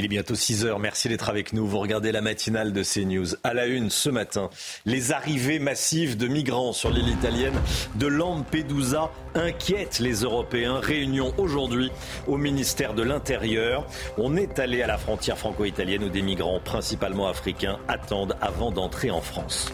[0.00, 0.78] Il est bientôt 6 heures.
[0.78, 1.66] Merci d'être avec nous.
[1.66, 3.36] Vous regardez la matinale de CNews.
[3.44, 4.48] À la une ce matin,
[4.86, 7.52] les arrivées massives de migrants sur l'île italienne
[7.96, 10.80] de Lampedusa inquiètent les Européens.
[10.80, 11.92] Réunion aujourd'hui
[12.26, 13.86] au ministère de l'Intérieur.
[14.16, 19.10] On est allé à la frontière franco-italienne où des migrants, principalement africains, attendent avant d'entrer
[19.10, 19.70] en France.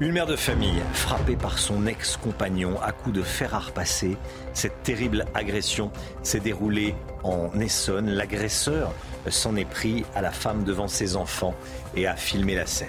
[0.00, 4.16] Une mère de famille frappée par son ex-compagnon à coups de fer à repasser.
[4.54, 5.90] Cette terrible agression
[6.22, 8.08] s'est déroulée en Essonne.
[8.08, 8.94] L'agresseur
[9.30, 11.54] s'en est pris à la femme devant ses enfants
[11.94, 12.88] et a filmé la scène.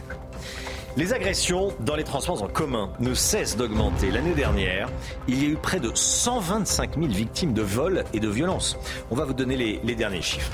[0.98, 4.12] Les agressions dans les transports en commun ne cessent d'augmenter.
[4.12, 4.90] L'année dernière,
[5.28, 8.78] il y a eu près de 125 000 victimes de vols et de violences.
[9.12, 10.52] On va vous donner les, les derniers chiffres.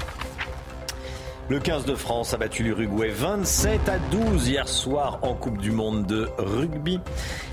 [1.47, 5.71] Le 15 de France a battu l'Uruguay 27 à 12 hier soir en Coupe du
[5.71, 6.99] Monde de rugby.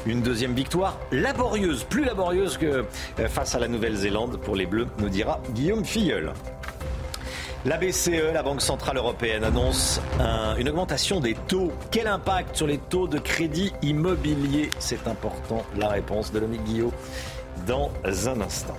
[0.07, 2.87] Une deuxième victoire laborieuse, plus laborieuse que
[3.29, 6.33] face à la Nouvelle-Zélande pour les Bleus, nous dira Guillaume Filleul.
[7.65, 11.71] La BCE, la Banque Centrale Européenne, annonce un, une augmentation des taux.
[11.93, 14.69] Quel impact sur les taux de crédit immobilier?
[14.81, 15.63] C'est important.
[15.79, 16.91] La réponse de Lomé Guillaume
[17.65, 18.77] dans un instant.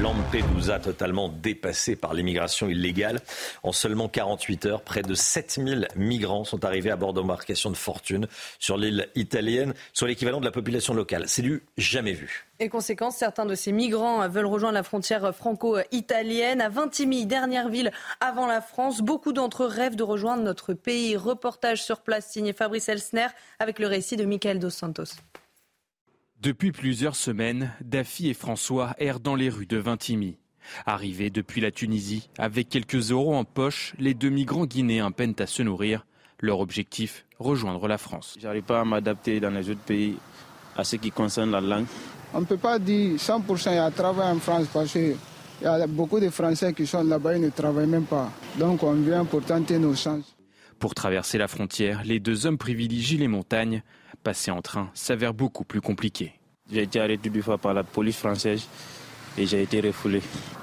[0.00, 3.20] Lampedusa totalement dépassé par l'immigration illégale.
[3.62, 8.28] En seulement 48 heures, près de 7000 migrants sont arrivés à bord d'embarcations de fortune
[8.58, 11.24] sur l'île italienne, soit l'équivalent de la population locale.
[11.26, 12.46] C'est du jamais vu.
[12.60, 16.60] Et conséquence, certains de ces migrants veulent rejoindre la frontière franco-italienne.
[16.60, 21.16] À Vintimille, dernière ville avant la France, beaucoup d'entre eux rêvent de rejoindre notre pays.
[21.16, 25.14] Reportage sur place signé Fabrice Elsner avec le récit de Michael Dos Santos.
[26.40, 30.38] Depuis plusieurs semaines, Daffy et François errent dans les rues de Vintimille.
[30.86, 35.46] Arrivés depuis la Tunisie, avec quelques euros en poche, les deux migrants guinéens peinent à
[35.48, 36.06] se nourrir.
[36.38, 38.36] Leur objectif, rejoindre la France.
[38.40, 40.16] J'arrive pas à m'adapter dans les autres pays
[40.76, 41.86] à ce qui concerne la langue.
[42.32, 45.16] On ne peut pas dire 100% il y a travail en France parce qu'il
[45.60, 48.30] y a beaucoup de Français qui sont là-bas et ne travaillent même pas.
[48.56, 50.36] Donc on vient pour tenter nos chances.
[50.78, 53.82] Pour traverser la frontière, les deux hommes privilégient les montagnes.
[54.22, 56.34] Passer en train s'avère beaucoup plus compliqué.
[56.70, 58.68] J'ai été arrêté deux fois par la police française
[59.36, 60.20] et j'ai été refoulé.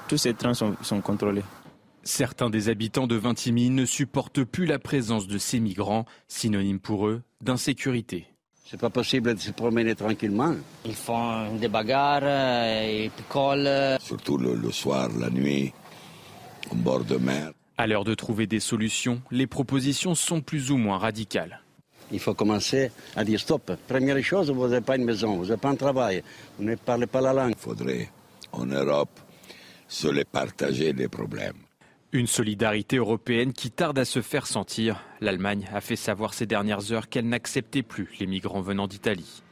[0.08, 1.42] Tous ces trains sont, sont contrôlés.
[2.04, 7.08] Certains des habitants de Vintimille ne supportent plus la présence de ces migrants, synonyme pour
[7.08, 8.26] eux d'insécurité.
[8.64, 10.54] C'est pas possible de se promener tranquillement.
[10.84, 13.96] Ils font des bagarres, ils picolent.
[14.00, 15.72] Surtout le, le soir, la nuit,
[16.70, 17.52] au bord de mer.
[17.78, 21.60] À l'heure de trouver des solutions, les propositions sont plus ou moins radicales.
[22.12, 23.72] Il faut commencer à dire stop.
[23.88, 26.22] Première chose, vous n'avez pas une maison, vous n'avez pas un travail,
[26.58, 27.54] vous ne parlez pas la langue.
[27.56, 28.08] Il faudrait,
[28.52, 29.20] en Europe,
[29.88, 31.56] se les partager les problèmes.
[32.12, 35.02] Une solidarité européenne qui tarde à se faire sentir.
[35.20, 39.42] L'Allemagne a fait savoir ces dernières heures qu'elle n'acceptait plus les migrants venant d'Italie.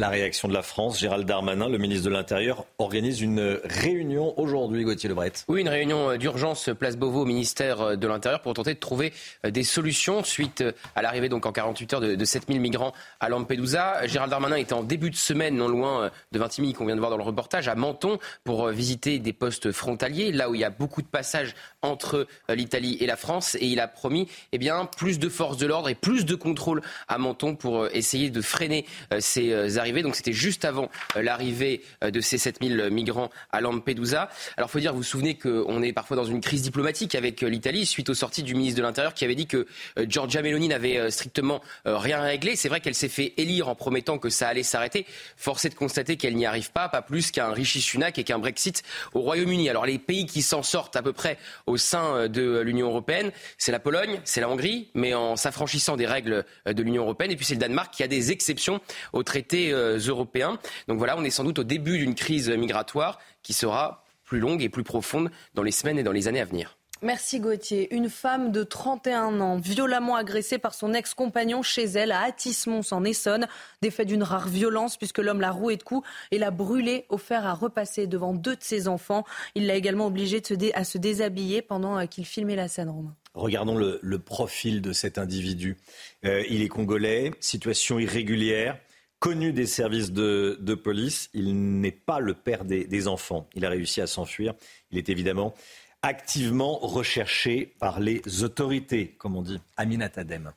[0.00, 4.82] La réaction de la France, Gérald Darmanin, le ministre de l'Intérieur, organise une réunion aujourd'hui,
[4.82, 5.32] Gauthier Lebret.
[5.46, 9.12] Oui, une réunion d'urgence place Beauvau au ministère de l'Intérieur pour tenter de trouver
[9.44, 10.64] des solutions suite
[10.96, 14.06] à l'arrivée donc en 48 heures de, de 7000 migrants à Lampedusa.
[14.06, 17.10] Gérald Darmanin était en début de semaine, non loin de Vintimille, qu'on vient de voir
[17.10, 20.70] dans le reportage, à Menton pour visiter des postes frontaliers, là où il y a
[20.70, 23.56] beaucoup de passages entre l'Italie et la France.
[23.60, 26.82] Et il a promis eh bien, plus de forces de l'ordre et plus de contrôle
[27.08, 28.86] à Menton pour essayer de freiner
[29.18, 30.02] ces arrivées.
[30.02, 34.28] Donc c'était juste avant l'arrivée de ces 7000 migrants à Lampedusa.
[34.56, 37.86] Alors faut dire, vous vous souvenez qu'on est parfois dans une crise diplomatique avec l'Italie
[37.86, 39.66] suite aux sorties du ministre de l'Intérieur qui avait dit que
[40.06, 42.56] Giorgia Meloni n'avait strictement rien réglé.
[42.56, 45.06] C'est vrai qu'elle s'est fait élire en promettant que ça allait s'arrêter.
[45.36, 48.38] Force est de constater qu'elle n'y arrive pas, pas plus qu'un Rishi Sunak et qu'un
[48.38, 48.82] Brexit
[49.14, 49.68] au Royaume-Uni.
[49.68, 51.38] Alors les pays qui s'en sortent à peu près
[51.70, 56.06] au sein de l'Union européenne, c'est la Pologne, c'est la Hongrie, mais en s'affranchissant des
[56.06, 57.30] règles de l'Union européenne.
[57.30, 58.80] Et puis c'est le Danemark qui a des exceptions
[59.12, 60.58] au traité européens.
[60.88, 64.62] Donc voilà, on est sans doute au début d'une crise migratoire qui sera plus longue
[64.62, 66.79] et plus profonde dans les semaines et dans les années à venir.
[67.02, 67.94] Merci Gauthier.
[67.94, 73.04] Une femme de 31 ans, violemment agressée par son ex-compagnon chez elle à Atis-Mons en
[73.04, 73.48] Essonne.
[73.80, 77.16] Des faits d'une rare violence puisque l'homme l'a roué de coups et l'a brûlé au
[77.16, 79.24] fer à repasser devant deux de ses enfants.
[79.54, 80.42] Il l'a également obligé
[80.74, 82.92] à se déshabiller pendant qu'il filmait la scène.
[83.32, 85.78] Regardons le, profil de cet individu.
[86.26, 88.76] Euh, il est congolais, situation irrégulière,
[89.20, 91.30] connu des services de, police.
[91.32, 93.48] Il n'est pas le père des, enfants.
[93.54, 94.54] Il a réussi à s'enfuir.
[94.90, 95.54] Il est évidemment
[96.02, 99.60] activement recherché par les autorités, comme on dit.
[99.76, 100.52] Aminat Adem.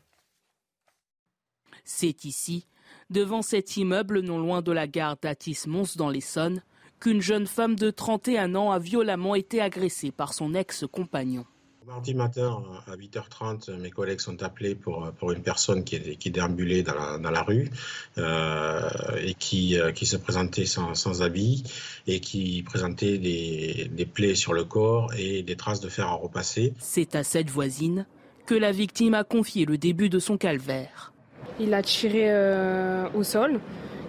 [1.83, 2.65] C'est ici,
[3.09, 6.61] devant cet immeuble non loin de la gare d'Atis-Mons dans l'Essonne,
[6.99, 11.45] qu'une jeune femme de 31 ans a violemment été agressée par son ex-compagnon.
[11.87, 16.81] Mardi matin à 8h30, mes collègues sont appelés pour, pour une personne qui, qui déambulait
[16.81, 17.69] dans la, dans la rue
[18.17, 18.89] euh,
[19.21, 21.63] et qui, euh, qui se présentait sans, sans, habit
[22.07, 26.13] et qui présentait des, des plaies sur le corps et des traces de fer à
[26.13, 26.73] repasser.
[26.79, 28.05] C'est à cette voisine
[28.45, 31.11] que la victime a confié le début de son calvaire.
[31.59, 33.59] Il a tiré euh, au sol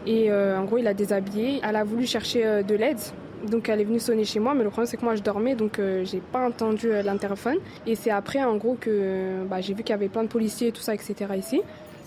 [0.07, 1.61] et euh, en gros il a déshabillé.
[1.65, 3.01] Elle a voulu chercher de l'aide
[3.45, 5.55] donc elle est venue sonner chez moi, mais le problème c'est que moi je dormais,
[5.55, 7.59] donc euh, j'ai pas entendu euh, l'interphone.
[7.87, 10.69] Et c'est après en gros que bah, j'ai vu qu'il y avait plein de policiers
[10.69, 11.15] et tout ça, etc.
[11.37, 11.63] ici.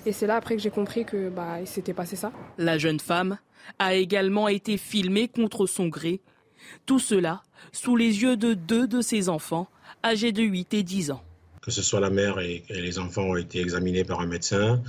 [0.06, 2.32] Et c'est là après que j'ai compris que bah, il s'était passé ça.
[2.58, 3.38] La jeune femme
[3.80, 6.22] a également été filmée contre son gré.
[6.86, 9.68] Tout cela sous les yeux de deux de ses enfants,
[10.04, 11.22] âgés de 8 et 10 ans
[11.68, 14.82] que ce soit la mère et, les enfants ont été examinés par un médecin.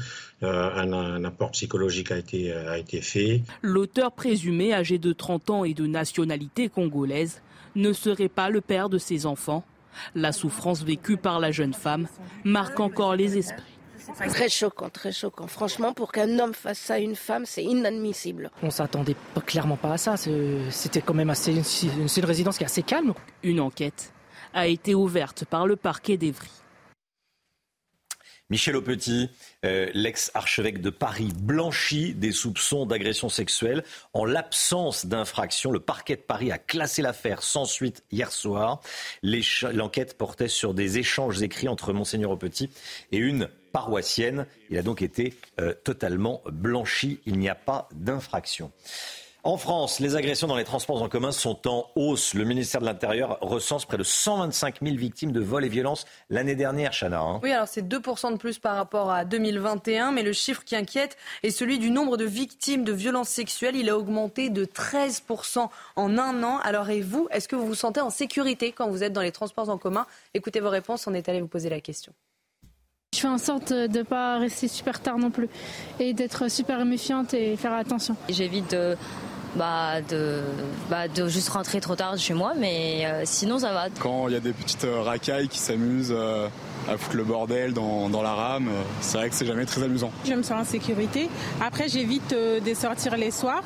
[0.44, 3.42] Euh, un, apport psychologique a été, euh, a été fait.
[3.62, 7.42] L'auteur présumé, âgé de 30 ans et de nationalité congolaise,
[7.74, 9.64] ne serait pas le père de ses enfants.
[10.14, 12.06] La souffrance vécue par la jeune femme
[12.44, 13.74] marque encore les esprits.
[14.28, 15.48] Très choquant, très choquant.
[15.48, 18.52] Franchement, pour qu'un homme fasse ça à une femme, c'est inadmissible.
[18.62, 19.16] On s'attendait
[19.46, 20.14] clairement pas à ça.
[20.70, 23.14] C'était quand même assez, une, une résidence qui est assez calme.
[23.42, 24.12] Une enquête
[24.54, 26.48] a été ouverte par le parquet d'Evry.
[28.50, 29.28] Michel Aupetit,
[29.66, 33.84] euh, l'ex-archevêque de Paris, blanchi des soupçons d'agression sexuelle.
[34.14, 38.80] En l'absence d'infraction, le parquet de Paris a classé l'affaire sans suite hier soir.
[39.22, 42.70] L'enquête portait sur des échanges écrits entre Monseigneur Aupetit
[43.12, 44.46] et une paroissienne.
[44.70, 47.20] Il a donc été euh, totalement blanchi.
[47.26, 48.72] Il n'y a pas d'infraction.
[49.48, 52.34] En France, les agressions dans les transports en commun sont en hausse.
[52.34, 56.54] Le ministère de l'Intérieur recense près de 125 000 victimes de vols et violences l'année
[56.54, 57.22] dernière, Chana.
[57.22, 57.40] Hein.
[57.42, 61.16] Oui, alors c'est 2% de plus par rapport à 2021, mais le chiffre qui inquiète
[61.42, 63.74] est celui du nombre de victimes de violences sexuelles.
[63.74, 66.58] Il a augmenté de 13% en un an.
[66.58, 69.32] Alors et vous, est-ce que vous vous sentez en sécurité quand vous êtes dans les
[69.32, 70.04] transports en commun?
[70.34, 72.12] Écoutez vos réponses, on est allé vous poser la question.
[73.14, 75.48] Je fais en sorte de ne pas rester super tard non plus
[75.98, 78.14] et d'être super méfiante et faire attention.
[78.28, 78.94] J'évite de
[79.56, 80.42] bah, de,
[80.90, 83.86] bah, de juste rentrer trop tard chez moi, mais euh, sinon ça va.
[83.98, 86.48] Quand il y a des petites euh, racailles qui s'amusent euh,
[86.88, 90.12] à foutre le bordel dans, dans la rame, c'est vrai que c'est jamais très amusant.
[90.24, 91.28] Je me sens en sécurité.
[91.60, 93.62] Après, j'évite de sortir les soirs.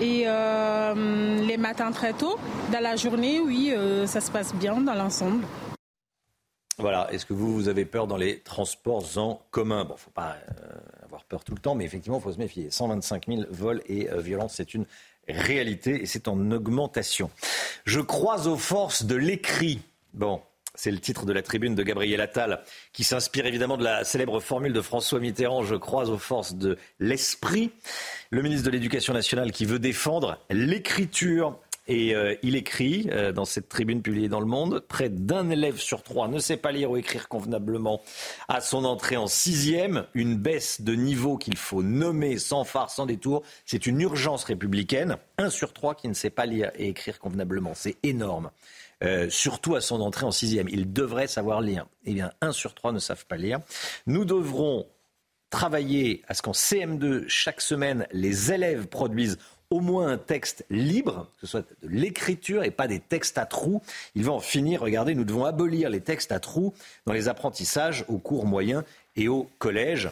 [0.00, 2.36] Et les matins très tôt,
[2.72, 3.72] dans la journée, oui,
[4.06, 5.44] ça se passe bien dans l'ensemble.
[6.78, 9.84] Voilà, est-ce que vous, vous avez peur dans les transports en commun?
[9.84, 10.36] Bon, faut pas
[11.04, 12.70] avoir peur tout le temps, mais effectivement, il faut se méfier.
[12.70, 14.86] 125 000 vols et violences, c'est une
[15.28, 17.30] réalité et c'est en augmentation.
[17.84, 19.80] Je crois aux forces de l'écrit.
[20.14, 20.42] Bon,
[20.74, 24.40] c'est le titre de la tribune de Gabriel Attal, qui s'inspire évidemment de la célèbre
[24.40, 27.70] formule de François Mitterrand, je crois aux forces de l'esprit.
[28.30, 31.58] Le ministre de l'Éducation nationale qui veut défendre l'écriture
[31.88, 35.78] et euh, il écrit euh, dans cette tribune publiée dans Le Monde, près d'un élève
[35.78, 38.02] sur trois ne sait pas lire ou écrire convenablement
[38.48, 43.06] à son entrée en sixième, une baisse de niveau qu'il faut nommer sans phare, sans
[43.06, 43.42] détour.
[43.66, 45.16] C'est une urgence républicaine.
[45.38, 48.50] Un sur trois qui ne sait pas lire et écrire convenablement, c'est énorme.
[49.02, 50.68] Euh, surtout à son entrée en sixième.
[50.68, 51.86] Il devrait savoir lire.
[52.04, 53.58] Eh bien, un sur trois ne savent pas lire.
[54.06, 54.86] Nous devrons
[55.50, 59.38] travailler à ce qu'en CM2, chaque semaine, les élèves produisent
[59.72, 63.46] au moins un texte libre, que ce soit de l'écriture et pas des textes à
[63.46, 63.80] trous.
[64.14, 64.82] Il va en finir.
[64.82, 66.74] Regardez, nous devons abolir les textes à trous
[67.06, 68.84] dans les apprentissages au cours moyen
[69.16, 70.10] et au collège.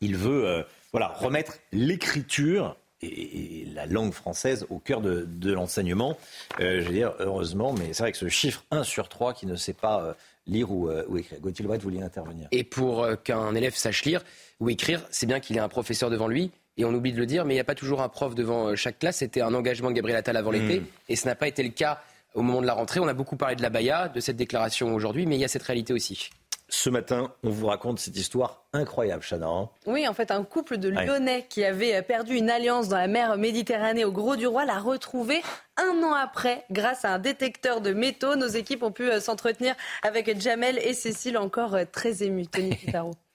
[0.00, 6.16] Il veut euh, voilà, remettre l'écriture et, la langue française au cœur de, l'enseignement.
[6.60, 9.44] Euh, je veux dire, heureusement, mais c'est vrai que ce chiffre 1 sur 3 qui
[9.44, 10.14] ne sait pas euh,
[10.46, 10.88] lire ou,
[11.18, 11.40] écrire.
[11.40, 12.48] Gauthier Lebret, vous vouliez intervenir.
[12.52, 14.24] Et pour qu'un élève sache lire
[14.60, 17.26] ou écrire, c'est bien qu'il ait un professeur devant lui et on oublie de le
[17.26, 19.18] dire, mais il n'y a pas toujours un prof devant euh, chaque classe.
[19.18, 20.86] C'était un engagement de Gabriel Attal avant l'été, hmm.
[21.08, 22.00] et ce n'a pas été le cas
[22.34, 23.00] au moment de la rentrée.
[23.00, 25.48] On a beaucoup parlé de la Baïa, de cette déclaration aujourd'hui, mais il y a
[25.48, 26.30] cette réalité aussi.
[26.74, 29.46] Ce matin, on vous raconte cette histoire incroyable, Chana.
[29.46, 29.68] Hein.
[29.86, 33.36] oui, en fait, un couple de Lyonnais qui avait perdu une alliance dans la mer
[33.36, 35.42] Méditerranée au Gros du Roi l'a retrouvé
[35.76, 38.36] un an après grâce à un détecteur de métaux.
[38.36, 42.46] Nos équipes ont pu euh, s'entretenir avec Jamel et Cécile, encore euh, très émus.
[42.46, 43.10] Tony Pitaro.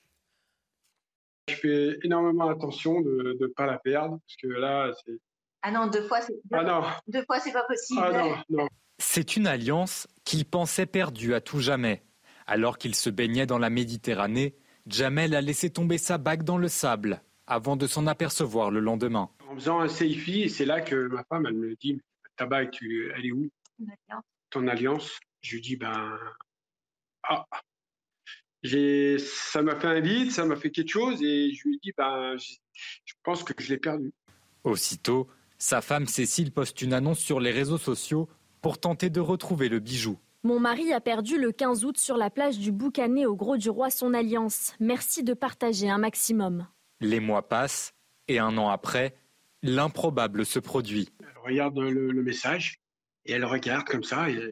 [1.48, 5.20] Je fais énormément attention de ne pas la perdre, parce que là, c'est.
[5.62, 6.34] Ah non, deux fois, c'est.
[6.52, 6.84] Ah non.
[7.08, 8.02] Deux fois, c'est pas possible.
[8.04, 8.68] Ah non, non.
[9.00, 12.04] C'est une alliance qu'il pensait perdue à tout jamais.
[12.48, 14.56] Alors qu'il se baignait dans la Méditerranée,
[14.88, 17.22] Jamel a laissé tomber sa bague dans le sable.
[17.48, 19.30] avant de s'en apercevoir le lendemain.
[19.50, 22.00] En faisant un selfie, c'est là que ma femme, elle me dit,
[22.36, 23.50] tabac, tu, elle est où?
[24.50, 25.18] Ton alliance?
[25.42, 26.20] Je lui dis, ben,
[27.24, 27.46] ah,
[28.64, 32.36] ça m'a fait un vide, ça m'a fait quelque chose, et je lui dis, ben,
[32.38, 34.14] je pense que je l'ai perdu.
[34.64, 38.30] Aussitôt, sa femme Cécile poste une annonce sur les réseaux sociaux
[38.62, 40.20] pour tenter de retrouver le bijou.
[40.44, 43.70] Mon mari a perdu le 15 août sur la plage du Boucanet au Gros du
[43.70, 44.76] Roi son alliance.
[44.80, 46.68] Merci de partager un maximum.
[47.02, 47.94] Les mois passent
[48.28, 49.16] et un an après,
[49.64, 51.10] l'improbable se produit.
[51.22, 52.80] Elle regarde le, message
[53.26, 54.52] et elle regarde comme ça et,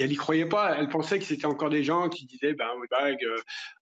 [0.00, 0.76] elle n'y croyait pas.
[0.78, 3.36] Elle pensait que c'était encore des gens qui disaient ben, bague, euh,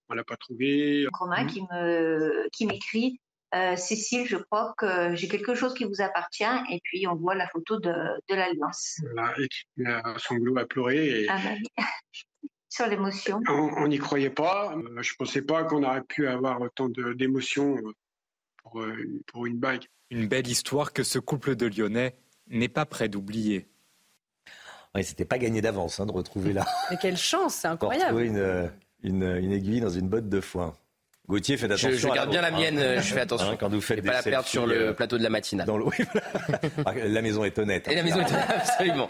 [0.08, 1.06] on l'a pas trouvé.
[1.12, 3.20] Romain qui me qui m'écrit
[3.54, 6.44] euh, Cécile, je crois que j'ai quelque chose qui vous appartient.
[6.70, 7.92] Et puis, on voit la photo de,
[8.30, 8.98] l'Alliance.
[9.12, 11.22] Voilà, et tu as sanglot à pleurer.
[11.22, 11.26] Et...
[11.28, 11.38] Ah
[11.76, 11.84] bah
[12.70, 13.42] Sur l'émotion.
[13.48, 14.74] On n'y croyait pas.
[14.74, 17.76] Euh, je ne pensais pas qu'on aurait pu avoir autant d'émotions
[18.62, 19.84] pour, euh, pour une bague.
[20.08, 22.16] Une belle histoire que ce couple de Lyonnais
[22.46, 23.68] n'est pas prêt d'oublier.
[24.94, 26.66] Oui, c'était pas gagné d'avance hein, de retrouver là.
[26.90, 28.20] Mais quelle chance, c'est incroyable.
[28.20, 28.70] Une,
[29.02, 30.74] une, une, aiguille dans une botte de foin.
[31.28, 31.90] Gauthier, faites attention.
[31.92, 33.50] Je, garde bien la mienne, je fais attention.
[33.50, 35.68] Hein, quand vous faites pas la perdre sur le euh, plateau de la matinale.
[35.68, 35.78] Dans
[36.84, 37.86] ah, la maison est honnête.
[37.86, 39.08] Et la maison est honnête, absolument.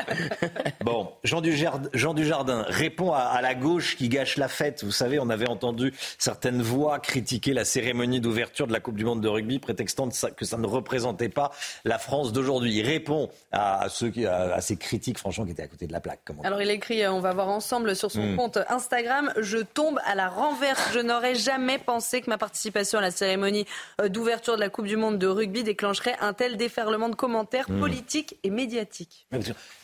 [0.83, 4.85] bon, Jean Dujardin, Jean Dujardin répond à, la gauche qui gâche la fête.
[4.85, 9.07] Vous savez, on avait entendu certaines voix critiquer la cérémonie d'ouverture de la Coupe du
[9.07, 11.51] Monde de rugby, prétextant que ça ne représentait pas
[11.87, 12.75] la France d'aujourd'hui.
[12.77, 16.01] Il répond à, ceux qui, à, ces critiques, franchement, qui étaient à côté de la
[16.01, 16.21] plaque.
[16.45, 18.37] Alors, il écrit, euh, on va voir ensemble sur son hmm.
[18.37, 20.91] compte Instagram, je tombe à la renverse.
[20.93, 23.65] Je n'aurais jamais pensé pensé que ma participation à la cérémonie
[24.01, 27.71] euh, d'ouverture de la Coupe du Monde de rugby déclencherait un tel déferlement de commentaires
[27.71, 27.79] hmm.
[27.79, 29.29] politiques et médiatiques?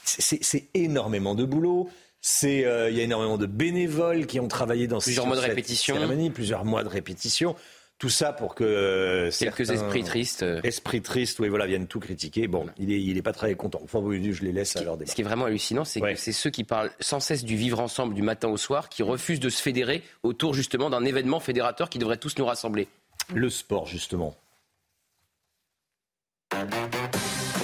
[0.05, 1.89] C'est énormément de boulot.
[2.21, 5.43] C'est, euh, il y a énormément de bénévoles qui ont travaillé dans plusieurs mois de
[5.43, 7.55] répétition, cérémonie, plusieurs mois de répétition.
[7.99, 12.47] Tout ça pour que euh, quelques esprits tristes, esprits tristes, oui voilà, viennent tout critiquer.
[12.47, 13.81] Bon, il est, il est pas très content.
[13.83, 15.11] Enfin, je les laisse à leur débat.
[15.11, 17.81] Ce qui est vraiment hallucinant, c'est que c'est ceux qui parlent sans cesse du vivre
[17.81, 21.91] ensemble du matin au soir, qui refusent de se fédérer autour justement d'un événement fédérateur
[21.91, 22.87] qui devrait tous nous rassembler.
[23.35, 24.37] Le sport, justement.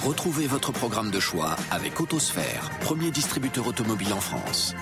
[0.03, 4.75] Retrouvez votre programme de choix avec Autosphère, premier distributeur automobile en France.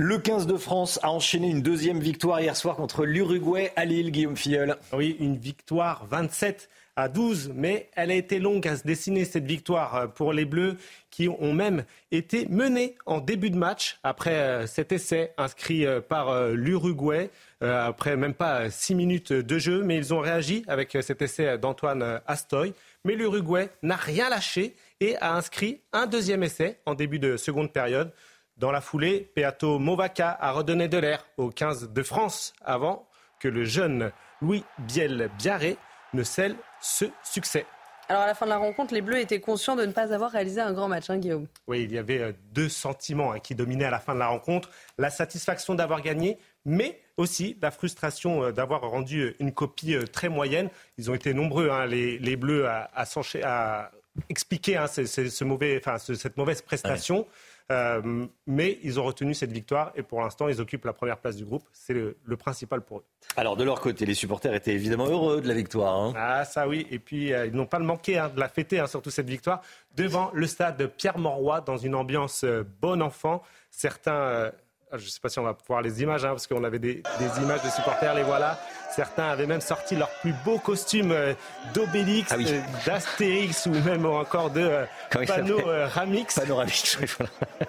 [0.00, 4.12] Le 15 de France a enchaîné une deuxième victoire hier soir contre l'Uruguay à Lille,
[4.12, 4.76] Guillaume Filleul.
[4.92, 9.44] Oui, une victoire 27 à 12, mais elle a été longue à se dessiner cette
[9.44, 10.76] victoire euh, pour les Bleus
[11.10, 16.00] qui ont même été menés en début de match après euh, cet essai inscrit euh,
[16.00, 17.28] par l'Uruguay
[17.60, 22.20] après même pas six minutes de jeu, mais ils ont réagi avec cet essai d'Antoine
[22.28, 22.72] Astoy.
[23.04, 27.72] Mais l'Uruguay n'a rien lâché et a inscrit un deuxième essai en début de seconde
[27.72, 28.12] période.
[28.58, 33.46] Dans la foulée, Peato Movaca a redonné de l'air au 15 de France avant que
[33.46, 34.10] le jeune
[34.42, 35.76] Louis Biel Biarré
[36.12, 37.66] ne scelle ce succès.
[38.08, 40.32] Alors à la fin de la rencontre, les Bleus étaient conscients de ne pas avoir
[40.32, 41.46] réalisé un grand match, hein, Guillaume.
[41.68, 44.26] Oui, il y avait euh, deux sentiments hein, qui dominaient à la fin de la
[44.26, 44.70] rencontre.
[44.96, 50.28] La satisfaction d'avoir gagné, mais aussi la frustration euh, d'avoir rendu euh, une copie très
[50.28, 50.68] moyenne.
[50.96, 53.90] Ils ont été nombreux, hein, les, Bleus, à, à,
[54.28, 57.24] expliquer ce, mauvais, cette mauvaise prestation.
[57.70, 61.36] Euh, mais ils ont retenu cette victoire et pour l'instant, ils occupent la première place
[61.36, 61.64] du groupe.
[61.72, 63.04] C'est le, principal pour eux.
[63.36, 65.94] Alors, de leur côté, les supporters étaient évidemment heureux de la victoire.
[65.94, 66.14] Hein.
[66.16, 66.86] Ah, ça oui.
[66.90, 69.60] Et puis, euh, ils n'ont pas manqué hein, de la fêter, hein, surtout cette victoire,
[69.96, 73.42] devant le stade Pierre-Mauroy, dans une ambiance euh, bon enfant.
[73.70, 74.50] Certains
[74.92, 77.02] je ne sais pas si on va pouvoir les images, hein, parce qu'on avait des,
[77.42, 78.58] images de supporters, les voilà.
[78.90, 81.34] Certains avaient même sorti leur plus beau costume euh,
[81.74, 86.40] d'Obélix, ah euh, d'Astérix ou même encore de euh, Panoramix.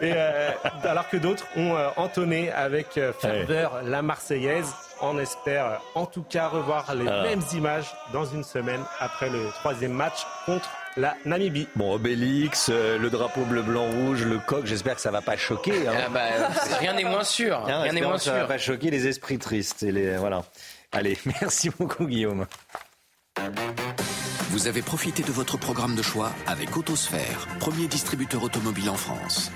[0.02, 0.14] Et,
[0.84, 4.74] alors que d'autres ont entonné avec ferveur la Marseillaise.
[5.02, 7.24] On espère en tout cas revoir les ah.
[7.24, 11.68] mêmes images dans une semaine après le troisième match contre la Namibie.
[11.76, 15.38] Bon, Obélix, euh, le drapeau bleu, blanc, rouge, le coq, j'espère que ça va pas
[15.38, 15.88] choquer.
[15.88, 15.94] Hein.
[16.06, 16.22] Ah bah,
[16.80, 17.64] rien n'est moins sûr.
[17.66, 18.32] rien n'est moins sûr.
[18.32, 19.84] Ça va pas choquer les esprits tristes.
[19.84, 20.44] Et les, voilà.
[20.92, 22.46] Allez, merci beaucoup Guillaume.
[24.50, 29.52] Vous avez profité de votre programme de choix avec Autosphère, premier distributeur automobile en France.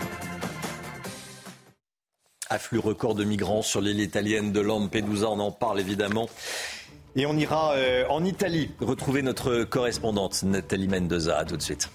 [2.50, 6.30] Afflux record de migrants sur l'île italienne de Lampedusa, on en parle évidemment.
[7.16, 11.38] Et on ira euh, en Italie retrouver notre correspondante Nathalie Mendoza.
[11.38, 11.90] A tout de suite.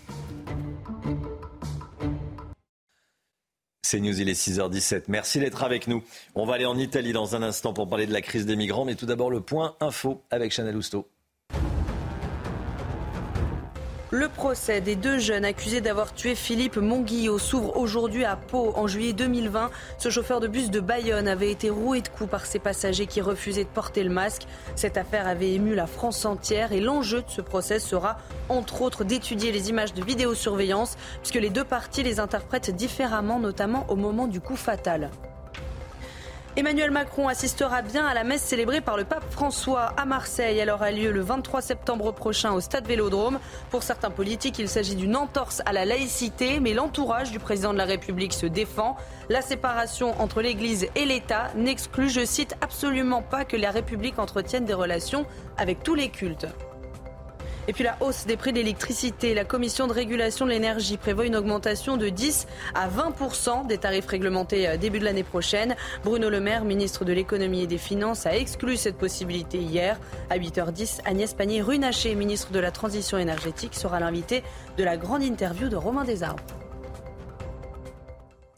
[3.82, 5.04] C'est News, il est 6h17.
[5.08, 6.04] Merci d'être avec nous.
[6.34, 8.84] On va aller en Italie dans un instant pour parler de la crise des migrants,
[8.84, 11.08] mais tout d'abord le point info avec Chanel Housteau.
[14.10, 18.72] Le procès des deux jeunes accusés d'avoir tué Philippe Monguillot s'ouvre aujourd'hui à Pau.
[18.74, 22.46] En juillet 2020, ce chauffeur de bus de Bayonne avait été roué de coups par
[22.46, 24.46] ses passagers qui refusaient de porter le masque.
[24.76, 28.16] Cette affaire avait ému la France entière et l'enjeu de ce procès sera
[28.48, 33.84] entre autres d'étudier les images de vidéosurveillance puisque les deux parties les interprètent différemment, notamment
[33.90, 35.10] au moment du coup fatal.
[36.58, 40.58] Emmanuel Macron assistera bien à la messe célébrée par le pape François à Marseille.
[40.58, 43.38] Elle aura lieu le 23 septembre prochain au stade Vélodrome.
[43.70, 47.78] Pour certains politiques, il s'agit d'une entorse à la laïcité, mais l'entourage du président de
[47.78, 48.96] la République se défend.
[49.28, 54.64] La séparation entre l'Église et l'État n'exclut, je cite, absolument pas que la République entretienne
[54.64, 55.26] des relations
[55.58, 56.48] avec tous les cultes.
[57.68, 59.34] Et puis la hausse des prix de l'électricité.
[59.34, 64.06] La Commission de régulation de l'énergie prévoit une augmentation de 10 à 20% des tarifs
[64.06, 65.76] réglementés euh, début de l'année prochaine.
[66.02, 70.00] Bruno Le Maire, ministre de l'économie et des finances, a exclu cette possibilité hier.
[70.30, 74.42] À 8h10, Agnès Pannier-Runacher, ministre de la transition énergétique, sera l'invité
[74.78, 76.42] de la grande interview de Romain Desarbres.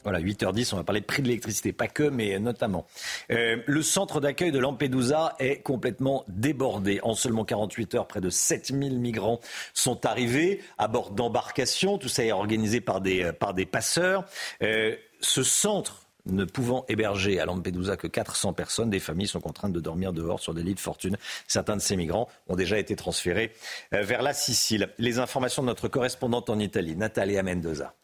[0.03, 2.87] Voilà, 8h10, on va parler de prix de l'électricité, pas que, mais notamment.
[3.31, 6.99] Euh, le centre d'accueil de Lampedusa est complètement débordé.
[7.03, 9.39] En seulement 48 heures, près de 7000 migrants
[9.73, 11.99] sont arrivés à bord d'embarcations.
[11.99, 14.25] Tout ça est organisé par des, euh, passeurs.
[14.63, 19.73] Euh, ce centre ne pouvant héberger à Lampedusa que 400 personnes, des familles sont contraintes
[19.73, 21.17] de dormir dehors sur des lits de fortune.
[21.47, 23.51] Certains de ces migrants ont déjà été transférés
[23.91, 24.89] vers la Sicile.
[24.99, 27.95] Les informations de notre correspondante en Italie, Natalia Mendoza.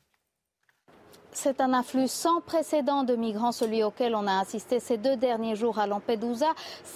[1.39, 5.56] C'est un afflux sans précédent de migrants, celui auquel on a assisté ces deux derniers
[5.56, 6.48] jours à Lampedusa.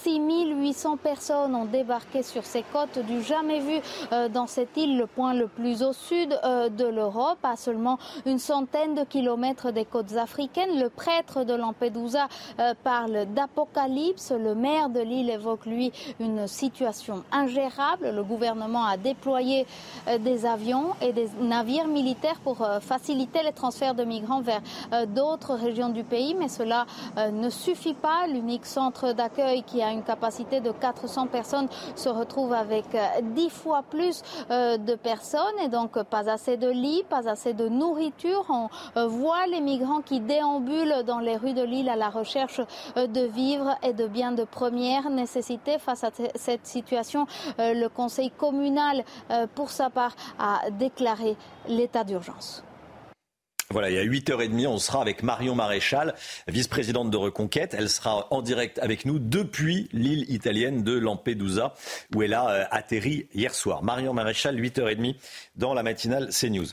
[0.02, 3.78] 6800 personnes ont débarqué sur ces côtes du jamais vu
[4.10, 8.00] euh, dans cette île, le point le plus au sud euh, de l'Europe, à seulement
[8.26, 10.76] une centaine de kilomètres des côtes africaines.
[10.76, 12.26] Le prêtre de Lampedusa
[12.58, 14.32] euh, parle d'apocalypse.
[14.32, 18.10] Le maire de l'île évoque, lui, une situation ingérable.
[18.10, 19.68] Le gouvernement a déployé
[20.18, 24.60] des avions et des navires militaires pour faciliter les transferts de migrants vers
[24.92, 26.86] euh, d'autres régions du pays, mais cela
[27.18, 28.26] euh, ne suffit pas.
[28.26, 33.48] L'unique centre d'accueil qui a une capacité de 400 personnes se retrouve avec 10 euh,
[33.48, 38.46] fois plus de personnes et donc pas assez de lits, pas assez de nourriture.
[38.48, 38.68] On
[39.08, 42.60] voit les migrants qui déambulent dans les rues de l'île à la recherche
[42.96, 45.78] de vivres et de biens de première nécessité.
[45.78, 47.26] Face à cette situation,
[47.58, 49.04] le conseil communal,
[49.54, 51.36] pour sa part, a déclaré
[51.68, 52.64] l'état d'urgence.
[53.72, 56.14] Voilà, il y a 8h30, on sera avec Marion Maréchal,
[56.46, 57.74] vice-présidente de Reconquête.
[57.76, 61.72] Elle sera en direct avec nous depuis l'île italienne de Lampedusa,
[62.14, 63.82] où elle a euh, atterri hier soir.
[63.82, 65.14] Marion Maréchal, 8h30
[65.56, 66.66] dans la matinale CNews.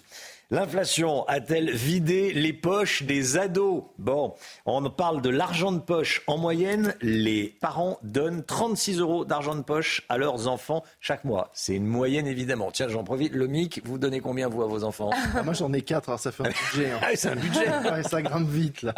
[0.51, 3.83] L'inflation a-t-elle vidé les poches des ados?
[3.99, 4.33] Bon,
[4.65, 6.23] on parle de l'argent de poche.
[6.25, 11.51] En moyenne, les parents donnent 36 euros d'argent de poche à leurs enfants chaque mois.
[11.53, 12.71] C'est une moyenne évidemment.
[12.71, 13.31] Tiens, j'en profite.
[13.35, 15.12] Le MIC, vous donnez combien vous à vos enfants?
[15.35, 16.91] Ah, Moi j'en ai 4, alors ça fait un budget.
[16.93, 16.99] Hein.
[17.03, 17.65] Ah, c'est un budget
[18.09, 18.95] Ça grimpe vite là.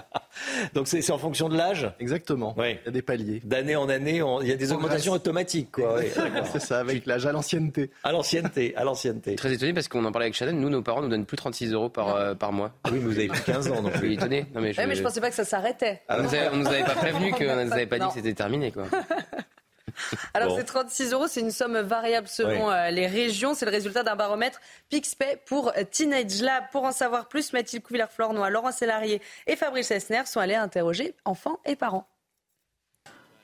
[0.73, 1.91] Donc c'est en fonction de l'âge?
[1.99, 2.55] Exactement.
[2.59, 3.41] Il y a des paliers.
[3.43, 5.73] D'année en année, il y a des augmentations automatiques.
[5.73, 5.99] Quoi.
[6.53, 7.91] c'est ça, avec l'âge, à l'ancienneté.
[8.05, 9.35] À l'ancienneté, à l'ancienneté.
[9.35, 10.55] Très étonné parce qu'on en parlait avec Chanel.
[10.55, 12.71] Nous, nos parents nous donnent plus 36 euros par, euh, par mois.
[12.83, 14.45] Ah oui, mais vous avez plus 15 ans, donc je suis étonné.
[14.53, 14.81] Non, mais je...
[14.81, 16.03] mais je pensais pas que ça s'arrêtait.
[16.07, 18.71] Ah, on, nous nous avait pas prévenu, qu'on nous avait pas dit que c'était terminé,
[18.71, 18.85] quoi.
[20.33, 23.53] Alors, ces 36 euros, c'est une somme variable selon euh, les régions.
[23.55, 26.65] C'est le résultat d'un baromètre PixPay pour Teenage Lab.
[26.71, 31.59] Pour en savoir plus, Mathilde Couvillard-Flornois, Laurent Sélarié et Fabrice Esner sont allés interroger enfants
[31.65, 32.07] et parents.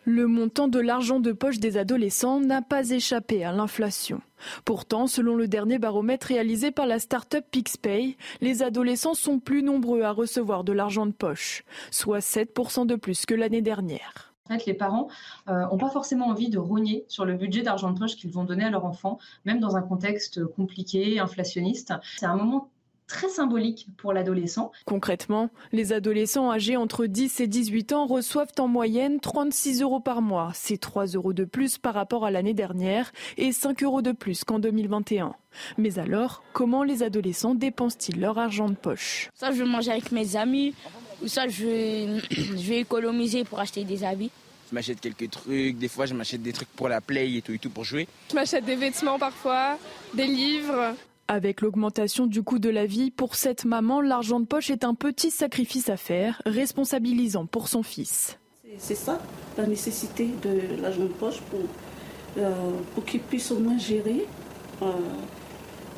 [0.09, 4.21] Le montant de l'argent de poche des adolescents n'a pas échappé à l'inflation.
[4.63, 10.03] Pourtant, selon le dernier baromètre réalisé par la start-up PixPay, les adolescents sont plus nombreux
[10.03, 14.33] à recevoir de l'argent de poche, soit 7% de plus que l'année dernière.
[14.45, 15.09] En fait, les parents
[15.45, 18.45] n'ont euh, pas forcément envie de rogner sur le budget d'argent de poche qu'ils vont
[18.45, 21.93] donner à leur enfant, même dans un contexte compliqué, inflationniste.
[22.17, 22.69] C'est un moment
[23.07, 24.71] très symbolique pour l'adolescent.
[24.85, 30.21] Concrètement, les adolescents âgés entre 10 et 18 ans reçoivent en moyenne 36 euros par
[30.21, 30.51] mois.
[30.53, 34.43] C'est 3 euros de plus par rapport à l'année dernière et 5 euros de plus
[34.43, 35.33] qu'en 2021.
[35.77, 39.29] Mais alors, comment les adolescents dépensent-ils leur argent de poche?
[39.33, 40.75] Ça, je vais manger avec mes amis,
[41.23, 44.31] ou ça, je vais, je vais économiser pour acheter des habits.
[44.69, 47.53] Je m'achète quelques trucs, des fois je m'achète des trucs pour la play et tout
[47.53, 48.05] et tout pour jouer.
[48.29, 49.77] Je m'achète des vêtements parfois,
[50.13, 50.93] des livres.
[51.29, 54.93] Avec l'augmentation du coût de la vie, pour cette maman, l'argent de poche est un
[54.93, 58.39] petit sacrifice à faire, responsabilisant pour son fils.
[58.77, 59.19] C'est ça,
[59.57, 61.59] la nécessité de l'argent de poche pour,
[62.37, 62.71] euh,
[63.05, 64.25] qu'il puisse au moins gérer
[64.81, 64.91] euh,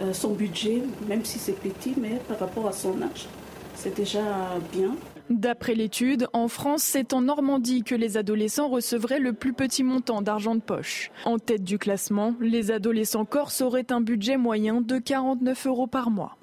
[0.01, 3.27] euh, son budget, même si c'est petit, mais par rapport à son âge,
[3.75, 4.23] c'est déjà
[4.71, 4.95] bien.
[5.29, 10.23] D'après l'étude, en France, c'est en Normandie que les adolescents recevraient le plus petit montant
[10.23, 11.11] d'argent de poche.
[11.23, 16.09] En tête du classement, les adolescents corses auraient un budget moyen de 49 euros par
[16.09, 16.35] mois.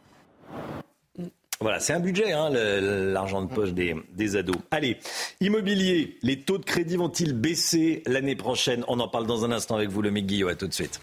[1.60, 4.56] Voilà, c'est un budget, hein, l'argent de poche des, ados.
[4.70, 4.98] Allez,
[5.40, 8.84] immobilier, les taux de crédit vont-ils baisser l'année prochaine?
[8.88, 10.50] On en parle dans un instant avec vous, le Guillaume.
[10.50, 11.00] À tout de suite.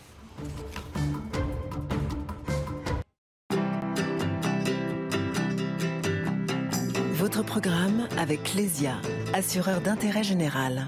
[7.34, 9.02] Votre programme avec Clésia,
[9.34, 10.86] assureur d'intérêt général.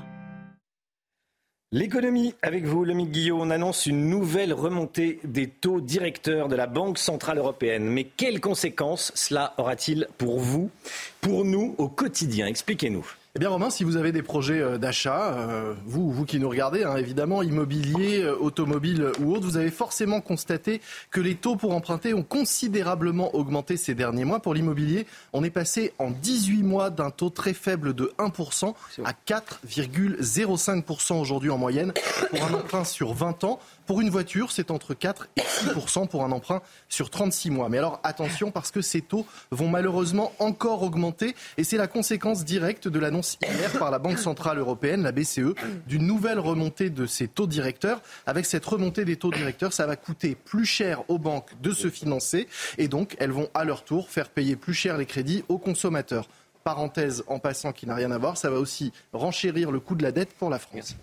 [1.71, 6.67] L'économie, avec vous, Lomique Guillaume, on annonce une nouvelle remontée des taux directeurs de la
[6.67, 7.85] Banque Centrale Européenne.
[7.85, 10.69] Mais quelles conséquences cela aura-t-il pour vous,
[11.19, 12.45] pour nous, au quotidien?
[12.45, 13.07] Expliquez-nous.
[13.37, 16.47] Eh bien Romain, si vous avez des projets euh, d'achat, euh, vous, vous qui nous
[16.47, 20.79] regardez, hein, évidemment, immobilier, euh, automobile ou autre, vous avez forcément constaté
[21.11, 24.39] que les taux pour emprunter ont considérablement augmenté ces derniers mois.
[24.39, 29.11] Pour l'immobilier, on est passé en 18 mois d'un taux très faible de 1% à
[29.27, 31.91] 4,05% aujourd'hui en moyenne
[32.29, 33.59] pour un emprunt sur 20 ans.
[33.85, 37.69] Pour une voiture, c'est entre 4 et 6 pour un emprunt sur 36 mois.
[37.69, 42.43] Mais alors attention parce que ces taux vont malheureusement encore augmenter et c'est la conséquence
[42.43, 45.53] directe de l'annonce hier par la Banque centrale européenne, la BCE,
[45.87, 48.01] d'une nouvelle remontée de ces taux directeurs.
[48.25, 51.89] Avec cette remontée des taux directeurs, ça va coûter plus cher aux banques de se
[51.89, 52.47] financer
[52.79, 56.27] et donc elles vont à leur tour faire payer plus cher les crédits aux consommateurs.
[56.63, 60.01] Parenthèse en passant qui n'a rien à voir, ça va aussi renchérir le coût de
[60.01, 60.95] la dette pour la France.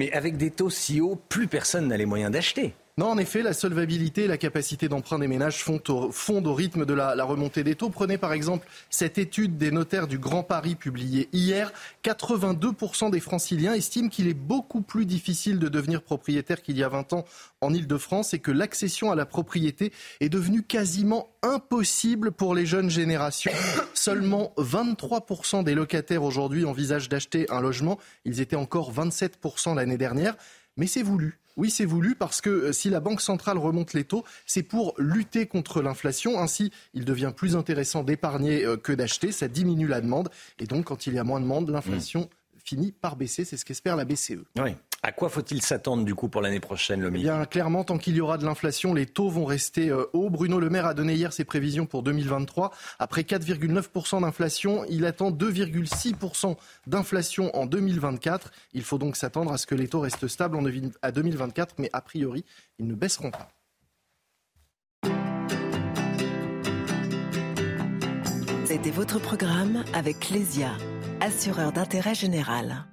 [0.00, 2.72] Mais avec des taux si hauts, plus personne n'a les moyens d'acheter.
[3.00, 6.92] Non, en effet, la solvabilité et la capacité d'emprunt des ménages fondent au, rythme de
[6.92, 7.88] la, remontée des taux.
[7.88, 11.72] Prenez par exemple cette étude des notaires du Grand Paris publiée hier.
[12.04, 16.90] 82% des franciliens estiment qu'il est beaucoup plus difficile de devenir propriétaire qu'il y a
[16.90, 17.24] 20 ans
[17.62, 22.90] en Ile-de-France et que l'accession à la propriété est devenue quasiment impossible pour les jeunes
[22.90, 23.52] générations.
[23.94, 27.98] Seulement 23% des locataires aujourd'hui envisagent d'acheter un logement.
[28.26, 30.36] Ils étaient encore 27% l'année dernière.
[30.76, 31.39] Mais c'est voulu.
[31.56, 34.94] Oui, c'est voulu parce que euh, si la Banque centrale remonte les taux, c'est pour
[34.98, 36.40] lutter contre l'inflation.
[36.40, 39.32] Ainsi, il devient plus intéressant d'épargner euh, que d'acheter.
[39.32, 40.30] Ça diminue la demande.
[40.58, 42.58] Et donc, quand il y a moins de demande, l'inflation mmh.
[42.64, 43.44] finit par baisser.
[43.44, 44.44] C'est ce qu'espère la BCE.
[44.58, 44.74] Oui.
[45.02, 48.14] À quoi faut-il s'attendre du coup pour l'année prochaine, le eh Bien, clairement, tant qu'il
[48.16, 50.28] y aura de l'inflation, les taux vont rester euh, hauts.
[50.28, 52.70] Bruno Le Maire a donné hier ses prévisions pour 2023.
[52.98, 56.54] Après 4,9% d'inflation, il attend 2,6%
[56.86, 58.52] d'inflation en 2024.
[58.74, 60.64] Il faut donc s'attendre à ce que les taux restent stables en
[61.00, 62.44] à 2024, mais a priori,
[62.78, 63.48] ils ne baisseront pas.
[68.66, 70.72] C'était votre programme avec Clésia,
[71.20, 72.84] assureur d'intérêt général.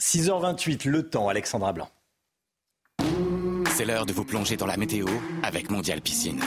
[0.00, 1.88] 6h28, le temps, Alexandra Blanc.
[3.70, 5.06] C'est l'heure de vous plonger dans la météo
[5.42, 6.40] avec Mondial Piscine.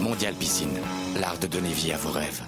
[0.00, 0.78] Mondial Piscine,
[1.20, 2.42] l'art de donner vie à vos rêves.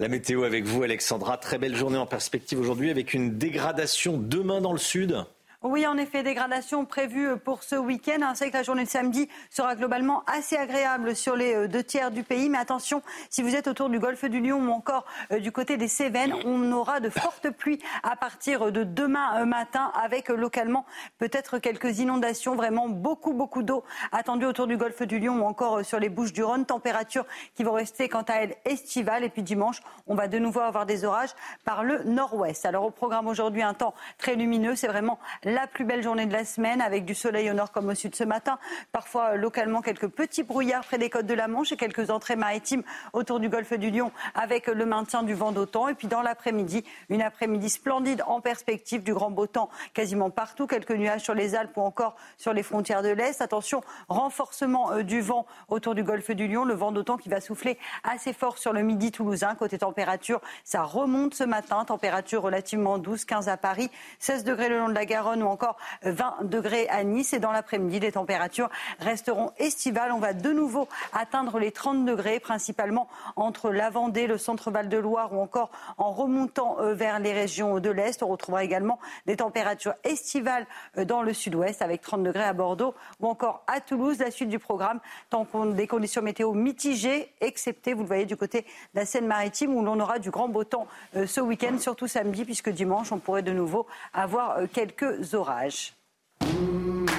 [0.00, 1.38] La météo avec vous, Alexandra.
[1.38, 5.24] Très belle journée en perspective aujourd'hui avec une dégradation demain dans le sud.
[5.64, 8.32] Oui, en effet, dégradation prévue pour ce week-end.
[8.36, 12.12] Sait que la journée de samedi sera globalement assez agréable sur les euh, deux tiers
[12.12, 12.48] du pays.
[12.48, 15.76] Mais attention, si vous êtes autour du golfe du Lion ou encore euh, du côté
[15.76, 20.86] des Cévennes, on aura de fortes pluies à partir de demain euh, matin avec localement
[21.18, 22.54] peut-être quelques inondations.
[22.54, 26.32] Vraiment beaucoup, beaucoup d'eau attendue autour du golfe du Lion ou encore sur les Bouches
[26.32, 26.66] du Rhône.
[26.66, 29.24] Températures qui vont rester quant à elles estivales.
[29.24, 32.64] Et puis dimanche, on va de nouveau avoir des orages par le nord-ouest.
[32.64, 34.76] Alors au programme aujourd'hui, un temps très lumineux.
[34.76, 35.18] C'est vraiment
[35.48, 38.14] la plus belle journée de la semaine avec du soleil au nord comme au sud
[38.14, 38.58] ce matin.
[38.92, 42.36] Parfois euh, localement quelques petits brouillards près des côtes de la Manche et quelques entrées
[42.36, 42.82] maritimes
[43.14, 45.90] autour du golfe du Lion avec le maintien du vent d'automne.
[45.90, 50.66] Et puis dans l'après-midi, une après-midi splendide en perspective du grand beau temps quasiment partout.
[50.66, 53.40] Quelques nuages sur les Alpes ou encore sur les frontières de l'Est.
[53.40, 56.64] Attention, renforcement euh, du vent autour du golfe du Lion.
[56.64, 59.54] Le vent d'automne qui va souffler assez fort sur le midi toulousain.
[59.54, 61.84] Côté température, ça remonte ce matin.
[61.86, 65.76] Température relativement douce, 15 à Paris, 16 degrés le long de la Garonne ou encore
[66.02, 67.32] 20 degrés à Nice.
[67.32, 68.70] Et dans l'après-midi, les températures
[69.00, 70.12] resteront estivales.
[70.12, 75.32] On va de nouveau atteindre les 30 degrés, principalement entre la Vendée, le centre Val-de-Loire
[75.32, 78.22] ou encore en remontant euh, vers les régions de l'Est.
[78.22, 82.94] On retrouvera également des températures estivales euh, dans le sud-ouest avec 30 degrés à Bordeaux
[83.20, 84.18] ou encore à Toulouse.
[84.18, 88.36] La suite du programme, tant qu'on des conditions météo mitigées, excepté, vous le voyez, du
[88.36, 92.06] côté de la Seine-Maritime où l'on aura du grand beau temps euh, ce week-end, surtout
[92.06, 95.94] samedi, puisque dimanche, on pourrait de nouveau avoir quelques orages.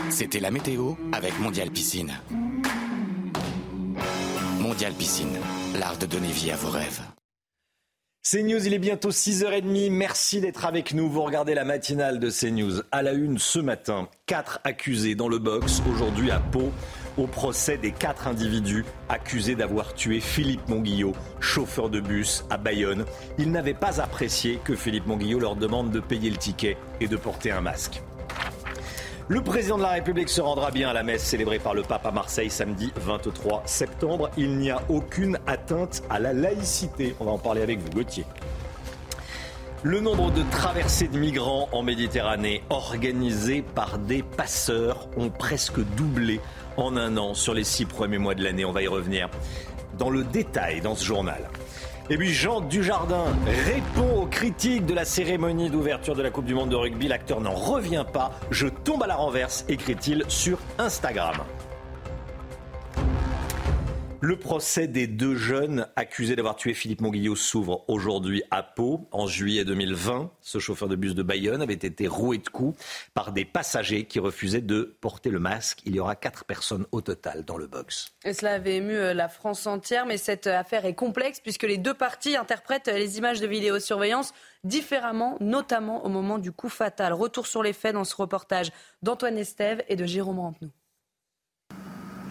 [0.09, 2.13] C'était la météo avec Mondial Piscine.
[4.59, 5.37] Mondial Piscine,
[5.75, 7.01] l'art de donner vie à vos rêves.
[8.29, 9.89] CNews, il est bientôt 6h30.
[9.91, 11.09] Merci d'être avec nous.
[11.09, 12.81] Vous regardez la matinale de CNews.
[12.91, 16.71] À la une ce matin, quatre accusés dans le box aujourd'hui à Pau.
[17.19, 23.05] Au procès des quatre individus accusés d'avoir tué Philippe Monguillot, chauffeur de bus à Bayonne.
[23.37, 27.17] Ils n'avaient pas apprécié que Philippe Monguillot leur demande de payer le ticket et de
[27.17, 28.01] porter un masque.
[29.27, 32.05] Le président de la République se rendra bien à la messe célébrée par le pape
[32.05, 34.31] à Marseille samedi 23 septembre.
[34.37, 37.15] Il n'y a aucune atteinte à la laïcité.
[37.19, 38.25] On va en parler avec vous, Gauthier.
[39.83, 46.41] Le nombre de traversées de migrants en Méditerranée organisées par des passeurs ont presque doublé
[46.79, 48.65] en un an sur les six premiers mois de l'année.
[48.65, 49.29] On va y revenir
[49.97, 51.49] dans le détail dans ce journal.
[52.09, 53.25] Et puis Jean Dujardin
[53.65, 57.07] répond aux critiques de la cérémonie d'ouverture de la Coupe du Monde de rugby.
[57.07, 58.31] L'acteur n'en revient pas.
[58.49, 61.35] Je tombe à la renverse, écrit-il sur Instagram.
[64.21, 69.07] Le procès des deux jeunes accusés d'avoir tué Philippe Monguillot s'ouvre aujourd'hui à Pau.
[69.11, 72.77] En juillet 2020, ce chauffeur de bus de Bayonne avait été roué de coups
[73.13, 75.79] par des passagers qui refusaient de porter le masque.
[75.85, 78.09] Il y aura quatre personnes au total dans le box.
[78.25, 81.77] Et cela avait ému euh, la France entière, mais cette affaire est complexe puisque les
[81.77, 84.33] deux parties interprètent les images de vidéosurveillance
[84.65, 87.13] différemment, notamment au moment du coup fatal.
[87.13, 90.71] Retour sur les faits dans ce reportage d'Antoine Estève et de Jérôme Rampenou.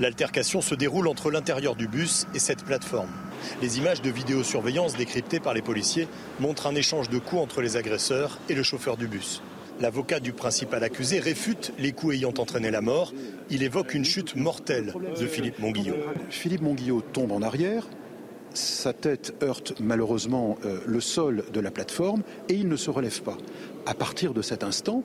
[0.01, 3.11] L'altercation se déroule entre l'intérieur du bus et cette plateforme.
[3.63, 6.07] Les images de vidéosurveillance décryptées par les policiers
[6.39, 9.43] montrent un échange de coups entre les agresseurs et le chauffeur du bus.
[9.81, 13.13] L'avocat du principal accusé réfute les coups ayant entraîné la mort.
[13.51, 15.95] Il évoque une chute mortelle de Philippe Monguillot.
[16.31, 17.87] Philippe Monguillot tombe en arrière,
[18.55, 23.23] sa tête heurte malheureusement euh, le sol de la plateforme et il ne se relève
[23.23, 23.39] pas.
[23.87, 25.05] À partir de cet instant,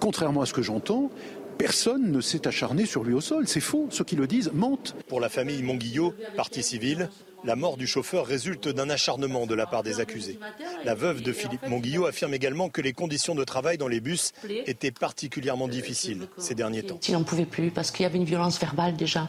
[0.00, 1.10] contrairement à ce que j'entends,
[1.58, 3.48] Personne ne s'est acharné sur lui au sol.
[3.48, 3.88] C'est faux.
[3.90, 4.94] Ceux qui le disent mentent.
[5.08, 7.08] Pour la famille Monguillot, partie civile,
[7.44, 10.38] la mort du chauffeur résulte d'un acharnement de la part des accusés.
[10.84, 14.32] La veuve de Philippe Monguillot affirme également que les conditions de travail dans les bus
[14.66, 17.00] étaient particulièrement difficiles ces derniers temps.
[17.08, 19.28] Il n'en pouvait plus parce qu'il y avait une violence verbale déjà.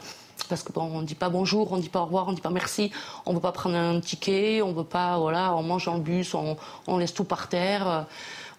[0.49, 2.35] Parce qu'on bon, ne dit pas bonjour, on ne dit pas au revoir, on ne
[2.35, 2.91] dit pas merci,
[3.25, 6.35] on ne veut pas prendre un ticket, on veut pas, voilà, on mange en bus,
[6.35, 8.05] on, on laisse tout par terre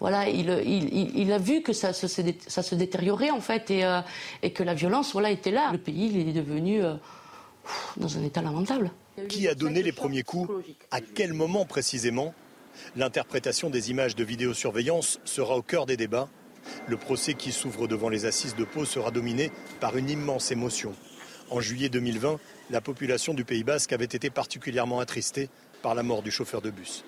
[0.00, 4.00] voilà, il, a vu que ça, se détériorait en fait euh,
[4.42, 5.70] et, que la violence voilà, était là.
[5.72, 6.94] Le pays est devenu euh,
[7.96, 8.90] dans un état lamentable.
[9.28, 10.48] Qui a donné les premiers coups?
[10.92, 12.32] À quel moment précisément?
[12.94, 16.28] L'interprétation des images de vidéosurveillance sera au cœur des débats.
[16.86, 20.92] Le procès qui s'ouvre devant les assises de Pau sera dominé par une immense émotion.
[21.50, 22.38] En juillet 2020,
[22.70, 25.48] la population du Pays basque avait été particulièrement attristée
[25.82, 27.04] par la mort du chauffeur de bus.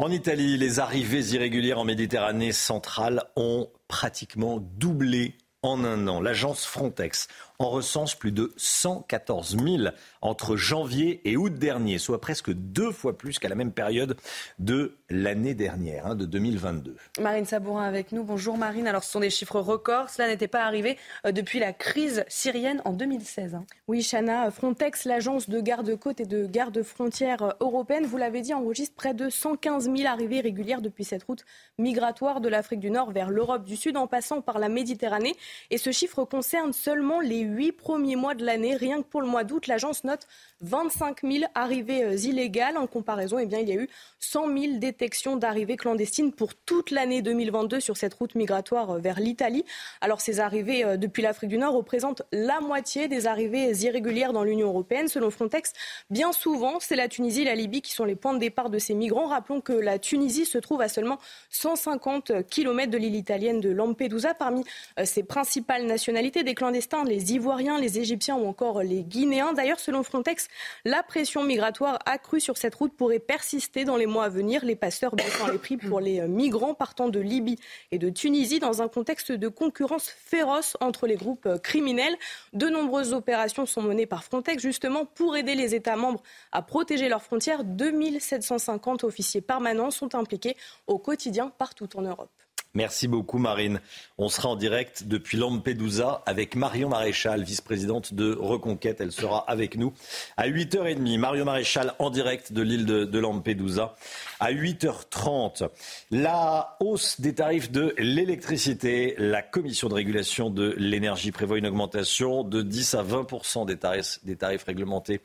[0.00, 6.20] En Italie, les arrivées irrégulières en Méditerranée centrale ont pratiquement doublé en un an.
[6.20, 7.26] L'agence Frontex
[7.60, 9.90] en recense plus de 114 000
[10.22, 14.16] entre janvier et août dernier, soit presque deux fois plus qu'à la même période
[14.60, 16.96] de l'année dernière, hein, de 2022.
[17.20, 18.22] Marine Sabourin avec nous.
[18.22, 18.86] Bonjour Marine.
[18.86, 20.08] Alors ce sont des chiffres records.
[20.08, 23.56] Cela n'était pas arrivé euh, depuis la crise syrienne en 2016.
[23.56, 23.64] Hein.
[23.88, 28.94] Oui, Chana, Frontex, l'agence de garde-côte et de garde-frontière euh, européenne, vous l'avez dit, enregistre
[28.94, 31.44] près de 115 000 arrivées régulières depuis cette route
[31.76, 35.34] migratoire de l'Afrique du Nord vers l'Europe du Sud en passant par la Méditerranée.
[35.70, 38.76] Et ce chiffre concerne seulement les huit premiers mois de l'année.
[38.76, 40.26] Rien que pour le mois d'août, l'agence note
[40.60, 42.76] 25 000 arrivées euh, illégales.
[42.76, 43.88] En comparaison, eh bien, il y a eu
[44.20, 49.20] 100 000 détections d'arrivées clandestines pour toute l'année 2022 sur cette route migratoire euh, vers
[49.20, 49.64] l'Italie.
[50.00, 54.42] Alors, ces arrivées euh, depuis l'Afrique du Nord représentent la moitié des arrivées irrégulières dans
[54.42, 55.08] l'Union européenne.
[55.08, 55.72] Selon Frontex,
[56.10, 58.78] bien souvent, c'est la Tunisie et la Libye qui sont les points de départ de
[58.78, 59.28] ces migrants.
[59.28, 61.18] Rappelons que la Tunisie se trouve à seulement
[61.50, 64.34] 150 km de l'île italienne de Lampedusa.
[64.34, 64.64] Parmi
[65.04, 69.52] ses principales nationalités, des clandestins, les Ivoiriens, les Égyptiens ou encore les Guinéens.
[69.52, 70.48] D'ailleurs, selon Frontex,
[70.84, 74.74] la pression migratoire accrue sur cette route pourrait persister dans les mois à venir, les
[74.74, 77.56] passeurs baissant les prix pour les migrants partant de Libye
[77.92, 82.16] et de Tunisie dans un contexte de concurrence féroce entre les groupes criminels.
[82.54, 87.08] De nombreuses opérations sont menées par Frontex justement pour aider les États membres à protéger
[87.08, 87.62] leurs frontières.
[87.62, 90.56] 2750 officiers permanents sont impliqués
[90.88, 92.32] au quotidien partout en Europe.
[92.78, 93.80] Merci beaucoup Marine.
[94.18, 99.00] On sera en direct depuis Lampedusa avec Marion Maréchal, vice-présidente de Reconquête.
[99.00, 99.92] Elle sera avec nous
[100.36, 101.18] à 8h30.
[101.18, 103.96] Marion Maréchal en direct de l'île de, Lampedusa.
[104.38, 105.68] À 8h30,
[106.12, 109.16] la hausse des tarifs de l'électricité.
[109.18, 114.20] La commission de régulation de l'énergie prévoit une augmentation de 10 à 20 des tarifs,
[114.22, 115.20] des tarifs réglementés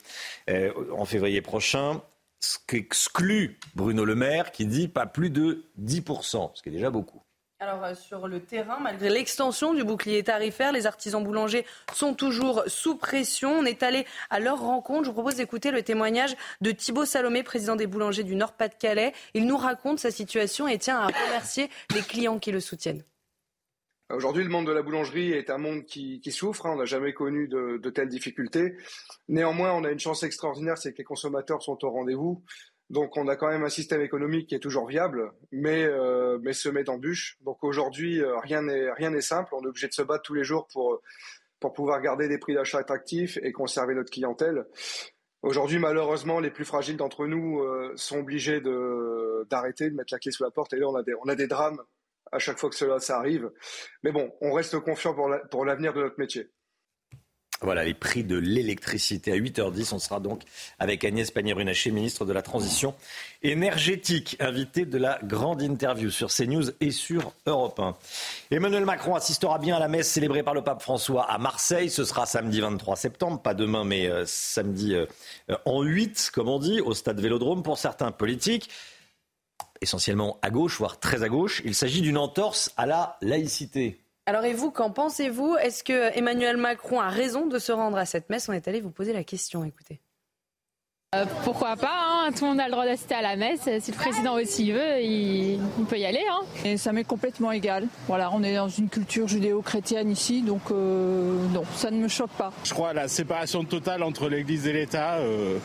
[0.50, 2.02] euh, en février prochain
[2.44, 6.90] ce qu'exclut Bruno Le Maire, qui dit pas plus de 10%, ce qui est déjà
[6.90, 7.23] beaucoup.
[7.64, 12.62] Alors euh, sur le terrain, malgré l'extension du bouclier tarifaire, les artisans boulangers sont toujours
[12.66, 13.52] sous pression.
[13.60, 15.04] On est allé à leur rencontre.
[15.04, 19.14] Je vous propose d'écouter le témoignage de Thibaut Salomé, président des boulangers du Nord-Pas-de-Calais.
[19.32, 23.02] Il nous raconte sa situation et tient à remercier les clients qui le soutiennent.
[24.10, 26.66] Aujourd'hui, le monde de la boulangerie est un monde qui, souffre.
[26.66, 26.72] Hein.
[26.74, 28.76] On n'a jamais connu de, telles difficultés.
[29.28, 32.44] Néanmoins, on a une chance extraordinaire, c'est que les consommateurs sont au rendez-vous.
[32.90, 36.52] Donc, on a quand même un système économique qui est toujours viable, mais, euh, mais
[36.52, 37.38] se met en bûche.
[37.40, 39.54] Donc, aujourd'hui, euh, rien n'est simple.
[39.54, 41.00] On est obligé de se battre tous les jours pour
[41.64, 44.66] pour pouvoir garder des prix d'achat attractifs et conserver notre clientèle.
[45.40, 50.30] Aujourd'hui, malheureusement, les plus fragiles d'entre nous euh, sont obligés d'arrêter, de, mettre la clé
[50.30, 50.74] sous la porte.
[50.74, 51.80] Et là, on a des, on a des drames
[52.32, 53.50] à chaque fois que cela ça arrive.
[54.02, 55.14] Mais bon, on reste confiant
[55.50, 56.50] pour l'avenir de notre métier.
[57.60, 59.94] Voilà les prix de l'électricité à 8h10.
[59.94, 60.42] On sera donc
[60.78, 62.94] avec Agnès Pannier-Runacher, ministre de la Transition
[63.42, 67.96] énergétique, invité de la grande interview sur CNews et sur Europe 1.
[68.50, 71.90] Emmanuel Macron assistera bien à la messe célébrée par le pape François à Marseille.
[71.90, 75.06] Ce sera samedi 23 septembre, pas demain, mais euh, samedi euh,
[75.64, 77.62] en 8, comme on dit, au stade Vélodrome.
[77.62, 78.68] Pour certains politiques,
[79.80, 84.03] essentiellement à gauche, voire très à gauche, il s'agit d'une entorse à la laïcité.
[84.26, 85.56] Alors et vous, qu'en pensez-vous?
[85.56, 88.48] Est-ce que Emmanuel Macron a raison de se rendre à cette messe?
[88.48, 90.00] On est allé vous poser la question, écoutez.
[91.14, 92.32] Euh, pourquoi pas hein?
[92.32, 93.68] Tout le monde a le droit d'assister à la messe.
[93.80, 96.24] Si le président aussi veut, il, peut y aller.
[96.30, 97.86] Hein et ça m'est complètement égal.
[98.08, 102.30] Voilà, on est dans une culture judéo-chrétienne ici, donc euh, non, ça ne me choque
[102.30, 102.50] pas.
[102.64, 105.18] Je crois à la séparation totale entre l'Église et l'État.
[105.18, 105.58] Euh,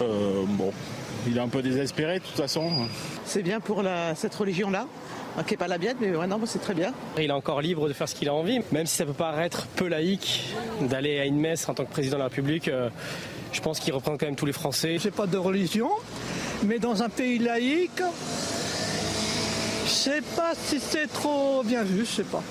[0.00, 0.72] bon,
[1.26, 2.72] il est un peu désespéré de toute façon.
[3.26, 4.86] C'est bien pour la, cette religion-là
[5.42, 6.92] qui n'est pas la mienne, mais ouais, non, c'est très bien.
[7.18, 9.66] Il est encore libre de faire ce qu'il a envie, même si ça peut paraître
[9.74, 12.68] peu laïque d'aller à une messe en tant que président de la République.
[12.68, 12.88] Euh,
[13.52, 14.96] je pense qu'il reprend quand même tous les Français.
[15.00, 15.90] C'est pas de religion,
[16.64, 18.02] mais dans un pays laïque,
[19.84, 22.42] je sais pas si c'est trop bien vu, je sais pas.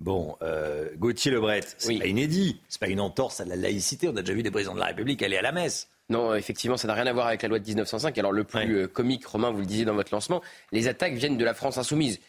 [0.00, 4.08] Bon, euh, Gauthier Lebret, c'est pas inédit, c'est pas une entorse à la laïcité.
[4.08, 5.88] On a déjà vu des présidents de la République aller à la messe.
[6.10, 8.18] Non, effectivement, ça n'a rien à voir avec la loi de 1905.
[8.18, 10.42] Alors le plus euh, comique, Romain, vous le disiez dans votre lancement,
[10.72, 12.20] les attaques viennent de la France insoumise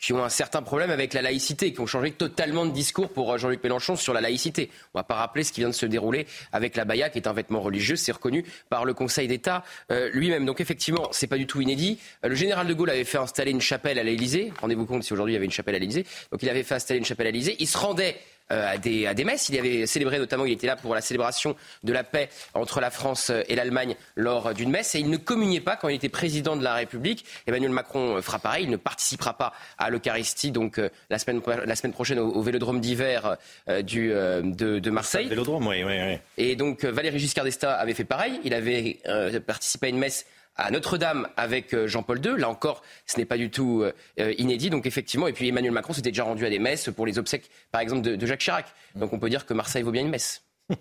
[0.00, 3.32] qui ont un certain problème avec la laïcité, qui ont changé totalement de discours pour
[3.32, 4.70] euh, Jean-Luc Mélenchon sur la laïcité.
[4.94, 7.18] On ne va pas rappeler ce qui vient de se dérouler avec la baya, qui
[7.18, 10.46] est un vêtement religieux, c'est reconnu par le Conseil d'État euh, lui-même.
[10.46, 11.98] Donc effectivement, c'est pas du tout inédit.
[12.22, 14.52] le général de Gaulle avait fait installer une chapelle à l'Élysée.
[14.60, 16.06] Rendez-vous compte si aujourd'hui il y avait une chapelle à l'Élysée.
[16.32, 17.56] Donc il avait fait installer une chapelle à l'Élysée.
[17.58, 18.16] Il se rendait
[18.50, 19.48] à, des, à des messes.
[19.48, 22.90] Il avait célébré notamment, il était là pour la célébration de la paix entre la
[22.90, 24.94] France et l'Allemagne lors d'une messe.
[24.94, 27.24] Et il ne communiait pas quand il était président de la République.
[27.46, 28.64] Emmanuel Macron fera pareil.
[28.64, 32.80] Il ne participera pas à l'Eucharistie donc euh, la, semaine, la semaine prochaine au, Vélodrome
[32.80, 33.36] d'hiver
[33.68, 35.28] euh, du de, de, Marseille.
[35.28, 36.18] Vélodrome, oui, oui, oui.
[36.36, 38.40] Et donc Valéry Giscard d'Estaing avait fait pareil.
[38.44, 38.98] Il avait
[39.46, 40.26] participé à une messe
[40.60, 42.38] à Notre-Dame avec euh, Jean-Paul II.
[42.38, 44.70] Là encore, ce n'est pas du tout euh, euh, inédit.
[44.70, 47.50] Donc effectivement, et puis Emmanuel Macron s'était déjà rendu à des messes pour les obsèques,
[47.72, 48.66] par exemple, de, Jacques Chirac.
[48.94, 50.44] Donc on peut dire que Marseille vaut bien une messe.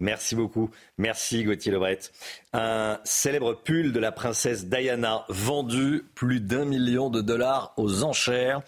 [0.00, 0.70] Merci beaucoup.
[0.98, 2.00] Merci Gauthier Lebret.
[2.52, 8.60] Un célèbre pull de la princesse Diana vendu plus d'un million de dollars aux enchères.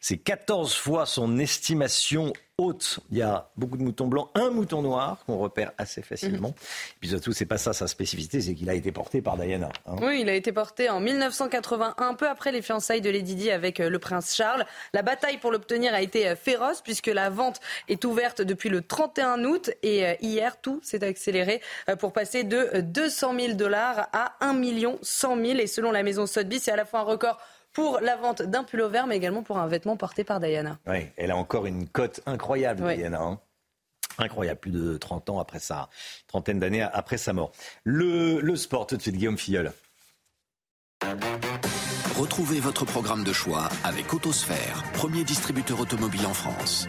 [0.00, 3.00] C'est 14 fois son estimation haute.
[3.10, 6.48] Il y a beaucoup de moutons blancs, un mouton noir qu'on repère assez facilement.
[6.48, 6.54] Mhm.
[6.54, 9.70] Et puis surtout, c'est pas ça sa spécificité, c'est qu'il a été porté par Diana.
[9.86, 9.96] Hein.
[10.00, 13.50] Oui, il a été porté en 1981, un peu après les fiançailles de Lady Di
[13.50, 14.64] avec euh, le prince Charles.
[14.92, 18.82] La bataille pour l'obtenir a été euh, féroce puisque la vente est ouverte depuis le
[18.82, 21.60] 31 août et euh, hier tout s'est accéléré
[21.98, 26.26] pour passer de 200 000 dollars à 1 million 100 000 et selon la maison
[26.26, 27.38] Sotheby's, c'est à la fois un record
[27.74, 30.78] pour la vente d'un pull vert, mais également pour un vêtement porté par Diana.
[30.86, 33.20] Oui, elle a encore une cote incroyable, Diana.
[33.20, 33.40] Hein.
[34.16, 35.90] Incroyable, plus de 30 ans après sa
[36.28, 37.52] trentaine d'années après sa mort.
[37.82, 39.72] Le, le sport, tout de suite, Guillaume Filleul.
[42.16, 46.88] Retrouvez votre programme de choix avec Autosphère, premier distributeur automobile en France.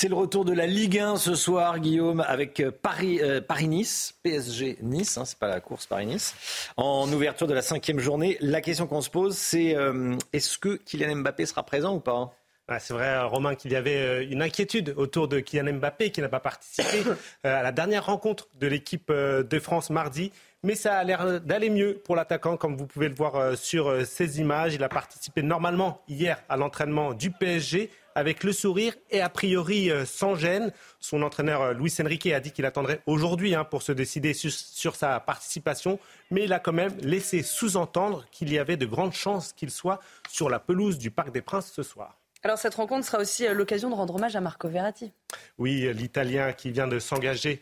[0.00, 4.14] C'est le retour de la Ligue 1 ce soir, Guillaume, avec euh, Paris, euh, Paris-Nice,
[4.22, 6.70] PSG-Nice, hein, c'est pas la course Paris-Nice.
[6.76, 10.76] En ouverture de la cinquième journée, la question qu'on se pose, c'est euh, est-ce que
[10.76, 12.32] Kylian Mbappé sera présent ou pas
[12.78, 16.38] c'est vrai, Romain, qu'il y avait une inquiétude autour de Kylian Mbappé qui n'a pas
[16.38, 17.02] participé
[17.42, 20.30] à la dernière rencontre de l'équipe de France mardi.
[20.62, 24.38] Mais ça a l'air d'aller mieux pour l'attaquant, comme vous pouvez le voir sur ces
[24.38, 24.74] images.
[24.74, 29.90] Il a participé normalement hier à l'entraînement du PSG avec le sourire et a priori
[29.90, 30.72] euh, sans gêne.
[31.00, 34.96] Son entraîneur euh, Luis Enrique a dit qu'il attendrait aujourd'hui hein, pour se décider sur,
[34.96, 35.98] sa participation,
[36.30, 40.00] mais il a quand même laissé sous-entendre qu'il y avait de grandes chances qu'il soit
[40.28, 42.18] sur la pelouse du Parc des Princes ce soir.
[42.42, 45.12] Alors cette rencontre sera aussi euh, l'occasion de rendre hommage à Marco Verratti.
[45.58, 47.60] Oui, l'Italien qui vient de s'engager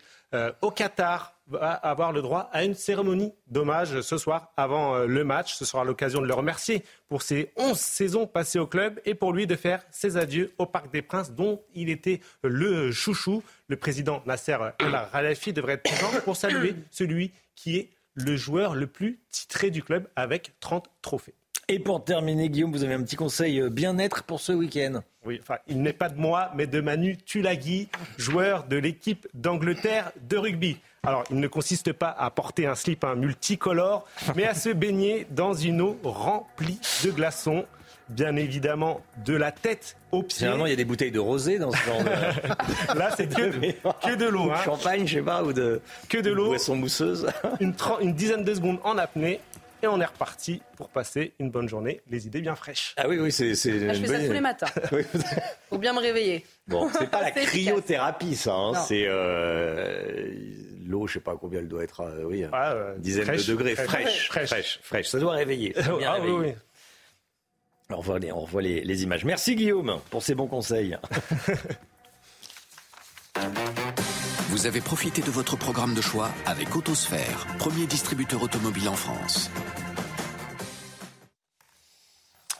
[0.60, 5.24] au Qatar va avoir le droit à une cérémonie d'hommage ce soir avant euh, le
[5.24, 5.54] match.
[5.54, 9.32] Ce sera l'occasion de le remercier pour ses 11 saisons passées au club et pour
[9.32, 13.42] lui de faire ses adieux au Parc des Princes dont il était le chouchou.
[13.68, 18.74] Le président Nasser El Khalafi devrait être présent pour saluer celui qui est le joueur
[18.74, 21.34] le plus titré du club avec 30 trophées.
[21.68, 25.40] Et pour terminer, Guillaume, vous avez un petit conseil euh, bien-être pour ce week-end Oui,
[25.42, 30.36] enfin, il n'est pas de moi, mais de Manu Tulagi, joueur de l'équipe d'Angleterre de
[30.36, 30.78] rugby.
[31.06, 35.26] Alors, il ne consiste pas à porter un slip un multicolore, mais à se baigner
[35.30, 37.64] dans une eau remplie de glaçons.
[38.08, 40.38] Bien évidemment, de la tête aux pieds.
[40.38, 42.08] Généralement, il y a des bouteilles de rosé dans ce genre de.
[42.98, 43.72] Là, c'est que, de-
[44.08, 44.48] que de l'eau.
[44.52, 44.62] Hein.
[44.64, 45.80] champagne, je sais pas, ou de.
[46.08, 46.46] Que de l'eau.
[46.46, 47.26] Boisson mousseuse.
[47.60, 47.74] une,
[48.12, 49.40] dizaine de secondes en apnée.
[49.82, 52.94] Et on est reparti pour passer une bonne journée, les idées bien fraîches.
[52.96, 53.54] Ah oui, oui, c'est.
[53.56, 54.66] c'est Ah, je fais ça tous les matins.
[55.68, 56.46] Pour bien me réveiller.
[56.66, 58.54] Bon, c'est pas la cryothérapie, ça.
[58.54, 58.72] hein.
[58.72, 58.80] Non.
[58.86, 60.30] C'est euh,
[60.86, 62.00] l'eau, je sais pas combien elle doit être.
[62.00, 64.48] euh, oui, Ah, euh, une dizaine fraîche, de degrés, fraîche, fraîche, fraîche.
[64.48, 65.72] fraîche, fraîche, Ça doit réveiller.
[65.74, 66.52] ça doit bien Ah oui, oui.
[67.90, 69.24] On revoit, les, on revoit les, les images.
[69.24, 70.96] Merci Guillaume pour ces bons conseils.
[74.48, 79.50] Vous avez profité de votre programme de choix avec Autosphère, premier distributeur automobile en France.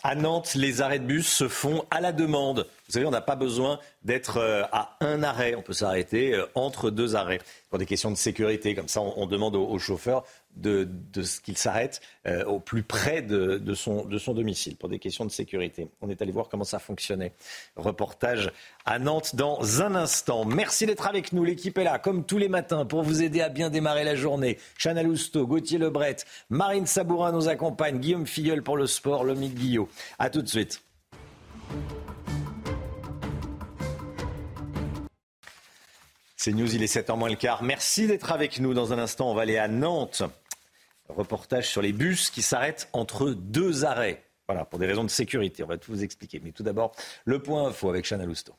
[0.09, 2.69] À Nantes, les arrêts de bus se font à la demande.
[2.87, 5.57] Vous savez, on n'a pas besoin d'être euh, à un arrêt.
[5.57, 7.41] On peut s'arrêter euh, entre deux arrêts.
[7.71, 10.23] Pour des questions de sécurité, comme ça, on, demande au, au chauffeur
[10.57, 10.89] de,
[11.23, 14.99] ce qu'il s'arrête euh, au plus près de, de son, de son domicile, pour des
[14.99, 15.89] questions de sécurité.
[16.01, 17.33] On est allé voir comment ça fonctionnait.
[17.77, 18.51] Reportage
[18.85, 20.45] à Nantes dans un instant.
[20.45, 21.45] Merci d'être avec nous.
[21.45, 24.59] L'équipe est là, comme tous les matins, pour vous aider à bien démarrer la journée.
[24.79, 26.17] Chana Lousteau, Gauthier Lebret,
[26.51, 29.89] Marine Sabourin nous accompagne, Guillaume Filleul pour le sport, Lomique Guillot.
[30.19, 30.83] À tout de suite.
[36.47, 37.65] C'est News, il est 7h moins le quart.
[37.65, 38.73] Merci d'être avec nous.
[38.73, 40.23] Dans un instant, on va aller à Nantes.
[41.09, 44.25] Reportage sur les bus qui s'arrêtent entre deux arrêts.
[44.49, 45.65] Voilà, pour des raisons de sécurité.
[45.65, 46.41] On va tout vous expliquer.
[46.43, 46.93] Mais tout d'abord,
[47.25, 48.55] le point info avec Chana Lousteau.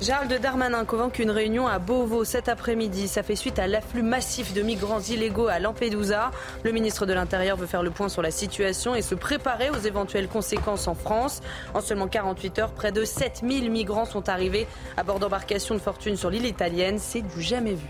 [0.00, 3.08] Gérald Darmanin convoque une réunion à Beauvau cet après-midi.
[3.08, 6.30] Ça fait suite à l'afflux massif de migrants illégaux à Lampedusa.
[6.62, 9.78] Le ministre de l'Intérieur veut faire le point sur la situation et se préparer aux
[9.78, 11.42] éventuelles conséquences en France.
[11.74, 16.16] En seulement 48 heures, près de 7000 migrants sont arrivés à bord d'embarcations de fortune
[16.16, 17.00] sur l'île italienne.
[17.00, 17.88] C'est du jamais vu.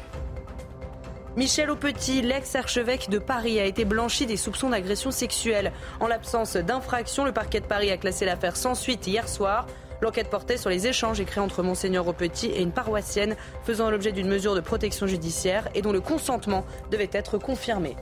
[1.38, 5.70] Michel Aupetit, l'ex-archevêque de Paris, a été blanchi des soupçons d'agression sexuelle.
[6.00, 9.68] En l'absence d'infraction, le parquet de Paris a classé l'affaire sans suite hier soir.
[10.00, 14.26] L'enquête portait sur les échanges écrits entre Monseigneur Aupetit et une paroissienne faisant l'objet d'une
[14.26, 17.94] mesure de protection judiciaire et dont le consentement devait être confirmé.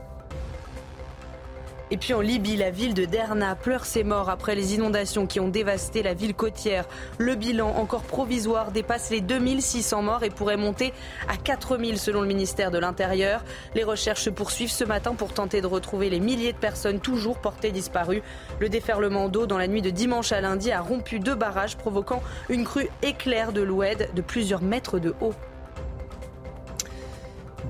[1.89, 5.39] Et puis en Libye, la ville de Derna pleure ses morts après les inondations qui
[5.39, 6.85] ont dévasté la ville côtière.
[7.17, 10.91] Le bilan, encore provisoire, dépasse les 2600 morts et pourrait monter
[11.29, 13.45] à 4000 selon le ministère de l'Intérieur.
[13.73, 17.37] Les recherches se poursuivent ce matin pour tenter de retrouver les milliers de personnes toujours
[17.37, 18.21] portées disparues.
[18.59, 22.21] Le déferlement d'eau dans la nuit de dimanche à lundi a rompu deux barrages provoquant
[22.49, 25.33] une crue éclair de l'Oued de plusieurs mètres de haut.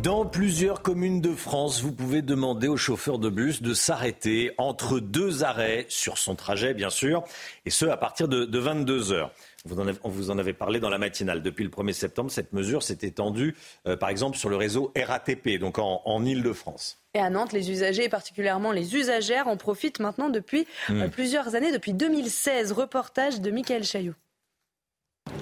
[0.04, 5.00] Dans plusieurs communes de France, vous pouvez demander au chauffeur de bus de s'arrêter entre
[5.00, 7.24] deux arrêts sur son trajet, bien sûr,
[7.66, 9.32] et ce à partir de, 22 heures.
[9.66, 11.42] Vous en avez- on vous en avait parlé dans la matinale.
[11.42, 13.56] Depuis le 1er septembre, cette mesure s'est étendue,
[13.88, 17.00] euh, par exemple, sur le réseau RATP, donc en, en Ile-de-France.
[17.14, 21.02] Et à Nantes, les usagers et particulièrement les usagères en profitent maintenant depuis Hmm.
[21.02, 22.72] euh, plusieurs années, depuis 2016.
[22.72, 24.16] Reportage de Michael Chailloux.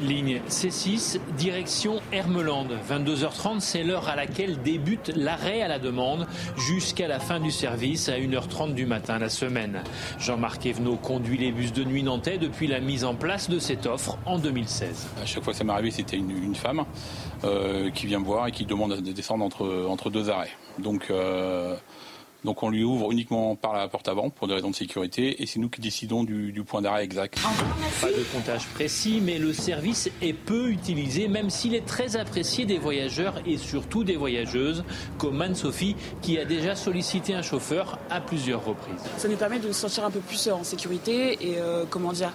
[0.02, 2.78] Ligne C6, direction Hermelande.
[2.90, 6.28] 22h30, c'est l'heure à laquelle débute l'arrêt à la demande
[6.58, 9.84] jusqu'à la fin du service à 1h30 du matin la semaine.
[10.20, 13.86] Jean-Marc Evenot conduit les bus de nuit nantais depuis la mise en place de cette
[13.86, 15.08] offre en 2016.
[15.22, 16.86] À chaque fois que ça m'est arrivé, c'était une, femme
[17.44, 20.52] euh, qui vient me voir et qui demande de descendre entre, entre deux arrêts.
[20.80, 21.76] Donc, euh,
[22.46, 25.46] donc on lui ouvre uniquement par la porte avant pour des raisons de sécurité et
[25.46, 27.40] c'est nous qui décidons du, du point d'arrêt exact.
[28.02, 32.66] Pas de comptage précis, mais le service est peu utilisé, même s'il est très apprécié
[32.66, 34.84] des voyageurs et surtout des voyageuses,
[35.18, 39.02] comme Anne-Sophie, qui a déjà sollicité un chauffeur à plusieurs reprises.
[39.18, 42.32] Ça nous permet de se sentir un peu plus en sécurité et euh, comment dire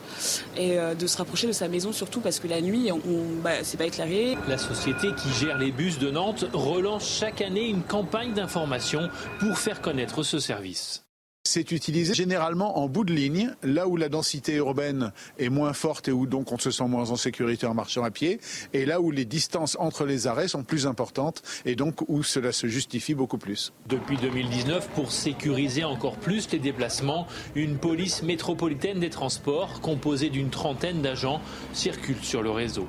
[0.57, 3.41] et euh, de se rapprocher de sa maison surtout parce que la nuit on, on-
[3.43, 4.37] bah, c'est pas éclairé.
[4.49, 9.09] La société qui gère les bus de Nantes relance chaque année une campagne d'information
[9.39, 11.05] pour faire connaître ce service.
[11.45, 16.07] C'est utilisé généralement en bout de ligne, là où la densité urbaine est moins forte
[16.07, 18.41] et où donc on se sent moins en sécurité en marchant à pied,
[18.75, 22.53] et là où les distances entre les arrêts sont plus importantes et donc où cela
[22.53, 23.73] se justifie beaucoup plus.
[23.89, 30.51] Depuis 2019, pour sécuriser encore plus les déplacements, une police métropolitaine des transports, composée d'une
[30.51, 31.41] trentaine d'agents,
[31.73, 32.87] circule sur le réseau.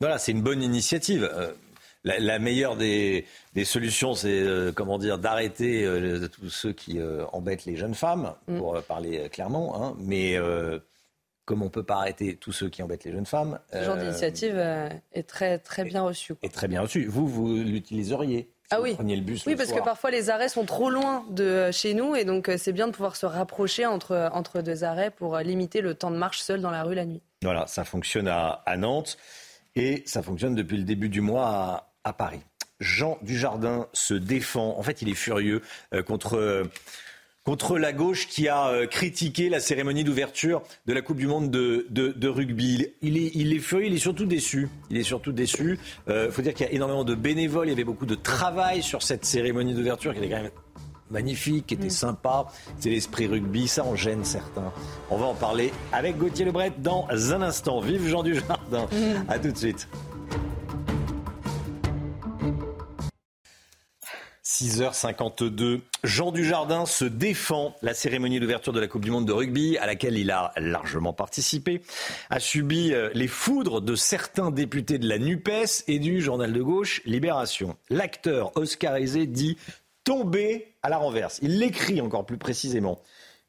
[0.00, 1.30] Voilà, c'est une bonne initiative.
[2.04, 3.24] La, la meilleure des,
[3.54, 7.94] des solutions, c'est euh, comment dire, d'arrêter euh, tous ceux qui euh, embêtent les jeunes
[7.94, 8.58] femmes, Mm.
[8.58, 9.82] pour parler clairement.
[9.82, 9.96] hein.
[9.98, 10.36] mais
[11.46, 14.56] comme on peut pas arrêter tous ceux qui embêtent les jeunes femmes, Ce genre d'initiative
[15.12, 16.34] est très, très bien reçu.
[16.42, 16.84] est très bien.
[17.08, 18.96] Vous, vous l'utiliseriez Ah oui.
[18.98, 19.44] le bus.
[19.46, 19.80] Oui, parce soir.
[19.80, 22.92] que parfois les arrêts sont trop loin de chez nous et donc c'est bien de
[22.92, 26.70] pouvoir se rapprocher entre, entre deux arrêts pour limiter le temps de marche seul dans
[26.70, 27.20] la rue la nuit.
[27.42, 29.18] Voilà, ça fonctionne à, à Nantes
[29.76, 32.40] et ça fonctionne depuis le début du mois à, à Paris.
[32.80, 34.76] Jean Dujardin se défend.
[34.78, 35.62] En fait, il est furieux
[35.94, 36.64] euh, contre, euh,
[37.44, 41.50] contre la gauche qui a euh, critiqué la cérémonie d'ouverture de la Coupe du Monde
[41.50, 42.88] de, de- de rugby.
[43.00, 44.68] Il est, il est furieux, il est surtout déçu.
[44.90, 45.78] Il est surtout déçu.
[46.08, 47.68] Il faut dire qu'il y a énormément de bénévoles.
[47.68, 50.50] Il y avait beaucoup de travail sur cette cérémonie d'ouverture qui était quand même
[51.10, 52.46] magnifique, qui était sympa.
[52.80, 54.72] C'est l'esprit rugby, ça en gêne certains.
[55.10, 57.80] On va en parler avec Gauthier Lebret dans un instant.
[57.80, 58.88] Vive Jean Dujardin.
[59.28, 59.86] À tout de suite.
[64.54, 65.80] 6h52.
[66.04, 67.74] Jean Dujardin se défend.
[67.82, 71.12] La cérémonie d'ouverture de la Coupe du Monde de rugby, à laquelle il a largement
[71.12, 71.82] participé,
[72.30, 76.62] a subi euh, les foudres de certains députés de la NUPES et du journal de
[76.62, 77.76] gauche Libération.
[77.90, 79.56] L'acteur oscarisé dit
[80.04, 81.40] tomber à la renverse.
[81.42, 83.00] Il l'écrit encore plus précisément.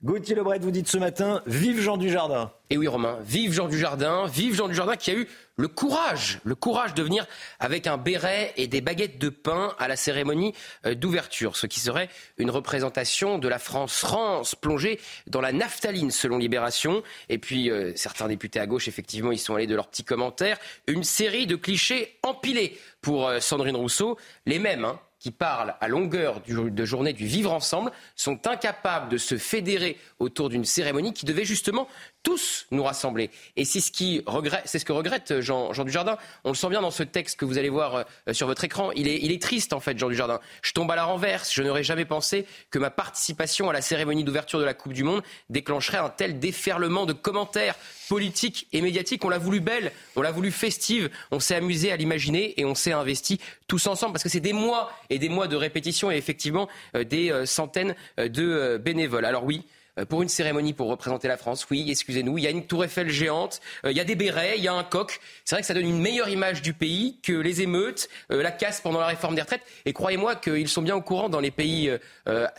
[0.06, 2.52] Gauthier Lebret, vous dites ce matin, vive Jean Dujardin.
[2.70, 5.28] Et oui, Romain, vive Jean Dujardin, vive Jean Dujardin qui a eu
[5.58, 7.26] le courage, le courage de venir
[7.60, 10.54] avec un béret et des baguettes de pain à la cérémonie
[10.86, 16.12] euh, d'ouverture, ce qui serait une représentation de la France France plongée dans la naphtaline
[16.12, 17.02] selon Libération.
[17.30, 20.60] Et puis euh, certains députés à gauche, effectivement, ils sont allés de leurs petits commentaires.
[20.86, 24.86] Une série de clichés empilés pour euh, Sandrine Rousseau, les mêmes.
[24.86, 29.98] Hein, qui parlent à longueur de journée du vivre ensemble sont incapables de se fédérer
[30.20, 31.88] autour d'une cérémonie qui devait justement
[32.26, 33.30] tous nous rassembler.
[33.56, 36.18] Et c'est ce, qui regrette, ce que regrette Jean, Jean Dujardin.
[36.44, 38.92] On le sent bien dans ce texte que vous allez voir euh, sur votre écran.
[38.92, 40.40] Il est, il est triste en fait, Jean Dujardin.
[40.64, 41.54] Je tombe à la renverse.
[41.54, 45.04] Je n'aurais jamais pensé que ma participation à la cérémonie d'ouverture de la Coupe du
[45.04, 47.76] Monde déclencherait un tel déferlement de commentaires
[48.10, 49.24] politiques et médiatiques.
[49.24, 52.76] On l'a voulu belle, on l'a voulu festive, on s'est amusé à l'imaginer et on
[52.76, 56.18] s'est investi tous ensemble parce que c'est des mois et des mois de répétition et
[56.18, 59.26] effectivement euh, des euh, centaines euh, de euh, bénévoles.
[59.26, 59.64] Alors oui.
[60.00, 62.84] Euh, Pour une cérémonie pour représenter la France, oui, excusez-nous, il y a une tour
[62.84, 65.20] Eiffel géante, euh, il y a des bérets, il y a un coq.
[65.44, 68.52] C'est vrai que ça donne une meilleure image du pays que les émeutes, euh, la
[68.52, 69.64] casse pendant la réforme des retraites.
[69.86, 71.92] Et croyez-moi qu'ils sont bien au courant dans les pays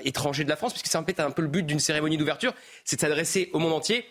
[0.04, 2.54] étrangers de la France, puisque c'est un peu, un peu le but d'une cérémonie d'ouverture,
[2.84, 4.04] c'est de s'adresser au monde entier.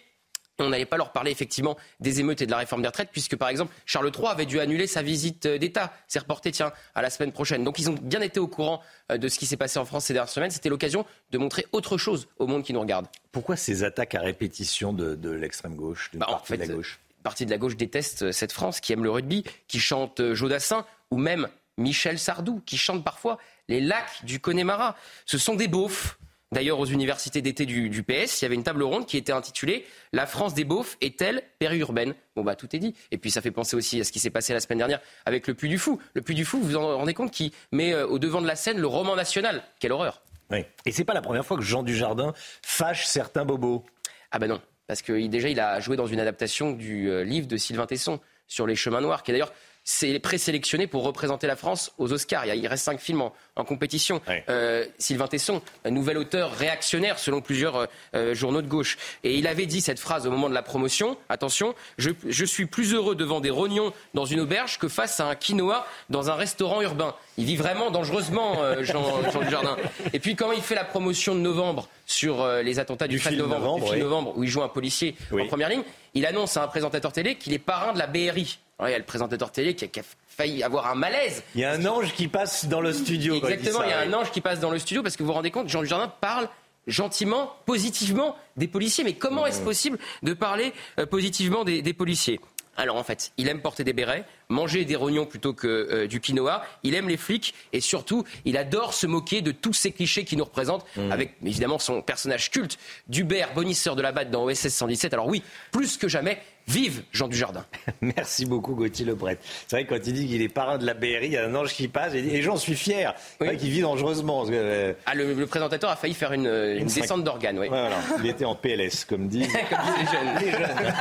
[0.60, 3.36] On n'allait pas leur parler effectivement des émeutes et de la réforme des retraites, puisque
[3.36, 5.94] par exemple Charles III avait dû annuler sa visite euh, d'État.
[6.08, 7.64] C'est reporté, tiens, à la semaine prochaine.
[7.64, 8.82] Donc ils ont bien été au courant
[9.12, 10.52] euh, de ce qui s'est passé en France ces dernières semaines.
[10.52, 13.08] C'était l'occasion de montrer autre chose au monde qui nous regarde.
[13.32, 17.00] Pourquoi ces attaques à répétition de, de l'extrême gauche, d'une Bah, en de la gauche
[17.24, 20.86] partie de la gauche déteste euh, cette France qui aime le rugby, qui chante Jodassin
[21.10, 21.48] ou même
[21.78, 23.38] Michel Sardou, qui chante parfois
[23.68, 24.96] les lacs du Connemara.
[25.26, 26.18] Ce sont des beaufs.
[26.56, 29.34] D'ailleurs, aux universités d'été du, du PS, il y avait une table ronde qui était
[29.34, 32.16] intitulée La France des beaufs est-elle périurbaine?
[32.38, 32.96] Bon, bah, tout est dit.
[33.12, 35.48] Et puis, ça fait penser aussi à ce qui s'est passé la semaine dernière avec
[35.48, 36.00] le Puy du Fou.
[36.14, 38.48] Le Puy du Fou, vous vous en rendez compte, qui met euh, au devant de
[38.48, 39.64] la scène le roman national.
[39.82, 40.60] Quelle horreur Oui.
[40.86, 43.84] Et c'est pas la première fois que Jean Dujardin fâche certains bobos.
[44.32, 47.48] Ah ben non, parce que déjà il a joué dans une adaptation du euh, livre
[47.48, 49.52] de Sylvain Tesson sur les chemins noirs, qui est d'ailleurs
[49.86, 52.48] c'est présélectionné pour représenter la France aux Oscars.
[52.48, 54.20] Il, reste cinq films en, en compétition.
[54.50, 58.98] Euh, Sylvain Tesson, un nouvel auteur réactionnaire selon plusieurs euh, euh, journaux de gauche.
[59.24, 62.66] Et il avait dit cette phrase au moment de la promotion, attention, je, je suis
[62.66, 66.36] plus heureux devant des rognons dans une auberge que face à un quinoa dans un
[66.36, 67.14] restaurant urbain.
[67.38, 69.78] Il vit vraiment dangereusement, euh, Jean, Jean Dujardin.
[70.14, 73.48] Et puis quand il fait la promotion de novembre sur les attentats du, 13 film
[73.48, 74.04] novembre, Novembre, du film oui.
[74.04, 75.84] novembre, où il joue un policier en première ligne,
[76.16, 78.58] il annonce à un présentateur télé qu'il est parrain de la BRI.
[78.78, 81.44] Alors, il y a le présentateur télé qui a, qui a failli avoir un malaise.
[81.56, 83.36] Il y a un ange qui passe dans le studio.
[83.36, 85.34] Exactement, il y a un ange qui passe dans le studio parce que vous vous
[85.34, 86.50] rendez compte, Jean Dujardin parle
[86.88, 89.04] gentiment, positivement des policiers.
[89.04, 92.40] Mais comment est-ce possible de parler euh, positivement des, des policiers?
[92.78, 96.20] Alors en fait, il aime porter des bérets, manger des rognons plutôt que euh, du
[96.20, 100.24] quinoa, il aime les flics et surtout, il adore se moquer de tous ces clichés
[100.26, 102.78] qui nous représentent avec évidemment son personnage culte
[103.08, 105.14] d'Hubert, bonisseur de la batte dans OSS 117.
[105.14, 107.66] Alors oui, plus que jamais, vive Jean Dujardin.
[108.02, 109.38] Merci beaucoup Gauthier Lebret.
[109.68, 111.46] C'est vrai que quand il dit qu'il est parrain de la BRI, il y a
[111.46, 113.14] un ange qui passe et, j'en suis fier.
[113.40, 114.40] C'est vrai qu'il vit dangereusement.
[114.40, 117.60] parce que, euh, Ah, le, le présentateur a failli faire une, une Une descente d'organes,
[117.60, 117.68] oui.
[117.68, 119.46] voilà, il était en PLS, comme dit.
[119.70, 120.94] Comme disent les jeunes.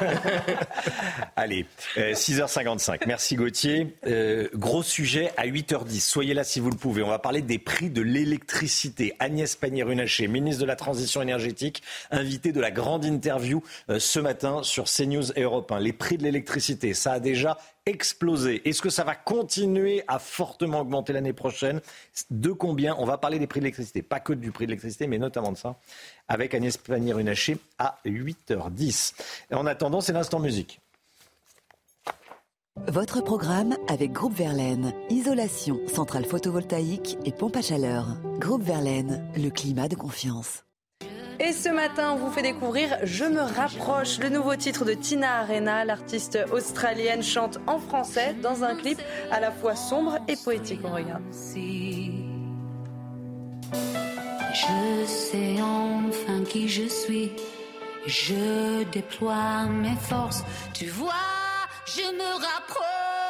[1.36, 1.66] Allez,
[1.98, 3.00] euh, 6h55.
[3.06, 3.96] Merci Gauthier.
[4.06, 6.00] Euh, gros sujet à 8h10.
[6.00, 7.02] Soyez là si vous le pouvez.
[7.02, 9.14] On va parler des prix de l'électricité.
[9.18, 14.62] Agnès Pannier-Runacher, ministre de la Transition énergétique, invitée de la grande interview euh, ce matin
[14.62, 15.80] sur CNews Europe 1.
[15.80, 18.66] Les prix de l'électricité, ça a déjà explosé.
[18.68, 21.80] Est-ce que ça va continuer à fortement augmenter l'année prochaine?
[22.30, 22.96] De combien?
[22.98, 24.02] On va parler des prix de l'électricité.
[24.02, 25.76] Pas que du prix de l'électricité, mais notamment de ça.
[26.28, 29.14] Avec Agnès Pannier-Runacher à 8h10.
[29.50, 30.80] Et en attendant, c'est l'instant musique.
[32.88, 34.92] Votre programme avec Groupe Verlaine.
[35.08, 38.16] Isolation, centrale photovoltaïque et pompe à chaleur.
[38.40, 40.64] Groupe Verlaine, le climat de confiance.
[41.38, 45.38] Et ce matin, on vous fait découvrir Je me rapproche, le nouveau titre de Tina
[45.42, 45.84] Arena.
[45.84, 49.00] L'artiste australienne chante en français dans un clip
[49.30, 50.80] à la fois sombre et poétique.
[50.82, 51.22] On regarde.
[54.52, 57.30] Je sais enfin qui je suis.
[58.04, 60.44] Je déploie mes forces.
[60.72, 61.12] Tu vois,
[61.86, 63.23] je me rapproche.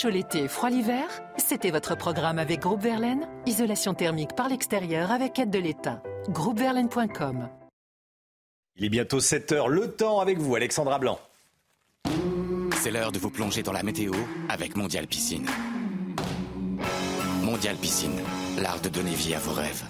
[0.00, 1.08] Chaud l'été, froid l'hiver?
[1.38, 3.26] C'était votre programme avec Groupe Verlaine.
[3.46, 6.04] Isolation thermique par l'extérieur avec aide de l'État.
[6.28, 7.48] Groupeverlaine.com
[8.76, 9.68] Il est bientôt 7 heures.
[9.68, 11.18] Le temps avec vous, Alexandra Blanc.
[12.76, 14.12] C'est l'heure de vous plonger dans la météo
[14.48, 15.48] avec Mondial Piscine.
[17.42, 18.20] Mondial Piscine,
[18.62, 19.82] l'art de donner vie à vos rêves.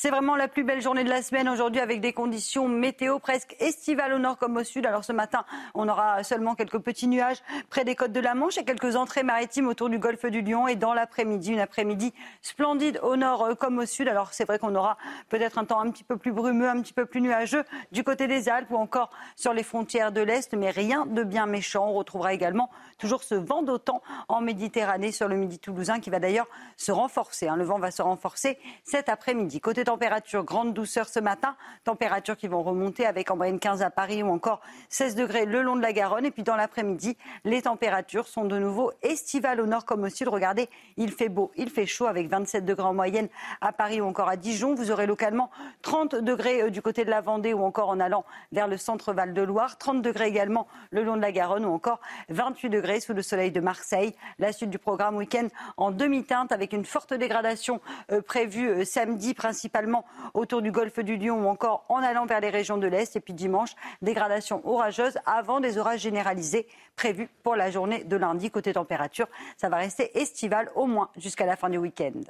[0.00, 3.56] C'est vraiment la plus belle journée de la semaine aujourd'hui avec des conditions météo presque
[3.58, 4.86] estivales au nord comme au sud.
[4.86, 5.44] Alors ce matin,
[5.74, 7.38] on aura seulement quelques petits nuages
[7.68, 10.68] près des côtes de la Manche et quelques entrées maritimes autour du golfe du Lion.
[10.68, 14.06] Et dans l'après-midi, une après-midi splendide au nord euh, comme au sud.
[14.06, 14.98] Alors c'est vrai qu'on aura
[15.30, 18.28] peut-être un temps un petit peu plus brumeux, un petit peu plus nuageux du côté
[18.28, 20.54] des Alpes ou encore sur les frontières de l'Est.
[20.54, 21.88] Mais rien de bien méchant.
[21.88, 26.18] On retrouvera également toujours ce vent d'autant en Méditerranée sur le midi toulousain qui va
[26.18, 26.46] d'ailleurs
[26.76, 27.48] se renforcer.
[27.48, 27.56] hein.
[27.56, 29.60] Le vent va se renforcer cet après-midi.
[29.60, 31.56] Côté température, grande douceur ce matin.
[31.84, 35.62] Températures qui vont remonter avec en moyenne 15 à Paris ou encore 16 degrés le
[35.62, 36.26] long de la Garonne.
[36.26, 40.28] Et puis dans l'après-midi, les températures sont de nouveau estivales au nord comme au sud.
[40.28, 43.28] Regardez, il fait beau, il fait chaud avec 27 degrés en moyenne
[43.60, 44.74] à Paris ou encore à Dijon.
[44.74, 45.50] Vous aurez localement
[45.82, 49.12] 30 degrés euh, du côté de la Vendée ou encore en allant vers le centre
[49.12, 49.78] Val-de-Loire.
[49.78, 53.52] 30 degrés également le long de la Garonne ou encore 28 degrés sous le soleil
[53.52, 54.14] de Marseille.
[54.38, 57.80] La suite du programme week-end en demi-teinte avec une forte dégradation
[58.10, 62.40] euh, prévue euh, samedi principalement autour du golfe du Lion ou encore en allant vers
[62.40, 63.16] les régions de l'Est.
[63.16, 66.66] Et puis dimanche, dégradation orageuse avant des orages généralisés
[66.96, 68.50] prévus pour la journée de lundi.
[68.50, 72.22] Côté température, ça va rester estival au moins jusqu'à la fin du week-end.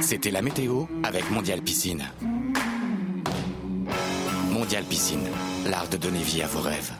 [0.00, 2.04] C'était la météo avec Mondial Piscine.
[4.50, 5.26] Mondial Piscine,
[5.66, 6.92] l'art de donner vie à vos rêves.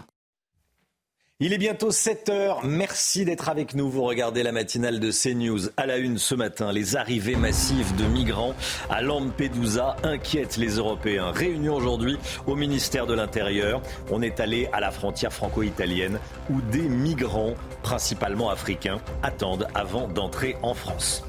[1.44, 2.60] Il est bientôt 7 heures.
[2.62, 3.90] Merci d'être avec nous.
[3.90, 5.70] Vous regardez la matinale de CNews.
[5.76, 8.54] À la une ce matin, les arrivées massives de migrants
[8.88, 11.32] à Lampedusa inquiètent les Européens.
[11.32, 12.16] Réunion aujourd'hui
[12.46, 13.82] au ministère de l'Intérieur.
[14.12, 20.56] On est allé à la frontière franco-italienne où des migrants, principalement africains, attendent avant d'entrer
[20.62, 21.24] en France.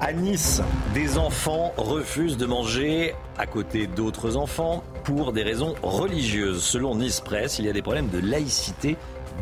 [0.00, 0.60] À Nice,
[0.92, 6.62] des enfants refusent de manger à côté d'autres enfants pour des raisons religieuses.
[6.62, 8.96] Selon Nice Presse, il y a des problèmes de laïcité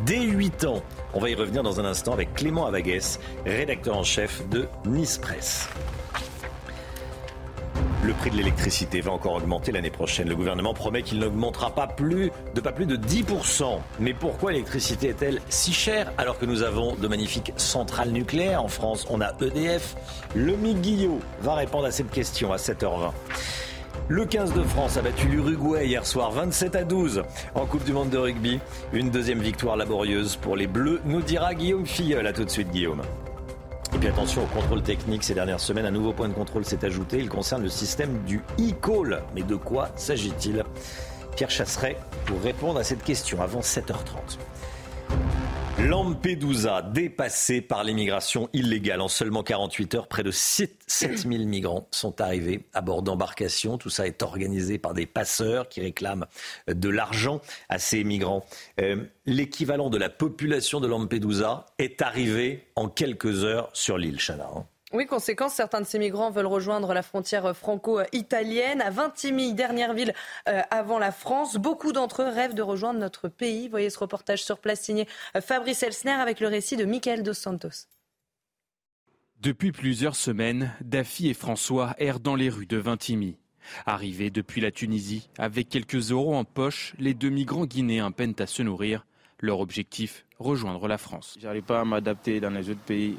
[0.05, 0.83] dès 8 ans.
[1.15, 5.19] On va y revenir dans un instant avec Clément Avaguès, rédacteur en chef de Nice
[5.19, 5.69] Presse.
[8.05, 10.29] Le prix de l'électricité va encore augmenter l'année prochaine.
[10.29, 13.79] Le gouvernement promet qu'il n'augmentera pas plus de pas plus de 10%.
[14.01, 18.67] Mais pourquoi l'électricité est-elle si chère alors que nous avons de magnifiques centrales nucléaires en
[18.67, 19.07] France?
[19.09, 19.95] On a EDF.
[20.35, 23.13] Le Guillot va répondre à cette question à 7h20.
[24.09, 27.23] Le 15 de France a battu l'Uruguay hier soir 27 à 12
[27.55, 28.59] en Coupe du Monde de rugby.
[28.93, 32.27] Une deuxième victoire laborieuse pour les Bleus, nous dira Guillaume Filleul.
[32.27, 33.03] À tout de suite Guillaume.
[33.95, 35.87] Et puis attention au contrôle technique ces dernières semaines.
[35.87, 37.19] Un nouveau point de contrôle s'est ajouté.
[37.19, 39.23] Il concerne le système du e-call.
[39.35, 40.65] Mais de quoi s'agit-il?
[41.37, 41.97] Pierre Chasseret
[42.27, 44.39] pour répondre à cette question avant 7h30.
[45.79, 49.01] Lampedusa, dépassé par l'immigration illégale.
[49.01, 53.79] En seulement 48 heures, près de 7000 migrants sont arrivés à bord d'embarcations.
[53.79, 56.27] Tout ça est organisé par des passeurs qui réclament
[56.69, 58.45] de l'argent à ces migrants.
[58.81, 64.49] Euh, L'équivalent de la population de Lampedusa est arrivé en quelques heures sur l'île, Chana.
[64.93, 68.83] Oui, conséquence, certains de ces migrants veulent rejoindre la frontière franco-italienne.
[68.83, 70.13] À Vintimille, dernière ville
[70.51, 73.69] euh, avant la France, beaucoup d'entre eux rêvent de rejoindre notre pays.
[73.69, 77.33] Voyez ce reportage sur place signé euh, Fabrice Elsner avec le récit de Michael Dos
[77.33, 77.87] Santos.
[79.41, 83.39] Depuis plusieurs semaines, Daffy et François errent dans les rues de Vintimille.
[83.87, 88.47] Arrivés depuis la Tunisie, avec quelques euros en poche, les deux migrants guinéens peinent à
[88.47, 89.07] se nourrir.
[89.39, 91.39] Leur objectif, rejoindre la France.
[91.41, 93.19] J'arrive pas à m'adapter dans les autres pays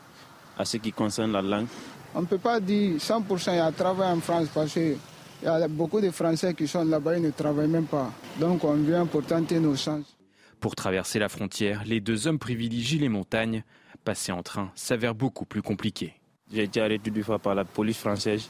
[0.57, 1.67] à ce qui concerne la langue.
[2.15, 4.97] On ne peut pas dire 100% il y a travail en France parce qu'il
[5.43, 8.11] y a beaucoup de Français qui sont là-bas et ne travaillent même pas.
[8.39, 10.15] Donc on vient pour tenter nos chances.
[10.59, 13.63] Pour traverser la frontière, les deux hommes privilégient les montagnes.
[14.03, 16.13] Passer en train s'avère beaucoup plus compliqué.
[16.51, 18.47] J'ai été arrêté deux fois par la police française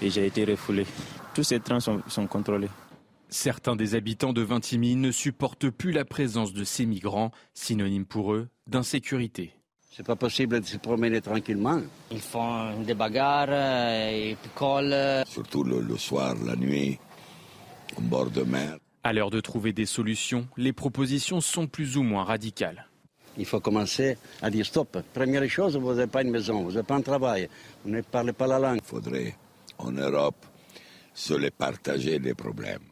[0.00, 0.86] et j'ai été refoulé.
[1.34, 2.70] Tous ces trains sont, sont contrôlés.
[3.28, 8.32] Certains des habitants de Vintimille ne supportent plus la présence de ces migrants, synonyme pour
[8.32, 9.52] eux d'insécurité.
[9.96, 11.80] C'est pas possible de se promener tranquillement.
[12.10, 15.24] Ils font des bagarres, euh, ils picolent.
[15.26, 16.98] Surtout le, le soir, la nuit,
[17.96, 18.76] au bord de mer.
[19.04, 22.86] À l'heure de trouver des solutions, les propositions sont plus ou moins radicales.
[23.38, 24.98] Il faut commencer à dire stop.
[25.14, 27.48] Première chose, vous n'avez pas une maison, vous n'avez pas un travail,
[27.82, 28.80] vous ne parlez pas la langue.
[28.82, 29.34] Il faudrait,
[29.78, 30.44] en Europe,
[31.14, 32.82] se les partager les problèmes.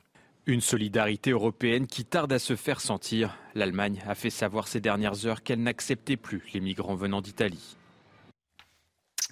[0.46, 3.38] Une solidarité européenne qui tarde à se faire sentir.
[3.54, 7.76] L'Allemagne a fait savoir ces dernières heures qu'elle n'acceptait plus les migrants venant d'Italie.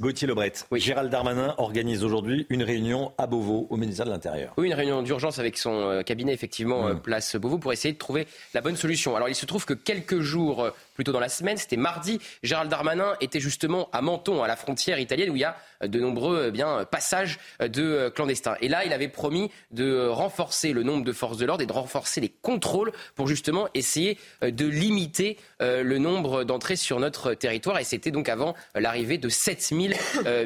[0.01, 4.55] Gauthier Lebret, Gérald Darmanin organise aujourd'hui une réunion à Beauvau au ministère de l'Intérieur.
[4.57, 7.99] Oui, une réunion d'urgence avec son euh, cabinet, effectivement, euh, place Beauvau, pour essayer de
[7.99, 9.15] trouver la bonne solution.
[9.15, 12.19] Alors, il se trouve que quelques jours euh, plus tôt dans la semaine, c'était mardi,
[12.43, 15.99] Gérald Darmanin était justement à Menton, à la frontière italienne, où il y a de
[15.99, 18.57] nombreux eh bien, passages de clandestins.
[18.61, 21.73] Et là, il avait promis de renforcer le nombre de forces de l'ordre et de
[21.73, 27.79] renforcer les contrôles pour justement essayer de limiter le nombre d'entrées sur notre territoire.
[27.79, 29.97] Et c'était donc avant l'arrivée de 7000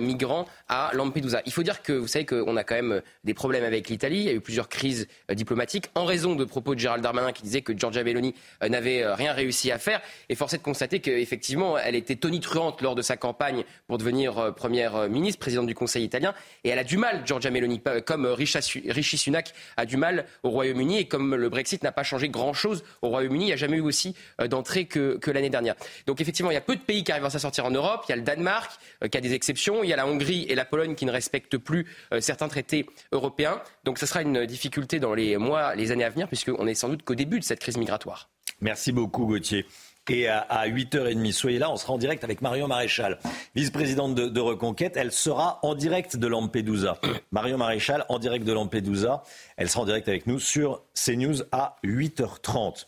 [0.00, 1.42] migrants à Lampedusa.
[1.44, 4.18] Il faut dire que vous savez qu'on a quand même des problèmes avec l'Italie.
[4.18, 7.42] Il y a eu plusieurs crises diplomatiques en raison de propos de Gérald Darmanin qui
[7.42, 8.34] disait que Giorgia Meloni
[8.66, 10.00] n'avait rien réussi à faire.
[10.46, 15.08] Force est de constater qu'effectivement, elle était tonitruante lors de sa campagne pour devenir première
[15.08, 16.34] ministre, présidente du Conseil italien.
[16.62, 20.98] Et elle a du mal, Giorgia Meloni, comme Rishi Sunak a du mal au Royaume-Uni.
[20.98, 23.80] Et comme le Brexit n'a pas changé grand-chose au Royaume-Uni, il n'y a jamais eu
[23.80, 24.14] aussi
[24.48, 25.74] d'entrée que, que l'année dernière.
[26.06, 28.04] Donc effectivement, il y a peu de pays qui arrivent à s'en sortir en Europe.
[28.08, 28.70] Il y a le Danemark
[29.10, 29.82] qui a des exceptions.
[29.82, 31.86] Il y a la Hongrie et la Pologne qui ne respectent plus
[32.20, 33.60] certains traités européens.
[33.82, 36.88] Donc ce sera une difficulté dans les mois, les années à venir, puisqu'on est sans
[36.88, 38.28] doute qu'au début de cette crise migratoire.
[38.60, 39.66] Merci beaucoup, Gauthier.
[40.08, 43.18] Et à, 8h30, soyez là, on sera en direct avec Marion Maréchal,
[43.56, 44.96] vice-présidente de, de, Reconquête.
[44.96, 46.98] Elle sera en direct de Lampedusa.
[47.32, 49.24] Marion Maréchal, en direct de Lampedusa.
[49.56, 52.86] Elle sera en direct avec nous sur CNews à 8h30.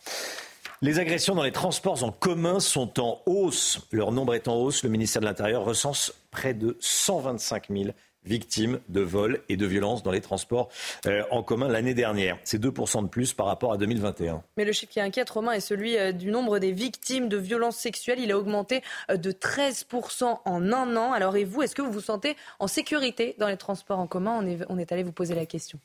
[0.81, 3.85] Les agressions dans les transports en commun sont en hausse.
[3.91, 4.83] Leur nombre est en hausse.
[4.83, 7.89] Le ministère de l'Intérieur recense près de 125 000
[8.29, 10.69] victimes de vols et de violences dans les transports
[11.07, 12.37] euh, en commun l'année dernière.
[12.43, 14.43] C'est 2% de plus par rapport à 2021.
[14.55, 17.77] Mais le chiffre qui inquiète, Romain, est celui euh, du nombre des victimes de violences
[17.77, 18.19] sexuelles.
[18.19, 21.11] Il a augmenté euh, de 13% en un an.
[21.11, 24.39] Alors et vous, est-ce que vous vous sentez en sécurité dans les transports en commun?
[24.39, 25.79] On est, on est allé vous poser la question.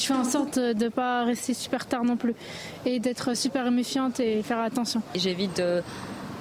[0.00, 2.34] Je fais en sorte de ne pas rester super tard non plus
[2.84, 5.02] et d'être super méfiante et faire attention.
[5.14, 5.82] J'évite de,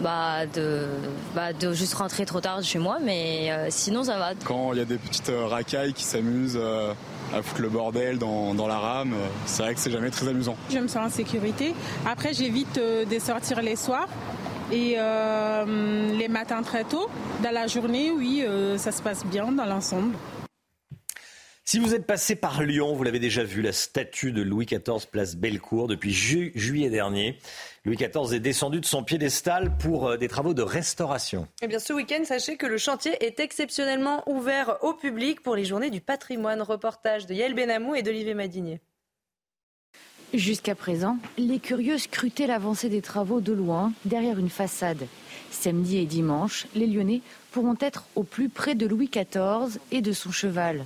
[0.01, 0.87] bah, de,
[1.35, 4.31] bah, de juste rentrer trop tard chez moi, mais euh, sinon ça va.
[4.43, 6.93] Quand il y a des petites euh, racailles qui s'amusent euh,
[7.33, 9.13] à foutre le bordel dans, dans la rame,
[9.45, 10.55] c'est vrai que c'est jamais très amusant.
[10.69, 11.73] Je me sens en sécurité.
[12.05, 14.07] Après, j'évite de sortir les soirs.
[14.71, 17.09] Et euh, les matins très tôt,
[17.43, 20.15] dans la journée, oui, euh, ça se passe bien dans l'ensemble.
[21.63, 25.07] Si vous êtes passé par Lyon, vous l'avez déjà vu, la statue de Louis XIV
[25.09, 27.37] place Bellecour depuis ju juillet dernier.
[27.85, 31.47] Louis XIV est descendu de son piédestal pour euh, des travaux de restauration.
[31.61, 35.63] Eh bien, ce week-end, sachez que le chantier est exceptionnellement ouvert au public pour les
[35.63, 36.61] journées du patrimoine.
[36.61, 38.81] Reportage de Yael Benamou et d'Olivier Madinier.
[40.33, 45.07] Jusqu'à présent, les curieux scrutaient l'avancée des travaux de loin, derrière une façade.
[45.51, 50.11] Samedi et dimanche, les Lyonnais pourront être au plus près de Louis XIV et de
[50.11, 50.85] son cheval.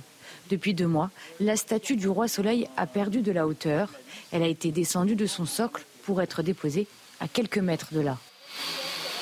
[0.50, 3.90] Depuis deux mois, la statue du roi Soleil a perdu de la hauteur.
[4.32, 6.86] Elle a été descendue de son socle pour être déposée
[7.20, 8.18] à quelques mètres de là.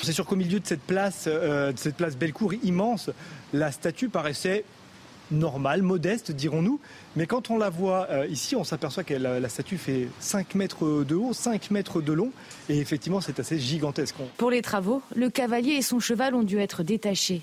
[0.02, 3.08] C'est sûr qu'au milieu de cette place, euh, de cette place Bellecour immense,
[3.54, 4.64] la statue paraissait
[5.30, 6.78] normale, modeste, dirons-nous.
[7.16, 10.54] Mais quand on la voit euh, ici, on s'aperçoit que la, la, statue fait 5
[10.54, 12.32] mètres de haut, 5 mètres de long.
[12.68, 14.16] Et effectivement, c'est assez gigantesque.
[14.36, 17.42] Pour les travaux, le cavalier et son cheval ont dû être détachés.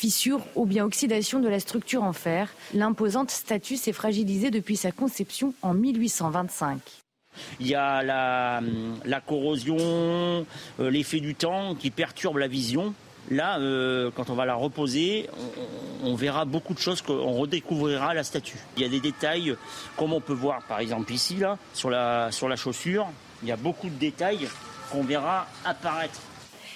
[0.00, 4.92] Fissure ou bien oxydation de la structure en fer, l'imposante statue s'est fragilisée depuis sa
[4.92, 6.80] conception en 1825.
[7.60, 10.44] Il y a la, corrosion, euh,
[10.90, 12.94] l'effet du temps qui perturbe la vision.
[13.30, 15.28] Là, euh, quand on va la reposer,
[16.02, 18.56] on, on, verra beaucoup de choses, on redécouvrira la statue.
[18.78, 19.54] Il y a des détails,
[19.98, 23.06] comme on peut voir par exemple ici, là, sur la, sur la chaussure,
[23.42, 24.48] il y a beaucoup de détails
[24.90, 26.22] qu'on verra apparaître.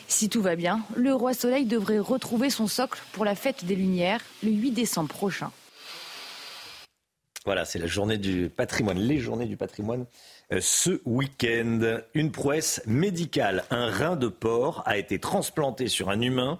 [0.08, 3.76] Si tout va bien, le roi Soleil devrait retrouver son socle pour la fête des
[3.76, 5.50] Lumières le 8 décembre prochain.
[7.44, 10.06] Voilà, c'est la journée du patrimoine, les journées du patrimoine
[10.60, 11.98] ce week-end.
[12.14, 16.58] Une prouesse médicale, un rein de porc a été transplanté sur un humain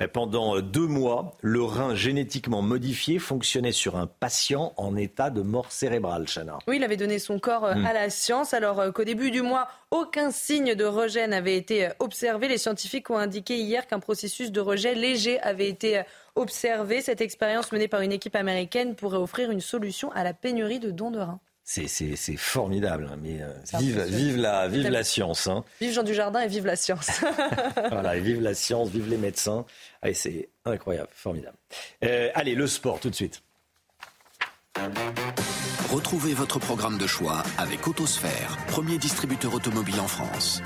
[0.00, 1.36] euh, pendant deux mois.
[1.40, 6.58] Le rein génétiquement modifié fonctionnait sur un patient en état de mort cérébrale, Chana.
[6.66, 7.86] Oui, il avait donné son corps euh, Mm.
[7.86, 12.48] à la science alors qu'au début du mois, aucun signe de rejet n'avait été observé.
[12.48, 16.02] Les scientifiques ont indiqué hier qu'un processus de rejet léger avait été
[16.34, 17.00] observé.
[17.00, 20.90] Cette expérience menée par une équipe américaine pourrait offrir une solution à la pénurie de
[20.90, 21.40] dons de reins.
[21.68, 25.48] C'est, formidable, hein, mais euh, vive, la, vive la science.
[25.48, 25.64] hein.
[25.80, 27.10] Vive Jean Dujardin et vive la science.
[27.90, 29.66] voilà, et vive la science, vive les médecins.
[30.00, 31.56] Allez, c'est incroyable, formidable.
[32.04, 33.42] Euh, allez, le sport tout de suite.
[35.90, 40.62] Retrouvez votre programme de choix avec Autosphère, premier distributeur automobile en France.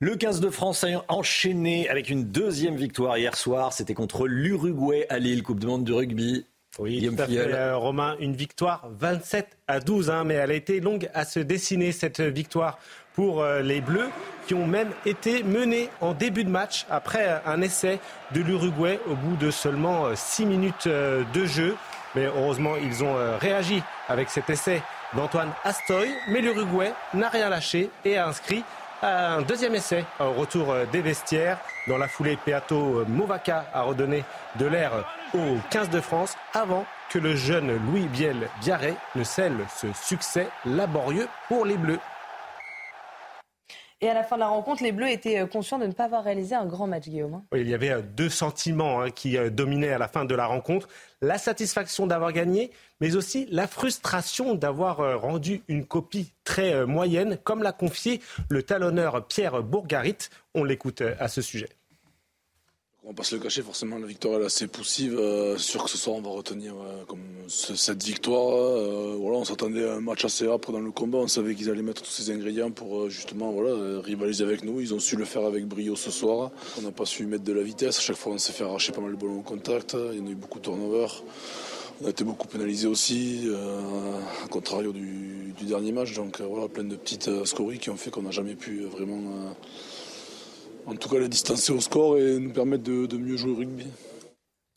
[0.00, 3.74] Le 15 de France a enchaîné avec une deuxième victoire hier soir.
[3.74, 6.46] C'était contre l'Uruguay à Lille, Coupe du Monde du rugby.
[6.78, 10.54] Oui, tout à fait, euh, Romain, une victoire 27 à 12, hein, mais elle a
[10.54, 12.78] été longue à se dessiner cette victoire
[13.14, 14.08] pour euh, les Bleus,
[14.46, 17.98] qui ont même été menés en début de match après euh, un essai
[18.32, 21.74] de l'Uruguay au bout de seulement 6 minutes de jeu.
[22.14, 24.80] Mais heureusement, ils ont réagi avec cet essai
[25.14, 28.62] d'Antoine Astoy, mais l'Uruguay n'a rien lâché et a inscrit
[29.02, 31.58] un deuxième essai au retour des vestiaires.
[31.86, 34.24] Dans la foulée, Peato Movaca a redonné
[34.58, 35.04] de l'air
[35.34, 40.48] au 15 de France avant que le jeune Louis Biel Biarré ne scelle ce succès
[40.64, 42.00] laborieux pour les Bleus.
[44.00, 46.04] Et à la fin de la rencontre, les Bleus étaient euh, conscients de ne pas
[46.04, 47.34] avoir réalisé un grand match, Guillaume.
[47.34, 47.42] hein.
[47.50, 50.34] Oui, Il y avait euh, deux sentiments hein, qui euh, dominaient à la fin de
[50.36, 50.86] la rencontre.
[51.20, 52.70] La satisfaction d'avoir gagné,
[53.00, 59.26] mais aussi la frustration d'avoir rendu une copie très moyenne, comme l'a confié le talonneur
[59.26, 60.28] Pierre Bourgarit.
[60.54, 61.68] On l'écoute à ce sujet.
[63.04, 65.16] On va pas se le cacher, forcément, la victoire est assez poussive.
[65.18, 67.04] Euh, sûr que ce soir, on va retenir euh,
[67.48, 68.56] cette victoire.
[68.56, 71.18] Euh, voilà, on s'attendait à un match assez âpre dans le combat.
[71.18, 74.80] On savait qu'ils allaient mettre tous ces ingrédients pour euh, justement voilà, rivaliser avec nous.
[74.80, 76.50] Ils ont su le faire avec brio ce soir.
[76.76, 77.98] On n'a pas su mettre de la vitesse.
[77.98, 79.96] À chaque fois, on s'est fait arracher pas mal de ballons au contact.
[80.12, 81.06] Il y en a eu beaucoup de turnover.
[82.02, 83.48] On a été beaucoup pénalisé aussi,
[84.44, 86.14] à contrario du, du dernier match.
[86.14, 89.54] Donc voilà, plein de petites scories qui ont fait qu'on n'a jamais pu vraiment.
[90.88, 93.56] En tout cas les distancer au score et nous permettre de, de mieux jouer au
[93.56, 93.86] rugby.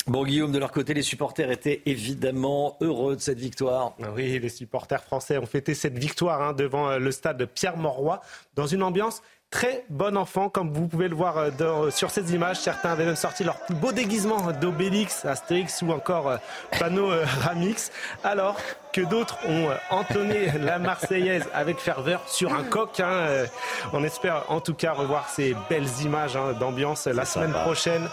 [0.07, 3.95] Bon, Guillaume, de leur côté, les supporters étaient évidemment heureux de cette victoire.
[4.16, 8.20] Oui, les supporters français ont fêté cette victoire hein, devant euh, le stade Pierre-Mauroy
[8.55, 9.22] dans une ambiance
[9.52, 12.58] très bon enfant, comme vous pouvez le voir euh, dans- sur ces images.
[12.60, 16.38] Certains avaient même sorti leur plus beau déguisement d'Obélix, Astérix ou encore euh,
[16.80, 17.91] panneau euh, Ramix,
[18.24, 18.56] alors
[18.93, 22.99] que d'autres ont euh, entonné la Marseillaise avec ferveur sur un coq.
[23.02, 23.45] hein, euh.
[23.93, 27.64] On espère en tout cas revoir ces belles images hein, d'ambiance la semaine sympa.
[27.64, 28.08] prochaine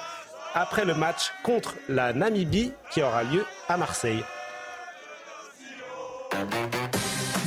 [0.55, 4.25] après le match contre la Namibie qui aura lieu à Marseille.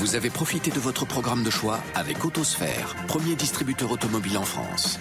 [0.02, 5.00] Vous avez profité de votre programme de choix avec Autosphère, premier distributeur automobile en France.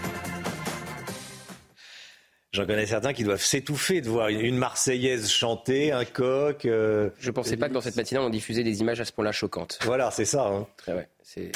[2.52, 6.64] J'en connais certains qui doivent s'étouffer de voir une- Marseillaise chanter, un coq.
[6.66, 9.32] euh, Je pensais pas que dans cette matinale, on diffusait des images à ce point-là
[9.32, 9.78] choquantes.
[9.84, 10.46] Voilà, c'est ça.
[10.48, 10.66] hein.
[10.86, 11.50] Ah ouais, c'est...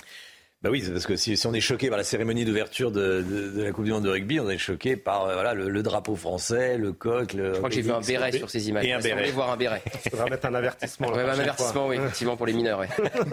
[0.64, 3.20] Bah oui, c'est parce que si, si on est choqué par la cérémonie d'ouverture de,
[3.22, 5.68] de- de la Coupe du Monde de rugby, on est choqué par euh, voilà, le,
[5.68, 7.34] le drapeau français, le coq.
[7.34, 8.82] Le, Je crois que j'ai vu un béret sur ces images.
[8.86, 9.30] Et un béret.
[9.30, 9.82] voir un béret.
[10.06, 11.08] Il faudra mettre un avertissement.
[11.12, 11.88] Ouais, un avertissement, fois.
[11.88, 12.78] oui, effectivement, pour les mineurs.
[12.78, 12.88] ouais.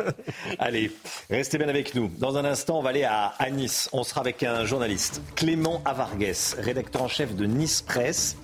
[0.60, 0.92] Allez,
[1.30, 2.12] restez bien avec nous.
[2.20, 3.90] Dans un instant, on va aller à, à Nice.
[3.94, 8.36] On sera avec un journaliste, Clément Avargues, rédacteur en chef de Nice Presse.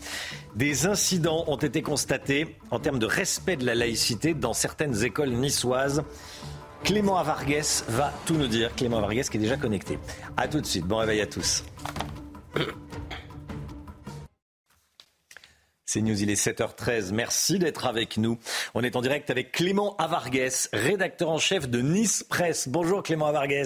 [0.55, 5.31] Des incidents ont été constatés en termes de respect de la laïcité dans certaines écoles
[5.31, 6.03] niçoises.
[6.87, 8.73] Clément Avargues va tout nous dire.
[8.73, 9.99] Clément Avargues qui est déjà connecté.
[10.37, 10.85] A tout de suite.
[10.85, 11.65] Bon réveil à tous.
[15.85, 17.11] C'est News, il est 7h13.
[17.11, 18.39] Merci d'être avec nous.
[18.73, 22.69] On est en direct avec Clément Avargues, rédacteur en chef de Nice Presse.
[22.69, 23.65] Bonjour Clément Avargues.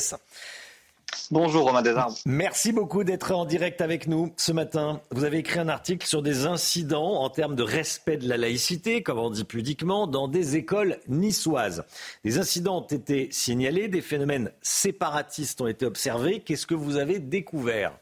[1.32, 2.18] Bonjour Romain Desarbres.
[2.26, 5.02] Merci beaucoup d'être en direct avec nous ce matin.
[5.12, 9.02] Vous avez écrit un article sur des incidents en termes de respect de la laïcité,
[9.02, 11.86] comme on dit pudiquement, dans des écoles niçoises.
[12.26, 16.42] Des incidents ont été signalés, des phénomènes séparatistes ont été observés.
[16.42, 17.94] Qu'est-ce que vous avez découvert?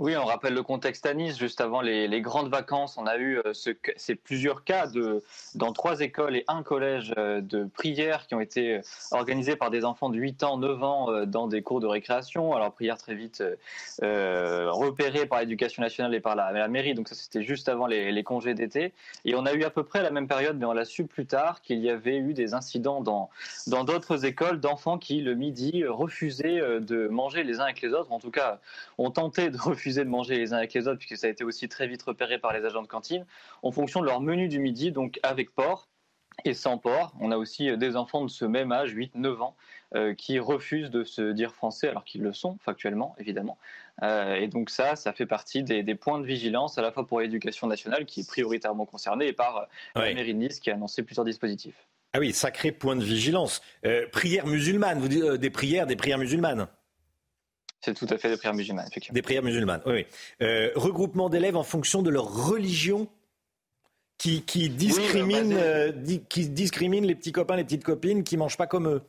[0.00, 1.38] Oui, on rappelle le contexte à Nice.
[1.38, 5.22] Juste avant les, grandes vacances, on a eu euh, ce, ces plusieurs cas de,
[5.54, 8.80] dans trois écoles et un collège euh, de prières qui ont été euh,
[9.12, 12.54] organisés par des enfants de 8 ans, 9 ans dans des cours de récréation.
[12.54, 13.44] Alors, prières très vite
[14.02, 16.94] euh, repérées par l'éducation nationale et par la, la mairie.
[16.94, 18.94] Donc, ça, c'était juste avant les, congés d'été.
[19.24, 21.26] Et on a eu à peu près la même période, mais on l'a su plus
[21.26, 23.30] tard, qu'il y avait eu des incidents dans
[23.68, 28.10] dans d'autres écoles d'enfants qui, le midi, refusaient de manger les uns avec les autres.
[28.10, 28.58] En tout cas,
[28.98, 31.30] ont tenté de refuser refusaient de manger les uns avec les autres, puisque ça a
[31.30, 33.26] été aussi très vite repéré par les agents de cantine,
[33.62, 35.88] en fonction de leur menu du midi, donc avec porc
[36.46, 37.14] et sans porc.
[37.20, 39.56] On a aussi euh, des enfants de ce même âge, 8-9 ans,
[39.94, 43.58] euh, qui refusent de se dire français alors qu'ils le sont factuellement, évidemment.
[44.02, 47.20] Euh, et donc ça, ça fait partie des, points de vigilance à la fois pour
[47.20, 51.02] l'éducation nationale, qui est prioritairement concernée, et par la mairie de Nice, qui a annoncé
[51.02, 51.86] plusieurs dispositifs.
[52.14, 53.60] Ah oui, sacré point de vigilance.
[54.12, 56.68] prières musulmanes, vous dites des prières, des prières musulmanes
[57.84, 59.14] c'est tout à fait des prières musulmanes, effectivement.
[59.14, 60.06] Des prières musulmanes, oui.
[60.74, 63.08] regroupement d'élèves en fonction de leur religion
[64.18, 65.92] qui, qui discrimine, euh,
[66.28, 69.02] qui discrimine les petits copains, les petites copines qui mangent pas comme eux.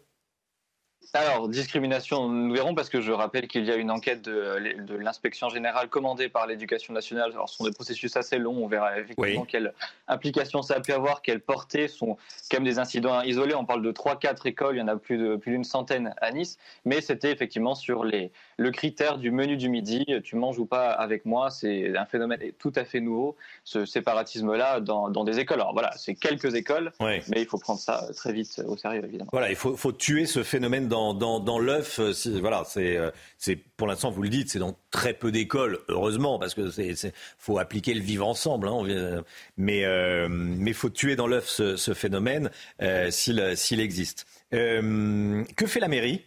[1.14, 4.96] Alors, discrimination, nous verrons, parce que je rappelle qu'il y a une enquête de, de
[4.96, 7.32] l'inspection générale commandée par l'éducation nationale.
[7.32, 9.74] Alors, ce sont des processus assez longs, on verra effectivement quelle
[10.08, 12.18] implication ça a pu avoir, quelle portée, sont
[12.50, 13.56] quand même des incidents isolés.
[13.56, 16.58] On parle de 3-4 écoles, il y en a plus d'une plus centaine à Nice,
[16.84, 20.92] mais c'était effectivement sur les, le critère du menu du midi, tu manges ou pas
[20.92, 25.62] avec moi, c'est un phénomène tout à fait nouveau, ce séparatisme-là dans, dans, des écoles.
[25.62, 29.30] Alors voilà, c'est quelques écoles, mais il faut prendre ça très vite au sérieux, évidemment.
[29.32, 33.88] Voilà, il faut, faut tuer ce phénomène dans dans, l'œuf, euh, voilà, euh, c'est, pour
[33.88, 37.94] l'instant, vous le dites, c'est dans très peu d'écoles, heureusement, parce que c'est, faut appliquer
[37.94, 38.68] le vivre ensemble.
[38.68, 39.24] Hein,
[39.58, 42.52] mais il faut tuer dans l'œuf ce, phénomène
[42.82, 44.26] euh, s'il, existe.
[44.52, 46.22] que fait la mairie?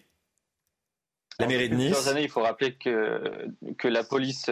[1.40, 2.08] La mairie de Nice.
[2.08, 4.50] années, il faut rappeler que, que la police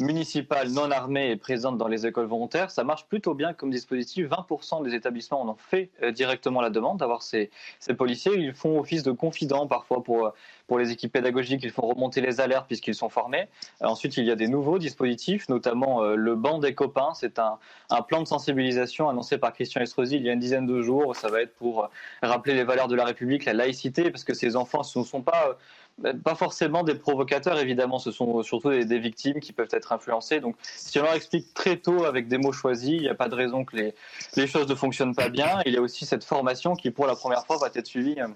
[0.00, 2.72] municipale non armée est présente dans les écoles volontaires.
[2.72, 4.26] Ça marche plutôt bien comme dispositif.
[4.26, 8.32] 20% des établissements en ont fait euh, directement la demande d'avoir ces, ces policiers.
[8.34, 10.32] Ils font office de confidents parfois pour,
[10.66, 11.62] pour les équipes pédagogiques.
[11.62, 13.46] Ils font remonter les alertes puisqu'ils sont formés.
[13.82, 17.14] Euh, ensuite, il y a des nouveaux dispositifs, notamment euh, le banc des copains.
[17.14, 17.58] C'est un,
[17.90, 21.14] un, plan de sensibilisation annoncé par Christian Estrosi il y a une dizaine de jours.
[21.14, 21.88] Ça va être pour
[22.20, 25.56] rappeler les valeurs de la République, la laïcité, parce que ces enfants ne sont pas
[26.22, 30.40] pas forcément des provocateurs, évidemment, ce sont surtout des, victimes qui peuvent être influencées.
[30.40, 33.28] Donc, si on leur explique très tôt avec des mots choisis, il n'y a pas
[33.28, 33.94] de raison que les,
[34.36, 35.60] les choses ne fonctionnent pas bien.
[35.64, 38.28] Il y a aussi cette formation qui, pour la première fois, va être suivie euh,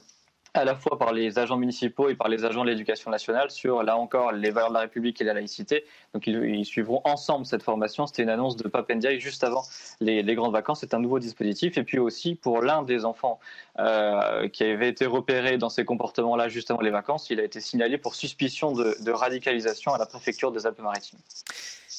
[0.55, 3.83] à la fois par les agents municipaux et par les agents de l'éducation nationale sur,
[3.83, 5.85] là encore, les valeurs de la République et la laïcité.
[6.15, 8.07] Donc ils, suivront ensemble cette formation.
[8.07, 9.63] C'était une annonce de Papendiaï juste avant
[10.01, 10.81] les, grandes vacances.
[10.81, 11.79] C'est un nouveau dispositif.
[11.79, 13.39] Et puis aussi, pour l'un des enfants
[13.79, 17.61] euh, qui avait été repéré dans ces comportements-là juste avant les vacances, il a été
[17.61, 21.19] signalé pour suspicion de, de radicalisation à la préfecture des Alpes-Maritimes.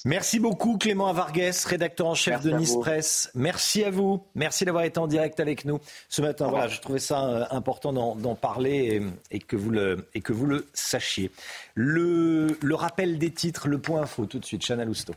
[0.05, 3.29] Merci beaucoup Clément Avargues, rédacteur en chef de Nice Presse.
[3.35, 4.23] Merci à vous.
[4.33, 5.79] Merci d'avoir été en direct avec nous
[6.09, 6.47] ce matin.
[6.47, 10.47] Voilà, je trouvais ça euh, important d'en parler et, que vous le, et que vous
[10.47, 11.31] le sachiez.
[11.75, 15.13] Le, le rappel des titres, le point info tout de suite, Chana Lousteau.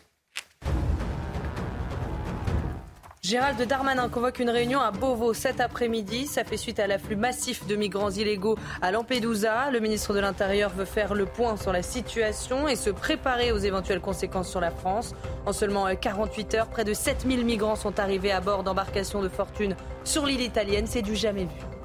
[3.24, 6.26] Gérald Darmanin convoque une réunion à Beauvau cet après-midi.
[6.26, 9.70] Ça fait suite à l'afflux massif de migrants illégaux à Lampedusa.
[9.70, 13.56] Le ministre de l'Intérieur veut faire le point sur la situation et se préparer aux
[13.56, 15.14] éventuelles conséquences sur la France.
[15.46, 19.74] En seulement 48 heures, près de 7000 migrants sont arrivés à bord d'embarcations de fortune
[20.04, 20.86] sur l'île italienne.
[20.86, 21.83] C'est du jamais vu.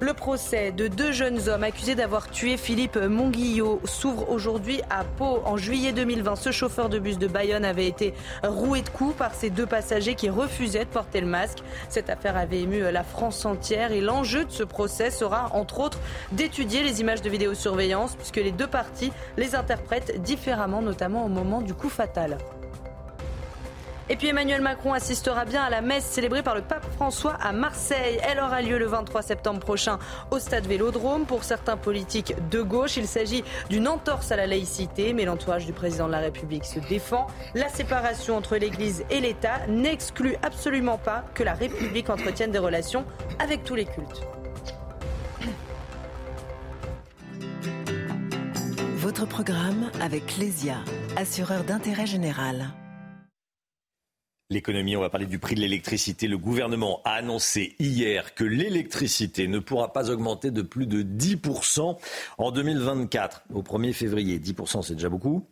[0.00, 5.42] Le procès de deux jeunes hommes accusés d'avoir tué Philippe Monguillot s'ouvre aujourd'hui à Pau.
[5.44, 9.34] En juillet 2020, ce chauffeur de bus de Bayonne avait été roué de coups par
[9.34, 11.58] ces deux passagers qui refusaient de porter le masque.
[11.88, 15.98] Cette affaire avait ému la France entière et l'enjeu de ce procès sera entre autres
[16.30, 21.60] d'étudier les images de vidéosurveillance puisque les deux parties les interprètent différemment, notamment au moment
[21.60, 22.38] du coup fatal.
[24.10, 27.52] Et puis Emmanuel Macron assistera bien à la messe célébrée par le pape François à
[27.52, 28.18] Marseille.
[28.26, 29.98] Elle aura lieu le 23 septembre prochain
[30.30, 31.26] au stade Vélodrome.
[31.26, 35.74] Pour certains politiques de gauche, il s'agit d'une entorse à la laïcité, mais l'entourage du
[35.74, 37.26] président de la République se défend.
[37.54, 43.04] La séparation entre l'Église et l'État n'exclut absolument pas que la République entretienne des relations
[43.38, 44.22] avec tous les cultes.
[48.96, 50.76] Votre programme avec Lesia,
[51.16, 52.68] assureur d'intérêt général.
[54.50, 56.26] L'économie, on va parler du prix de l'électricité.
[56.26, 61.98] Le gouvernement a annoncé hier que l'électricité ne pourra pas augmenter de plus de 10%
[62.38, 63.42] en 2024.
[63.52, 65.46] Au 1er février, 10% c'est déjà beaucoup.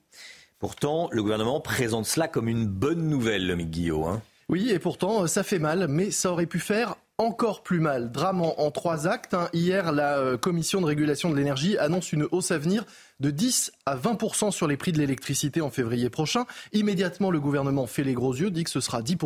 [0.59, 4.05] Pourtant, le gouvernement présente cela comme une bonne nouvelle, le Guillaume.
[4.05, 4.23] Hein.
[4.49, 8.13] Oui, et pourtant, ça fait mal, mais ça aurait pu faire encore plus mal.
[8.13, 9.35] Drame en, trois actes.
[9.35, 9.49] Hein.
[9.53, 12.85] Hier, la euh, Commission de régulation de l'énergie annonce une hausse à venir
[13.21, 16.45] de 10 à 20 sur les prix de l'électricité en février prochain.
[16.73, 19.17] Immédiatement, le gouvernement fait les gros yeux, dit que ce sera 10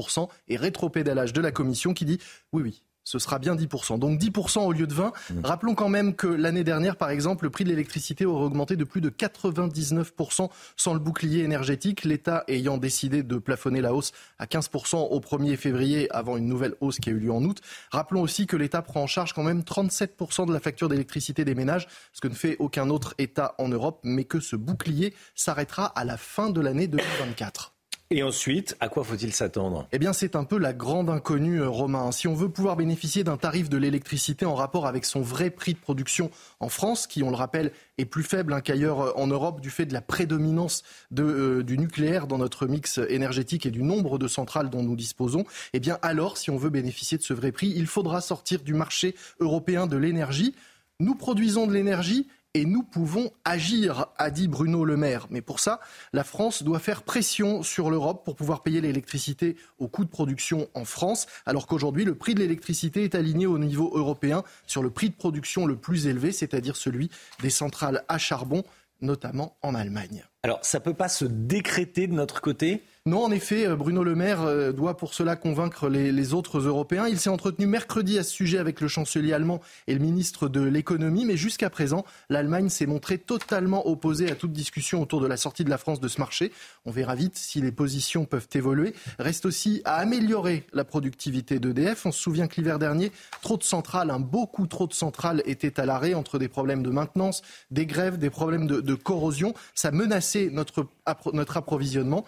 [0.48, 2.18] et rétropédalage de la Commission qui dit
[2.52, 3.98] oui, oui, ce sera bien 10%.
[3.98, 5.12] Donc 10% au lieu de 20.
[5.30, 5.34] Mmh.
[5.42, 8.84] Rappelons quand même que l'année dernière, par exemple, le prix de l'électricité aurait augmenté de
[8.84, 14.46] plus de 99% sans le bouclier énergétique, l'État ayant décidé de plafonner la hausse à
[14.46, 17.60] 15% au 1er février avant une nouvelle hausse qui a eu lieu en août.
[17.90, 21.56] Rappelons aussi que l'État prend en charge quand même 37% de la facture d'électricité des
[21.56, 25.86] ménages, ce que ne fait aucun autre État en Europe, mais que ce bouclier s'arrêtera
[25.86, 27.74] à la fin de l'année 2024.
[28.12, 29.86] Et ensuite, à quoi faut-il s'attendre?
[29.92, 32.10] Eh bien, c'est un peu la grande inconnue, euh, Romain.
[32.10, 35.74] Si on veut pouvoir bénéficier d'un tarif de l'électricité en rapport avec son vrai prix
[35.74, 39.28] de production en France, qui, on le rappelle, est plus faible hein, qu'ailleurs euh, en
[39.28, 40.82] Europe du fait de la prédominance
[41.20, 45.44] euh, du nucléaire dans notre mix énergétique et du nombre de centrales dont nous disposons,
[45.72, 48.74] eh bien, alors, si on veut bénéficier de ce vrai prix, il faudra sortir du
[48.74, 50.56] marché européen de l'énergie.
[50.98, 55.26] Nous produisons de l'énergie et nous pouvons agir, a dit Bruno Le Maire.
[55.30, 55.80] Mais pour ça,
[56.12, 60.68] la France doit faire pression sur l'Europe pour pouvoir payer l'électricité au coût de production
[60.74, 64.90] en France, alors qu'aujourd'hui, le prix de l'électricité est aligné au niveau européen sur le
[64.90, 68.64] prix de production le plus élevé, c'est-à-dire celui des centrales à charbon,
[69.00, 70.24] notamment en Allemagne.
[70.42, 74.04] Alors, ça ne peut pas se décréter de notre côté non, en effet, euh, Bruno
[74.04, 77.08] Le Maire euh, doit pour cela convaincre les, autres Européens.
[77.08, 80.60] Il s'est entretenu mercredi à ce sujet avec le chancelier allemand et le ministre de
[80.60, 85.38] l'économie, mais jusqu'à présent, l'Allemagne s'est montrée totalement opposée à toute discussion autour de la
[85.38, 86.52] sortie de la France de ce marché.
[86.84, 88.92] On verra vite si les positions peuvent évoluer.
[89.18, 92.04] Reste aussi à améliorer la productivité d'EDF.
[92.04, 95.80] On se souvient que l'hiver dernier, trop de centrales, hein, beaucoup trop de centrales étaient
[95.80, 97.40] à l'arrêt entre des problèmes de maintenance,
[97.70, 99.54] des grèves, des problèmes de, corrosion.
[99.74, 102.26] Ça menaçait notre, approvisionnement.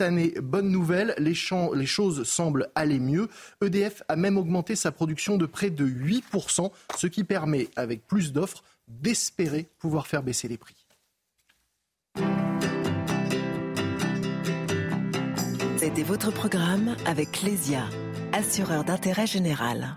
[0.00, 1.34] Année, bonne nouvelle, les,
[1.74, 3.28] les choses semblent aller mieux.
[3.62, 8.32] EDF a même augmenté sa production de près de 8%, ce qui permet, avec plus
[8.32, 10.74] d'offres, d'espérer pouvoir faire baisser les prix.
[15.76, 17.84] C'était votre programme avec Lesia,
[18.32, 19.96] assureur d'intérêt général.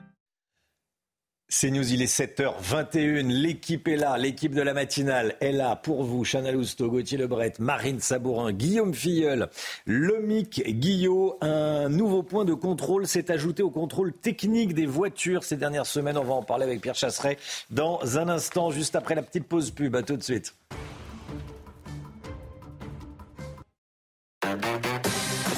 [1.54, 3.28] C'est News, il est 7h21.
[3.28, 6.24] L'équipe est là, l'équipe de la matinale est là pour vous.
[6.24, 9.50] Chana Lousteau, Gauthier Lebret, Marine Sabourin, Guillaume Filleul,
[9.86, 11.38] Lomic Guillot.
[11.42, 16.18] Un nouveau point de contrôle s'est ajouté au contrôle technique des voitures ces dernières semaines.
[16.18, 17.38] On va en parler avec Pierre Chasseret
[17.70, 19.94] dans un instant, juste après la petite pause pub.
[19.98, 20.56] À tout de suite.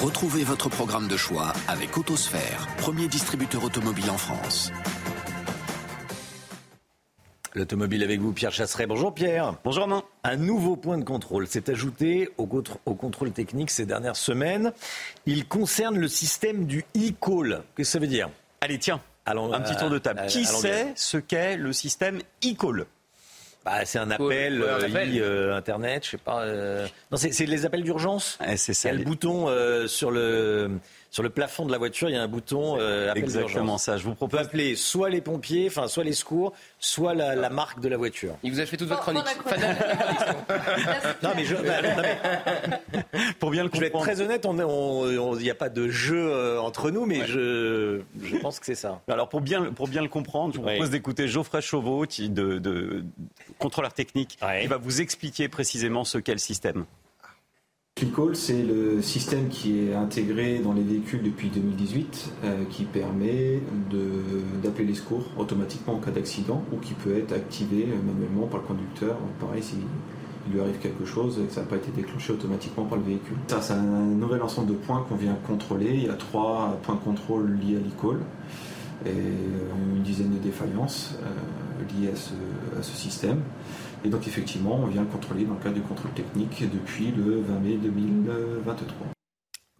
[0.02, 4.72] Retrouvez votre programme de choix avec Autosphère, premier distributeur automobile en France.
[7.56, 8.86] L'automobile avec vous, Pierre Chasseret.
[8.86, 9.54] Bonjour Pierre.
[9.62, 10.02] Bonjour Romain.
[10.24, 12.48] Un nouveau point de contrôle s'est ajouté au,
[12.84, 14.72] au, contrôle technique ces dernières semaines.
[15.24, 17.62] Il concerne le système du e-call.
[17.76, 18.28] Qu'est-ce que ça veut dire?
[18.60, 20.22] Allez, tiens, Allons, un petit tour de table.
[20.26, 22.86] Qui sait ce qu'est le système e-call?
[23.64, 26.42] Bah, c'est un appel, euh, euh, internet, je sais pas.
[26.42, 28.36] Euh, non, c'est les appels d'urgence.
[28.56, 28.90] c'est ça.
[28.90, 29.46] Il y a le bouton
[29.86, 30.72] sur le
[31.14, 33.98] sur le plafond de la voiture, il y a un bouton euh, appel Exactement ça.
[33.98, 34.40] Je vous propose.
[34.40, 38.34] appeler soit les pompiers, enfin soit les secours, soit la, marque de la voiture.
[38.42, 39.22] Il vous a fait toute votre chronique.
[41.22, 41.54] non mais je,
[43.38, 43.74] pour bien le comprendre.
[43.74, 47.24] Je vais être très honnête, il n'y a pas de jeu euh, entre nous, mais
[47.28, 49.00] je, je pense que c'est ça.
[49.06, 53.04] Alors pour bien pour bien le comprendre, je vous propose d'écouter Geoffrey Chauveau, de, de
[53.60, 56.86] contrôleur technique, qui va vous expliquer précisément ce qu'est le système.
[57.94, 63.60] Call, c'est le système qui est intégré dans les véhicules depuis 2018, euh, qui permet
[64.64, 68.62] d'appeler les secours automatiquement en cas d'accident ou qui peut être activé euh, manuellement par
[68.62, 69.16] le conducteur.
[69.38, 69.78] Pareil, s'il
[70.52, 73.36] lui arrive quelque chose et que ça n'a pas été déclenché automatiquement par le véhicule.
[73.46, 75.90] Ça, c'est un nouvel ensemble de points qu'on vient contrôler.
[75.94, 78.18] Il y a trois points de contrôle liés à l'e-call
[79.06, 79.10] et
[79.94, 83.40] une dizaine de défaillances euh, liées à ce système.
[84.04, 87.40] Et donc effectivement, on vient le contrôler dans le cadre du contrôle technique depuis le
[87.40, 89.08] 20 mai 2023.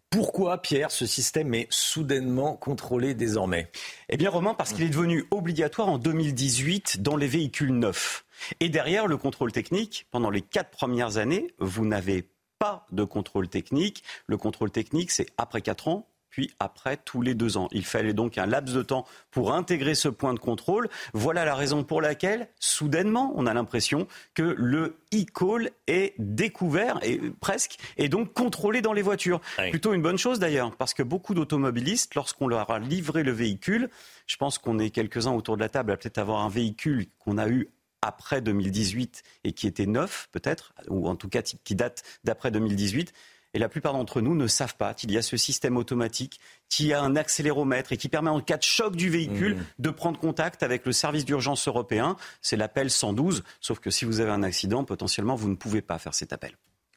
[0.08, 3.70] Pourquoi, Pierre, ce système est soudainement contrôlé désormais?
[4.08, 8.24] Eh bien, Romain, parce qu'il est devenu obligatoire en 2018 dans les véhicules neufs.
[8.60, 13.48] Et derrière le contrôle technique, pendant les quatre premières années, vous n'avez pas de contrôle
[13.48, 14.04] technique.
[14.26, 17.68] Le contrôle technique, c'est après quatre ans, puis après tous les deux ans.
[17.70, 20.88] Il fallait donc un laps de temps pour intégrer ce point de contrôle.
[21.12, 27.20] Voilà la raison pour laquelle, soudainement, on a l'impression que le e-call est découvert et
[27.38, 29.40] presque et donc contrôlé dans les voitures.
[29.70, 33.88] Plutôt une bonne chose d'ailleurs, parce que beaucoup d'automobilistes, lorsqu'on leur a livré le véhicule,
[34.26, 37.38] je pense qu'on est quelques-uns autour de la table à peut-être avoir un véhicule qu'on
[37.38, 37.68] a eu
[38.02, 43.12] après 2018 et qui était neuf peut-être, ou en tout cas qui date d'après 2018
[43.54, 46.92] et la plupart d'entre nous ne savent pas qu'il y a ce système automatique qui
[46.92, 49.64] a un accéléromètre et qui permet en cas de choc du véhicule mmh.
[49.78, 52.16] de prendre contact avec le service d'urgence européen.
[52.42, 55.98] C'est l'appel 112, sauf que si vous avez un accident, potentiellement, vous ne pouvez pas
[55.98, 56.54] faire cet appel.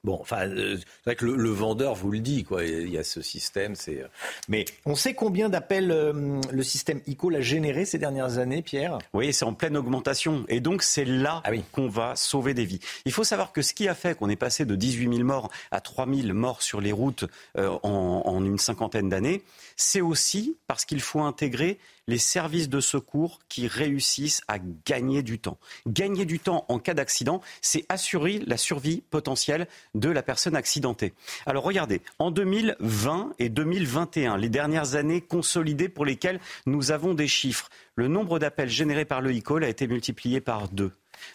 [0.07, 2.63] Bon, enfin, euh, c'est vrai que le, vendeur vous le dit, quoi.
[2.63, 4.03] Il y a ce système, c'est.
[4.03, 4.07] Euh,
[4.47, 8.99] mais on sait combien d'appels euh, le système ICO a généré ces dernières années, Pierre?
[9.13, 10.45] Oui, c'est en pleine augmentation.
[10.47, 12.79] Et donc, c'est là ah qu'on va sauver des vies.
[13.03, 15.51] Il faut savoir que ce qui a fait qu'on est passé de 18 000 morts
[15.71, 17.25] à 3 000 morts sur les routes
[17.57, 19.43] en, en une cinquantaine d'années,
[19.75, 25.39] c'est aussi parce qu'il faut intégrer les services de secours qui réussissent à gagner du
[25.39, 25.57] temps.
[25.87, 31.13] Gagner du temps en cas d'accident, c'est assurer la survie potentielle de la personne accidentée.
[31.45, 37.27] Alors regardez, en 2020 et 2021, les dernières années consolidées pour lesquelles nous avons des
[37.27, 40.91] chiffres, le nombre d'appels générés par le e-call a été multiplié par deux.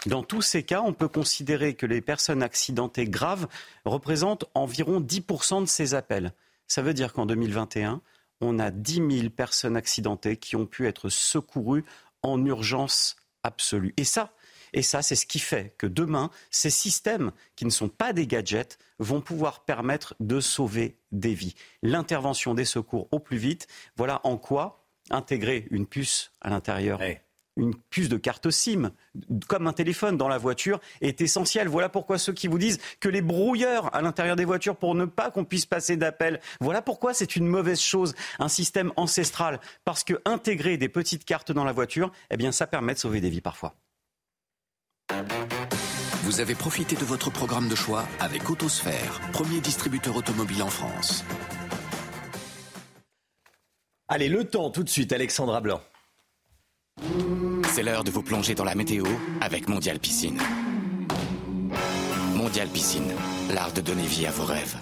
[0.06, 3.48] Dans tous ces cas, on peut considérer que les personnes accidentées graves
[3.84, 6.32] représentent environ 10% de ces appels.
[6.68, 8.00] Ça veut dire qu'en 2021,
[8.42, 11.84] on a 10 000 personnes accidentées qui ont pu être secourues
[12.22, 13.94] en urgence absolue.
[13.96, 14.34] Et ça,
[14.72, 18.26] et ça, c'est ce qui fait que demain, ces systèmes qui ne sont pas des
[18.26, 21.54] gadgets vont pouvoir permettre de sauver des vies.
[21.82, 23.66] L'intervention des secours au plus vite,
[23.96, 27.00] voilà en quoi intégrer une puce à l'intérieur
[27.56, 28.90] une puce de carte SIM,
[29.48, 31.68] comme un téléphone dans la voiture, est essentiel.
[31.68, 35.04] Voilà pourquoi ceux qui vous disent que les brouilleurs à l'intérieur des voitures pour ne
[35.04, 39.60] pas qu'on puisse passer d'appel, voilà pourquoi c'est une mauvaise chose, un système ancestral.
[39.84, 43.20] Parce que intégrer des petites cartes dans la voiture, eh bien, ça permet de sauver
[43.20, 43.74] des vies parfois.
[46.22, 51.24] Vous avez profité de votre programme de choix avec Autosphère, premier distributeur automobile en France.
[54.08, 55.80] Allez, le temps tout de suite, Alexandra Blanc.
[57.74, 59.02] C'est l'heure de vous plonger dans la météo
[59.40, 60.38] avec Mondial Piscine.
[62.34, 63.10] Mondial Piscine,
[63.50, 64.76] l'art de donner vie à vos rêves.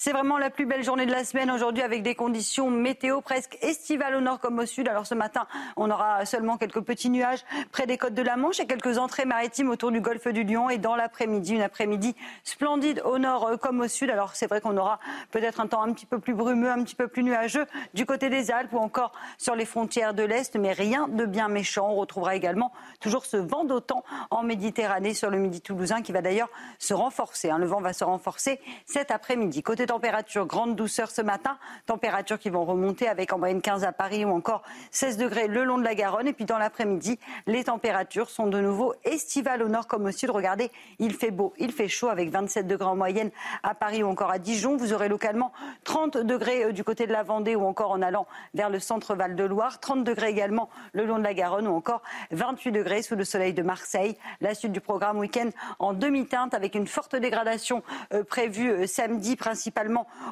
[0.00, 3.58] C'est vraiment la plus belle journée de la semaine aujourd'hui avec des conditions météo presque
[3.62, 4.86] estivales au nord comme au sud.
[4.86, 8.60] Alors ce matin, on aura seulement quelques petits nuages près des côtes de la Manche
[8.60, 10.70] et quelques entrées maritimes autour du golfe du Lion.
[10.70, 12.14] Et dans l'après-midi, une après-midi
[12.44, 14.08] splendide au nord euh, comme au sud.
[14.08, 15.00] Alors c'est vrai qu'on aura
[15.32, 18.28] peut-être un temps un petit peu plus brumeux, un petit peu plus nuageux du côté
[18.30, 21.90] des Alpes ou encore sur les frontières de l'Est, mais rien de bien méchant.
[21.90, 22.70] On retrouvera également
[23.00, 27.50] toujours ce vent d'autant en Méditerranée sur le midi toulousain qui va d'ailleurs se renforcer.
[27.50, 27.58] Hein.
[27.58, 29.64] Le vent va se renforcer cet après-midi.
[29.88, 31.56] Température, grande douceur ce matin.
[31.86, 35.64] Températures qui vont remonter avec en moyenne 15 à Paris ou encore 16 degrés le
[35.64, 36.28] long de la Garonne.
[36.28, 40.28] Et puis dans l'après-midi, les températures sont de nouveau estivales au nord comme au sud.
[40.28, 43.30] Regardez, il fait beau, il fait chaud avec 27 degrés en moyenne
[43.62, 44.76] à Paris ou encore à Dijon.
[44.76, 45.52] Vous aurez localement
[45.84, 49.14] 30 degrés euh, du côté de la Vendée ou encore en allant vers le centre
[49.14, 49.80] Val-de-Loire.
[49.80, 52.02] 30 degrés également le long de la Garonne ou encore
[52.32, 54.18] 28 degrés sous le soleil de Marseille.
[54.42, 55.48] La suite du programme week-end
[55.78, 57.82] en demi-teinte avec une forte dégradation
[58.12, 59.77] euh, prévue euh, samedi principalement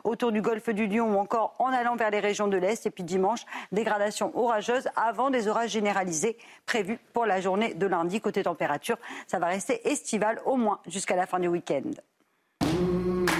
[0.05, 2.86] autour du golfe du Lion ou encore en allant vers les régions de l'Est.
[2.86, 8.20] Et puis dimanche, dégradation orageuse avant des orages généralisés prévus pour la journée de lundi.
[8.20, 8.97] Côté température,
[9.27, 11.90] ça va rester estival au moins jusqu'à la fin du week-end.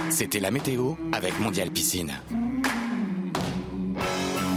[0.09, 2.13] C'était la météo avec Mondial Piscine.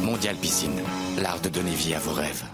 [0.02, 0.80] Mondial Piscine,
[1.18, 2.44] l'art de donner vie à vos rêves.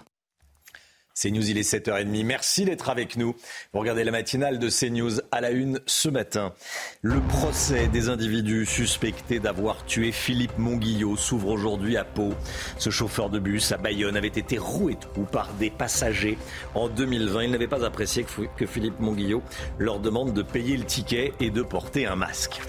[1.20, 2.24] CNews, il est 7h30.
[2.24, 3.34] Merci d'être avec nous.
[3.72, 6.52] Vous regardez la matinale de CNews à la une ce matin.
[7.00, 12.34] Le procès des individus suspectés d'avoir tué Philippe Monguillot s'ouvre aujourd'hui à Pau.
[12.76, 16.36] Ce chauffeur de bus à Bayonne avait été roué de coups par des passagers
[16.74, 17.44] en 2020.
[17.44, 18.26] Il n'avait pas apprécié
[18.56, 19.42] que Philippe Monguillot
[19.78, 22.60] leur demande de payer le ticket et de porter un masque.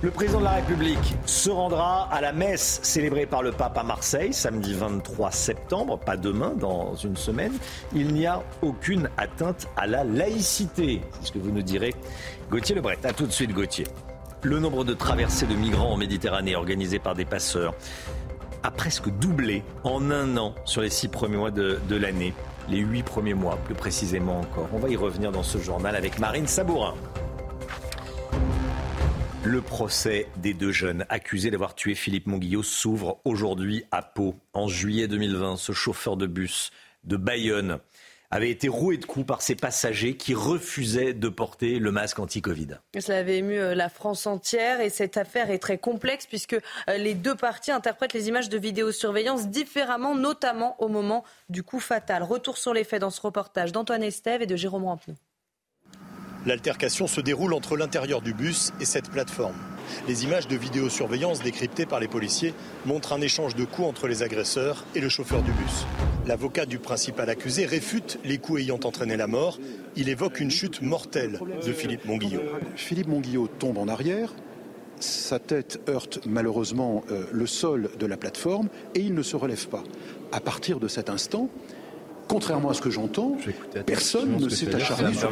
[0.00, 3.82] Le président de la République se rendra à la messe célébrée par le pape à
[3.82, 7.52] Marseille samedi 23 septembre, pas demain, dans une semaine.
[7.94, 11.94] Il n'y a aucune atteinte à la laïcité, c'est ce que vous nous direz.
[12.50, 13.86] Gauthier Lebret, à tout de suite Gauthier.
[14.42, 17.74] Le nombre de traversées de migrants en Méditerranée organisées par des passeurs
[18.64, 22.34] a presque doublé en un an sur les six premiers mois de, de l'année.
[22.68, 24.68] Les huit premiers mois, plus précisément encore.
[24.72, 26.94] On va y revenir dans ce journal avec Marine Sabourin.
[29.44, 34.36] Le procès des deux jeunes accusés d'avoir tué Philippe Monguillot s'ouvre aujourd'hui à Pau.
[34.52, 36.70] En juillet 2020, ce chauffeur de bus
[37.02, 37.80] de Bayonne
[38.30, 42.78] avait été roué de coups par ses passagers qui refusaient de porter le masque anti-Covid.
[42.96, 46.96] Cela avait ému euh, la France entière et cette affaire est très complexe puisque euh,
[46.96, 52.22] les deux parties interprètent les images de vidéosurveillance différemment, notamment au moment du coup fatal.
[52.22, 55.16] Retour sur les faits dans ce reportage d'Antoine Estève et de Jérôme Rampenou.
[56.44, 59.54] L'altercation se déroule entre l'intérieur du bus et cette plateforme.
[60.08, 62.54] Les images de vidéosurveillance décryptées par les policiers
[62.84, 65.86] montrent un échange de coups entre les agresseurs et le chauffeur du bus.
[66.26, 69.58] L'avocat du principal accusé réfute les coups ayant entraîné la mort.
[69.96, 72.42] Il évoque une chute mortelle de Philippe Monguillot.
[72.76, 74.32] Philippe Monguillot tombe en arrière,
[75.00, 79.68] sa tête heurte malheureusement euh, le sol de la plateforme et il ne se relève
[79.68, 79.82] pas.
[80.30, 81.48] À partir de cet instant,
[82.28, 83.36] Contrairement à ce que j'entends,
[83.86, 85.30] personne ne s'est acharné sur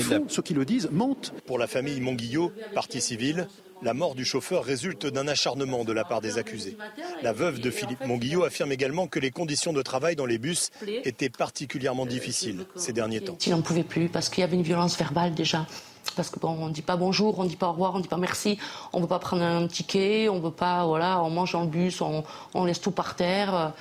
[0.00, 0.24] faux.
[0.28, 1.32] Ceux qui le disent mentent.
[1.46, 3.46] Pour la famille Monguillot, partie civile,
[3.82, 6.76] la mort du chauffeur résulte d'un acharnement de la part des accusés.
[7.22, 10.70] La veuve de Philippe Monguillot affirme également que les conditions de travail dans les bus
[11.04, 13.36] étaient particulièrement difficiles ces derniers temps.
[13.44, 15.66] Il n'en pouvait plus parce qu'il y avait une violence verbale déjà.
[16.14, 18.16] Parce que bon, on dit pas bonjour, on dit pas au revoir, on dit pas
[18.16, 18.58] merci,
[18.92, 22.64] on veut pas prendre un ticket, on veut pas, voilà, on mange le bus, on,
[22.64, 23.72] laisse tout par terre.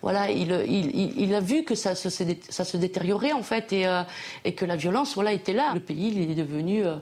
[0.00, 4.02] Voilà, il, a vu que ça se, détériorait en fait et, euh,
[4.44, 5.72] et, que la violence, voilà, était là.
[5.74, 6.96] Le pays, il est devenu euh,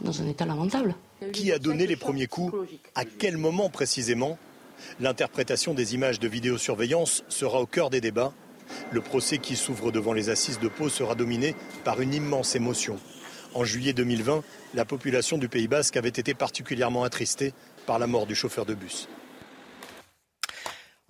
[0.00, 0.94] dans un état lamentable.
[1.32, 2.54] Qui a donné les premiers coups?
[2.94, 4.38] À quel moment précisément?
[4.98, 8.32] L'interprétation des images de vidéosurveillance sera au cœur des débats.
[8.92, 11.54] Le procès qui s'ouvre devant les assises de Pau sera dominé
[11.84, 12.98] par une immense émotion.
[13.54, 14.42] En juillet 2020,
[14.74, 17.52] la population du Pays basque avait été particulièrement attristée
[17.86, 19.08] par la mort du chauffeur de bus.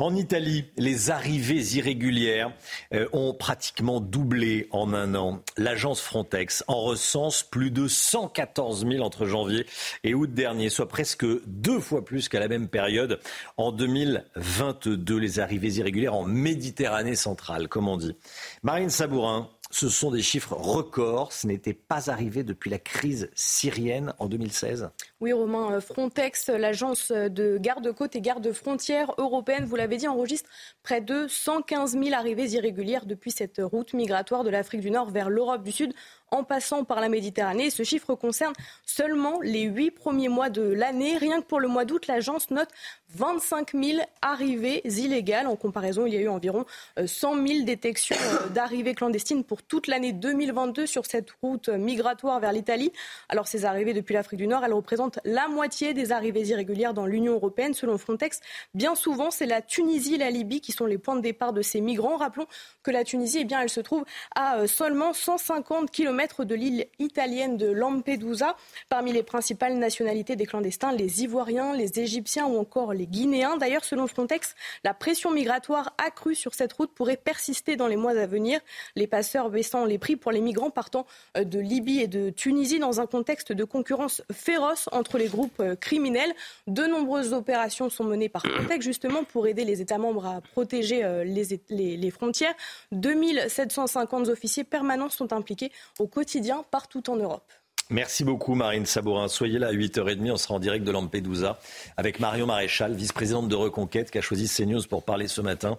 [0.00, 2.54] En Italie, les arrivées irrégulières
[2.94, 5.42] euh, ont pratiquement doublé en un an.
[5.58, 9.66] L'agence Frontex en recense plus de 114 000 entre janvier
[10.02, 13.20] et août dernier, soit presque deux fois plus qu'à la même période
[13.58, 15.18] en 2022.
[15.18, 18.16] Les arrivées irrégulières en Méditerranée centrale, comme on dit.
[18.62, 21.32] Marine Sabourin, ce sont des chiffres records.
[21.32, 24.90] Ce n'était pas arrivé depuis la crise syrienne en 2016.
[25.20, 30.50] Oui, Romain, euh, Frontex, l'agence de garde-côtes et garde-frontières européenne, vous l'avez dit, enregistre
[30.82, 35.30] près de 115 000 arrivées irrégulières depuis cette route migratoire de l'Afrique du Nord vers
[35.30, 35.94] l'Europe du Sud
[36.30, 37.70] en passant par la Méditerranée.
[37.70, 38.52] Ce chiffre concerne
[38.84, 41.16] seulement les huit premiers mois de l'année.
[41.16, 42.68] Rien que pour le mois d'août, l'agence note
[43.14, 45.46] 25 000 arrivées illégales.
[45.46, 46.64] En comparaison, il y a eu environ
[47.04, 52.38] 100 euh, 000 détections euh, d'arrivées clandestines pour toute l'année 2022 sur cette route migratoire
[52.40, 52.92] vers l'Italie.
[53.28, 57.06] Alors ces arrivées depuis l'Afrique du Nord, elles représentent la moitié des arrivées irrégulières dans
[57.06, 57.74] l'Union européenne.
[57.74, 58.40] Selon Frontex,
[58.74, 61.62] bien souvent, c'est la Tunisie et la Libye qui sont les points de départ de
[61.62, 62.16] ces migrants.
[62.16, 62.46] Rappelons
[62.82, 64.04] que la Tunisie, eh bien, elle se trouve
[64.34, 68.54] à euh, seulement 150 km de l'île italienne de Lampedusa.
[68.90, 73.56] Parmi les principales nationalités des clandestins, les Ivoiriens, les Égyptiens ou encore les Guinéens.
[73.56, 78.18] D'ailleurs, selon Frontex, la pression migratoire accrue sur cette route pourrait persister dans les mois
[78.18, 78.60] à venir.
[78.96, 81.06] Les passeurs baissant les prix pour les migrants partant
[81.38, 85.60] euh, de Libye et de Tunisie dans un contexte de concurrence féroce entre les groupes
[85.60, 86.32] euh, criminels.
[86.66, 91.02] De nombreuses opérations sont menées par Frontex justement pour aider les États membres à protéger
[91.02, 92.54] euh, les, les, les frontières.
[92.92, 97.50] 2750 officiers permanents sont impliqués au quotidien partout en Europe.
[97.92, 99.26] Merci beaucoup Marine Sabourin.
[99.26, 101.58] Soyez là à 8h30, on sera en direct de Lampedusa
[101.96, 105.76] avec Marion Maréchal, vice-présidente de Reconquête, qui a choisi CNews pour parler ce matin.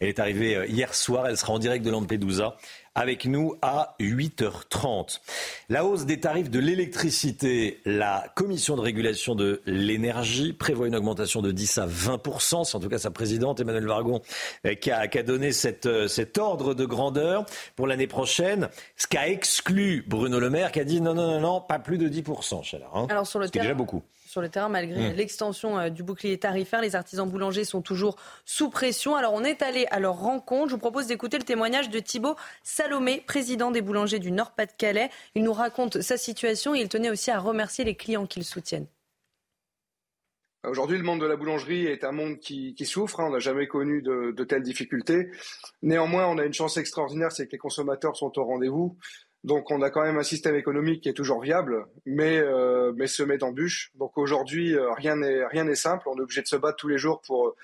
[0.00, 2.56] Elle est arrivée euh, hier soir, elle sera en direct de Lampedusa
[2.94, 5.20] avec nous à 8h30.
[5.68, 11.40] La hausse des tarifs de l'électricité, la commission de régulation de l'énergie prévoit une augmentation
[11.40, 12.64] de 10 à 20%.
[12.64, 14.20] C'est en tout cas sa présidente, Emmanuel Vargon,
[14.66, 17.46] euh, qui a, donné cette, euh, cet ordre de grandeur
[17.76, 18.68] pour l'année prochaine.
[18.96, 21.98] Ce qu'a exclu Bruno Le Maire, qui a dit non, non, non, non, pas plus
[21.98, 24.02] de 10%, Chala, hein, Alors sur le qui est déjà beaucoup
[24.32, 25.14] sur le terrain malgré mmh.
[25.14, 26.80] l'extension euh, du bouclier tarifaire.
[26.80, 29.14] Les artisans boulangers sont toujours sous pression.
[29.14, 30.70] Alors on est allé à leur rencontre.
[30.70, 35.10] Je vous propose d'écouter le témoignage de Thibault Salomé, président des boulangers du Nord-Pas-de-Calais.
[35.34, 38.44] Il nous raconte sa situation et il tenait aussi à remercier les clients qui le
[38.44, 38.86] soutiennent.
[40.64, 43.20] Aujourd'hui, le monde de la boulangerie est un monde qui, qui souffre.
[43.20, 43.26] Hein.
[43.26, 45.28] On n'a jamais connu de, de, telles difficultés.
[45.82, 48.96] Néanmoins, on a une chance extraordinaire, c'est que les consommateurs sont au rendez-vous.
[49.44, 53.08] Donc on a quand même un système économique qui est toujours viable, mais euh, mais
[53.08, 53.90] se met bûche.
[53.96, 56.08] Donc aujourd'hui euh, rien n'est simple.
[56.08, 57.54] On est obligé de se battre tous les jours pour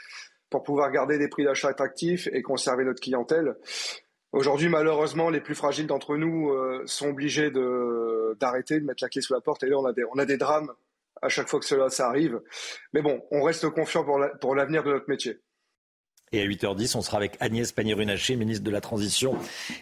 [0.51, 3.55] pour pouvoir garder des prix d'achat attractifs et conserver notre clientèle.
[4.33, 9.23] Aujourd'hui, malheureusement, les plus fragiles d'entre nous euh, sont obligés d'arrêter, de mettre la clé
[9.23, 9.63] sous la porte.
[9.63, 10.73] Et là, on a des on a des drames
[11.23, 12.41] à chaque fois que cela ça arrive.
[12.93, 14.05] Mais bon, on reste confiant
[14.41, 15.39] pour l'avenir de notre métier.
[16.33, 19.35] Et à 8h10, on sera avec Agnès Pannier-Runacher, ministre de la Transition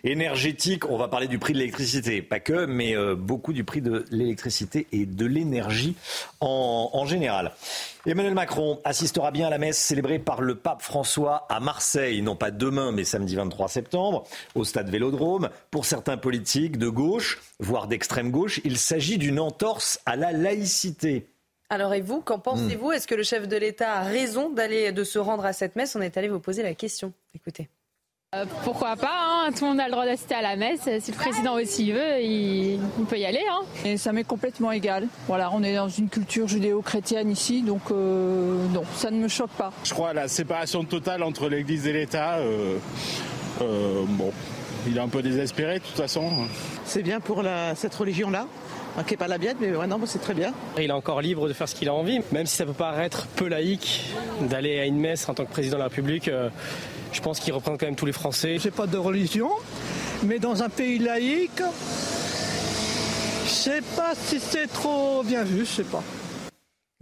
[0.05, 0.89] énergétique.
[0.89, 4.05] On va parler du prix de l'électricité, pas que, mais euh, beaucoup du prix de
[4.11, 5.97] l'électricité et de l'énergie
[6.41, 7.53] en, en, général.
[8.07, 12.37] Emmanuel Macron assistera bien à la messe célébrée par le pape François à Marseille, non
[12.37, 14.25] pas demain, mais samedi 23 septembre,
[14.55, 15.51] au stade Vélodrome.
[15.71, 21.27] Pour certains politiques de gauche, voire d'extrême gauche, il s'agit d'une entorse à la laïcité.
[21.69, 22.93] Alors et vous, qu'en pensez-vous?
[22.93, 25.97] Est-ce que le chef de l'État a raison d'aller de se rendre à cette messe?
[25.97, 27.13] On est allé vous poser la question.
[27.35, 27.69] Écoutez.
[28.35, 29.51] Euh, pourquoi pas hein?
[29.53, 30.89] Tout le monde a le droit d'assister à la messe.
[31.01, 33.43] Si le président aussi veut, il, peut y aller.
[33.51, 35.09] Hein et ça m'est complètement égal.
[35.27, 39.51] Voilà, on est dans une culture judéo-chrétienne ici, donc euh, non, ça ne me choque
[39.51, 39.73] pas.
[39.85, 42.39] Je crois à la séparation totale entre l'Église et l'État.
[42.39, 42.79] Euh,
[43.61, 44.33] bon,
[44.87, 46.31] il est un peu désespéré de toute façon.
[46.85, 48.47] C'est bien pour la, cette religion-là?
[49.05, 50.53] Qui pas la biette, mais ouais, non, c'est très bien.
[50.79, 53.27] Il est encore libre de faire ce qu'il a envie, même si ça peut paraître
[53.37, 56.29] peu laïque d'aller à une messe en tant que président de la République.
[56.29, 56.49] Euh,
[57.13, 58.57] je pense qu'il représente quand même tous les Français.
[58.61, 59.51] C'est pas de religion,
[60.23, 61.63] mais dans un pays laïque,
[63.45, 66.03] je sais pas si c'est trop bien vu, je sais pas.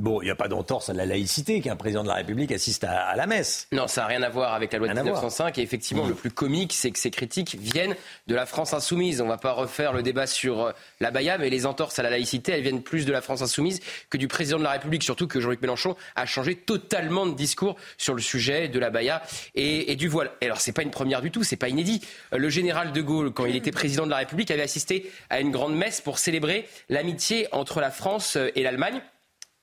[0.01, 2.83] Bon, il n'y a pas d'entorse à la laïcité qu'un président de la République assiste
[2.83, 3.69] à, la messe.
[3.71, 5.57] Non, ça n'a rien à voir avec la loi de 1905.
[5.57, 7.95] Et effectivement, le plus comique, c'est que ces critiques viennent
[8.27, 9.21] de la France insoumise.
[9.21, 12.03] On ne va pas refaire le débat sur euh, la Baïa, mais les entorses à
[12.03, 13.79] la laïcité, elles viennent plus de la France insoumise
[14.11, 15.05] que du président de la République.
[15.05, 19.23] Surtout que Jean-Luc Mélenchon a changé totalement de discours sur le sujet de la Baïa
[19.55, 20.33] et, du voile.
[20.41, 22.01] Et alors, c'est pas une première du tout, c'est pas inédit.
[22.33, 25.39] Euh, le général de Gaulle, quand il était président de la République, avait assisté à
[25.39, 29.01] une grande messe pour célébrer l'amitié entre la France euh, et l'Allemagne.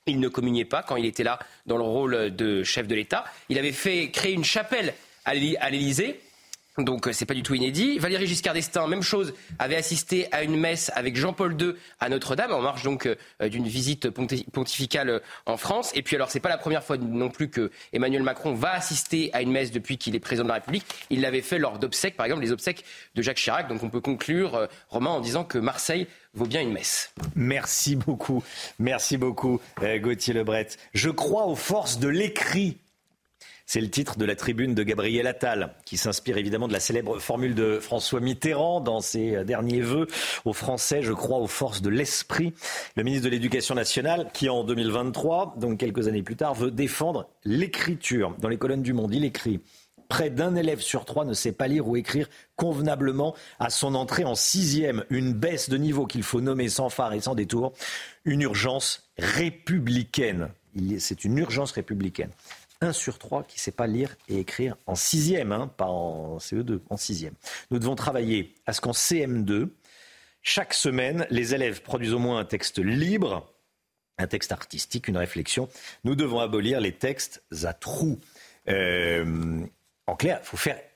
[0.06, 3.24] Il ne communiait pas quand il était là dans le rôle de chef de l'État.
[3.48, 6.20] Il avait fait créer une chapelle à l'Élysée
[6.78, 7.98] donc euh, c'est pas du tout inédit.
[7.98, 12.52] Valéry Giscard d'Estaing, même chose, avait assisté à une messe avec Jean-Paul II à Notre-Dame
[12.52, 15.90] en marge donc euh, d'une visite pontificale euh, en France.
[15.94, 19.30] Et puis alors c'est pas la première fois non plus que Emmanuel Macron va assister
[19.34, 20.86] à une messe depuis qu'il est président de la République.
[21.10, 22.84] Il l'avait fait lors d'obsèques, par exemple les obsèques
[23.14, 23.68] de Jacques Chirac.
[23.68, 27.12] Donc on peut conclure Romain en disant que Marseille vaut bien une messe.
[27.36, 28.42] Merci beaucoup,
[28.78, 30.68] merci beaucoup Gauthier Lebret.
[30.94, 32.78] Je crois aux forces de l'écrit
[33.72, 37.18] c'est le titre de la tribune de Gabriel Attal, qui s'inspire évidemment de la célèbre
[37.18, 40.08] formule de François Mitterrand dans ses derniers vœux
[40.44, 42.52] aux Français, je crois aux forces de l'esprit.
[42.96, 47.30] Le ministre de l'Éducation nationale, qui en 2023, donc quelques années plus tard, veut défendre
[47.46, 48.34] l'écriture.
[48.40, 49.62] Dans les colonnes du Monde, il écrit
[50.10, 54.24] Près d'un élève sur trois ne sait pas lire ou écrire convenablement à son entrée
[54.24, 55.06] en sixième.
[55.08, 57.72] Une baisse de niveau qu'il faut nommer sans phare et sans détour.
[58.26, 60.50] Une urgence républicaine.
[60.98, 62.30] C'est une urgence républicaine.
[62.82, 66.38] 1 sur 3 qui ne sait pas lire et écrire en sixième, hein, pas en
[66.38, 67.34] CE2, en sixième.
[67.70, 69.68] Nous devons travailler à ce qu'en CM2,
[70.42, 73.48] chaque semaine, les élèves produisent au moins un texte libre,
[74.18, 75.68] un texte artistique, une réflexion.
[76.04, 78.18] Nous devons abolir les textes à trous.
[78.68, 79.60] Euh,
[80.06, 80.46] en clair, il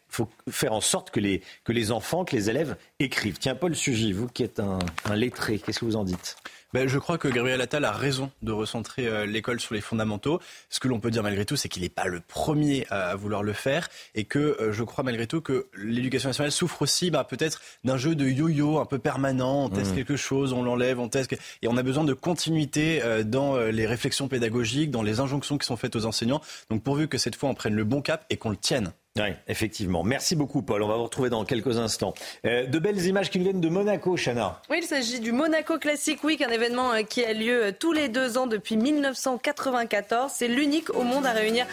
[0.09, 3.39] faut faire en sorte que les, enfants, que les élèves écrivent.
[3.39, 6.37] Tiens, Paul Sugy, vous qui êtes un lettré, qu'est-ce que vous en dites?
[6.73, 10.41] Ben, je crois que Gabriel Attal a raison de recentrer euh, l'école sur les fondamentaux.
[10.69, 13.43] Ce que l'on peut dire malgré tout, c'est qu'il n'est pas le premier à, vouloir
[13.43, 17.25] le faire et que euh, je crois malgré tout que l'éducation nationale souffre aussi bah,
[17.25, 19.65] peut-être d'un jeu de yo-yo un peu permanent.
[19.65, 19.97] On teste mmh.
[19.97, 21.33] quelque chose, on l'enlève, on teste.
[21.63, 25.67] Et on a besoin de continuité euh, dans les réflexions pédagogiques, dans les injonctions qui
[25.67, 26.41] sont faites aux enseignants.
[26.71, 28.93] Donc pourvu que cette fois on prenne le bon cap et qu'on le tienne.
[29.19, 30.03] Oui, effectivement.
[30.05, 30.83] Merci beaucoup, Paul.
[30.83, 32.13] On va vous retrouver dans quelques instants.
[32.45, 34.61] Euh, de belles images qui nous viennent de Monaco, Chana.
[34.69, 37.93] Oui, il s'agit du Monaco Classic Week, un événement euh, qui a lieu euh, tous
[37.93, 40.33] les deux ans depuis 1994.
[40.35, 41.67] C'est l'unique au monde à réunir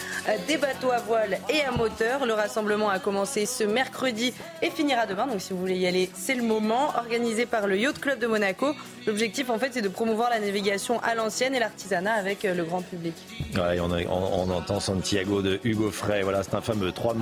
[0.47, 2.25] des bateaux à voile et à moteur.
[2.25, 5.27] Le rassemblement a commencé ce mercredi et finira demain.
[5.27, 6.91] Donc, si vous voulez y aller, c'est le moment.
[6.97, 8.73] Organisé par le Yacht Club de Monaco.
[9.05, 12.81] L'objectif, en fait, c'est de promouvoir la navigation à l'ancienne et l'artisanat avec le grand
[12.81, 13.13] public.
[13.55, 16.21] On, on, entend Santiago de Hugo Frey.
[16.21, 17.13] Voilà, c'est un fameux trois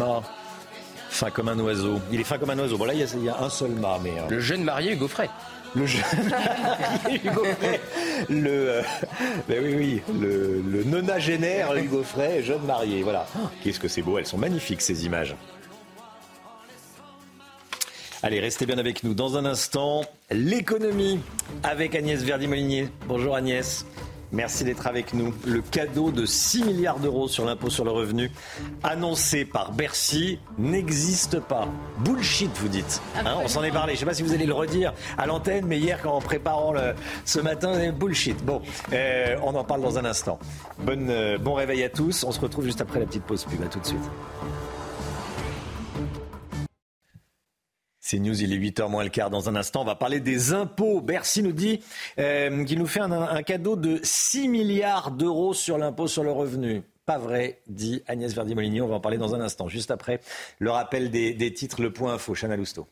[1.09, 1.99] Fin comme un oiseau.
[2.11, 2.77] Il est fin comme un oiseau.
[2.77, 3.99] Bon, là, il y a, un seul mât.
[4.01, 5.29] Mais, euh, Le jeune marié Hugo Frey.
[5.75, 7.81] Le jeune marié Hugo Frey.
[8.29, 8.81] Le, euh,
[9.47, 13.03] ben oui, oui, le, le nonagénaire Hugo Frey, jeune marié.
[13.03, 13.25] Voilà.
[13.63, 14.17] Qu'est-ce que c'est beau.
[14.17, 15.35] Elles sont magnifiques, ces images.
[18.23, 19.13] Allez, restez bien avec nous.
[19.15, 21.19] Dans un instant, l'économie
[21.63, 22.87] avec Agnès Verdi-Molinier.
[23.07, 23.85] Bonjour Agnès.
[24.31, 25.33] Merci d'être avec nous.
[25.45, 28.31] Le cadeau de 6 milliards d'euros sur l'impôt sur le revenu
[28.83, 31.67] annoncé par Bercy n'existe pas.
[31.99, 33.01] Bullshit, vous dites.
[33.17, 33.93] Hein, on s'en est parlé.
[33.93, 36.21] Je ne sais pas si vous allez le redire à l'antenne, mais hier, quand en
[36.21, 36.73] préparant
[37.25, 38.43] ce matin, bullshit.
[38.45, 38.61] Bon,
[38.93, 40.39] euh, on en parle dans un instant.
[40.87, 42.23] Euh, bon réveil à tous.
[42.23, 43.61] On se retrouve juste après la petite pause pub.
[43.61, 43.99] À tout de suite.
[48.03, 49.29] C'est News, il est 8h moins le quart.
[49.29, 51.01] Dans un instant, on va parler des impôts.
[51.01, 51.81] Bercy nous dit
[52.17, 56.81] euh, qu'il nous fait un, cadeau de 6 milliards d'euros sur l'impôt sur le revenu.
[57.05, 58.81] Pas vrai, dit Agnès Verdi-Moligny.
[58.81, 59.67] On va en parler dans un instant.
[59.67, 60.19] Juste après
[60.57, 62.33] le rappel des, titres, le point info.
[62.33, 62.87] Chana Lousteau.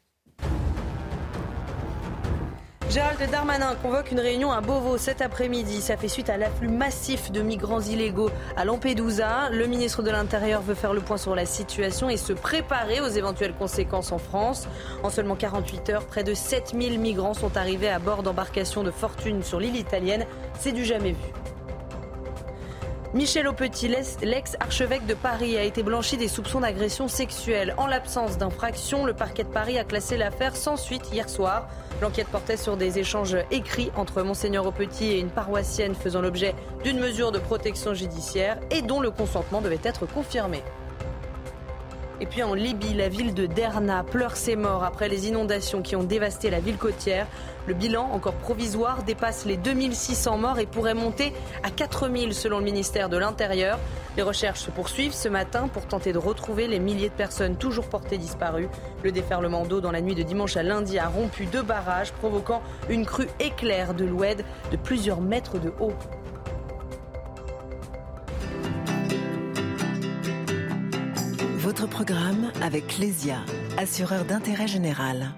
[2.90, 5.80] Gérald Darmanin convoque une réunion à Beauvau cet après-midi.
[5.80, 9.52] Ça fait suite à l'afflux massif de migrants illégaux à Lampedusa.
[9.52, 13.07] Le ministre de l'Intérieur veut faire le point sur la situation et se préparer aux
[13.07, 14.68] éventuelles conséquences en France.
[15.03, 19.44] En seulement 48 heures, près de 7000 migrants sont arrivés à bord d'embarcations de fortune
[19.44, 20.26] sur l'île italienne.
[20.60, 21.39] C'est du jamais vu.
[23.15, 23.88] Michel Aupetit,
[24.22, 27.73] l'ex-archevêque de Paris, a été blanchi des soupçons d'agression sexuelle.
[27.77, 31.68] En l'absence d'infraction, le parquet de Paris a classé l'affaire sans suite hier soir.
[32.03, 36.53] L'enquête portait sur des échanges écrits entre Monseigneur Aupetit et une paroissienne faisant l'objet
[36.84, 40.61] d'une mesure de protection judiciaire et dont le consentement devait être confirmé.
[42.22, 45.96] Et puis en Libye, la ville de Derna pleure ses morts après les inondations qui
[45.96, 47.28] ont dévasté la ville côtière.
[47.66, 51.32] Le bilan, encore provisoire, dépasse les 2600 morts et pourrait monter
[51.64, 53.80] à 4000 selon le ministère de l'Intérieur.
[54.18, 57.88] Les recherches se poursuivent ce matin pour tenter de retrouver les milliers de personnes toujours
[57.88, 58.68] portées disparues.
[59.02, 62.62] Le déferlement d'eau dans la nuit de dimanche à lundi a rompu deux barrages, provoquant
[62.90, 65.94] une crue éclair de l'Oued de plusieurs mètres de haut.
[71.70, 73.38] Votre programme avec Lesia,
[73.78, 75.36] assureur d'intérêt général.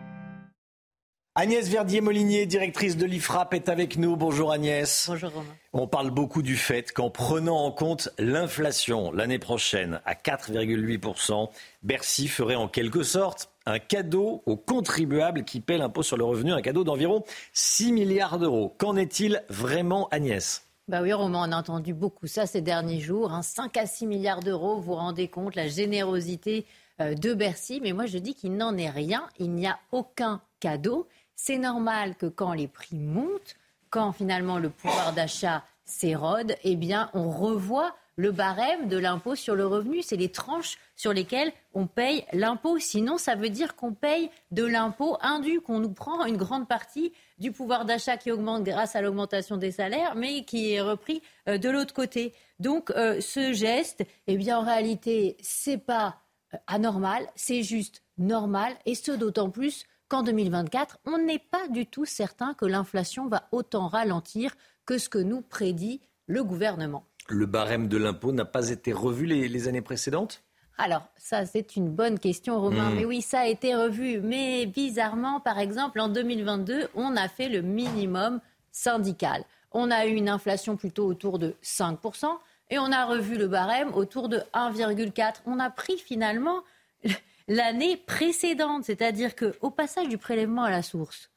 [1.35, 4.15] Agnès Verdier-Molinier, directrice de l'IFRAP, est avec nous.
[4.15, 5.07] Bonjour Agnès.
[5.09, 5.53] Bonjour Romain.
[5.73, 11.49] On parle beaucoup du fait qu'en prenant en compte l'inflation l'année prochaine à 4,8%,
[11.83, 16.53] Bercy ferait en quelque sorte un cadeau aux contribuables qui paient l'impôt sur le revenu,
[16.53, 18.73] un cadeau d'environ 6 milliards d'euros.
[18.77, 20.65] Qu'en est-il vraiment Agnès?
[20.91, 23.31] Bah oui, Romain, on a entendu beaucoup ça ces derniers jours.
[23.41, 23.81] 5 hein.
[23.81, 26.65] à 6 milliards d'euros, vous vous rendez compte, la générosité
[26.99, 27.79] euh, de Bercy.
[27.81, 29.25] Mais moi, je dis qu'il n'en est rien.
[29.39, 31.07] Il n'y a aucun cadeau.
[31.33, 33.55] C'est normal que quand les prix montent,
[33.89, 39.55] quand finalement le pouvoir d'achat s'érode, eh bien, on revoit le barème de l'impôt sur
[39.55, 40.01] le revenu.
[40.01, 42.77] C'est les tranches sur lesquelles on paye l'impôt.
[42.79, 47.13] Sinon, ça veut dire qu'on paye de l'impôt indu, qu'on nous prend une grande partie
[47.37, 51.57] du pouvoir d'achat qui augmente grâce à l'augmentation des salaires, mais qui est repris euh,
[51.57, 52.33] de l'autre côté.
[52.59, 56.17] Donc, euh, ce geste, eh bien, en réalité, c'est pas
[56.53, 61.85] euh, anormal, c'est juste normal, et ce d'autant plus qu'en 2024, on n'est pas du
[61.87, 64.55] tout certain que l'inflation va autant ralentir
[64.85, 67.05] que ce que nous prédit le gouvernement.
[67.27, 70.43] Le barème de l'impôt n'a pas été revu les, années précédentes?
[70.77, 72.89] Alors, ça, c'est une bonne question, Romain.
[72.89, 72.95] Hmm.
[72.95, 74.19] Mais oui, ça a été revu.
[74.21, 78.39] Mais bizarrement, par exemple, en 2022, on a fait le minimum
[78.71, 79.43] syndical.
[79.71, 82.25] On a eu une inflation plutôt autour de 5%,
[82.69, 85.41] et on a revu le barème autour de 1,4%.
[85.45, 86.63] On a pris finalement
[87.47, 91.29] l'année précédente, c'est-à-dire qu'au passage du prélèvement à la source,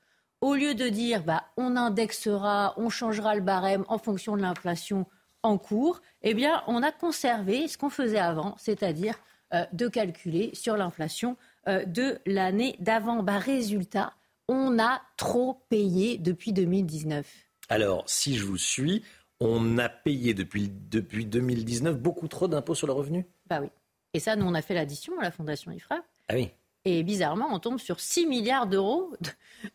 [0.44, 5.06] au lieu de dire bah, on indexera, on changera le barème en fonction de l'inflation
[5.42, 9.14] en cours, eh bien, on a conservé ce qu'on faisait avant, c'est-à-dire
[9.54, 13.22] euh, de calculer sur l'inflation euh, de l'année d'avant.
[13.22, 14.12] Bah, résultat,
[14.48, 17.26] on a trop payé depuis 2019.
[17.70, 19.02] Alors, si je vous suis,
[19.40, 23.26] on a payé depuis, depuis 2019 beaucoup trop d'impôts sur le revenu?
[23.48, 23.68] Bah oui.
[24.12, 26.00] Et ça, nous, on a fait l'addition à la Fondation IFRA.
[26.28, 26.50] Ah oui.
[26.84, 29.12] Et bizarrement, on tombe sur 6 milliards d'euros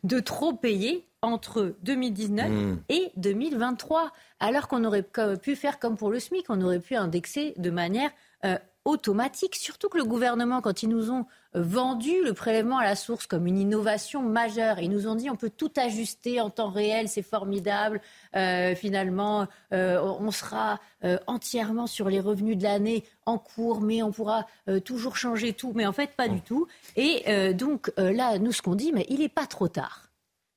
[0.04, 2.78] de, trop payés entre 2019 hmm.
[2.88, 5.04] et 2023, alors qu'on aurait
[5.42, 8.10] pu faire comme pour le SMIC, on aurait pu indexer de manière
[8.44, 8.56] euh,
[8.90, 9.56] automatique.
[9.56, 11.26] Surtout que le gouvernement, quand ils nous ont
[11.56, 15.30] euh, vendu le prélèvement à la source comme une innovation majeure, ils nous ont dit
[15.30, 18.00] on peut tout ajuster en temps réel, c'est formidable.
[18.36, 20.78] Euh, finalement, euh, on sera
[21.26, 24.46] entièrement sur les revenus de l'année en cours, mais on pourra
[24.84, 25.72] toujours changer tout.
[25.74, 26.66] Mais en fait, pas du tout.
[26.94, 30.10] Et donc là, nous, ce qu'on dit, mais il n'est pas trop tard.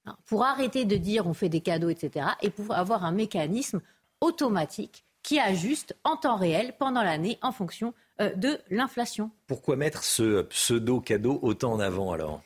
[0.05, 3.79] Hein, pour arrêter de dire on fait des cadeaux, etc., et pour avoir un mécanisme
[4.19, 9.31] automatique qui ajuste en temps réel pendant l'année en fonction de l'inflation.
[9.47, 12.41] Pourquoi mettre ce pseudo-cadeau autant en avant alors?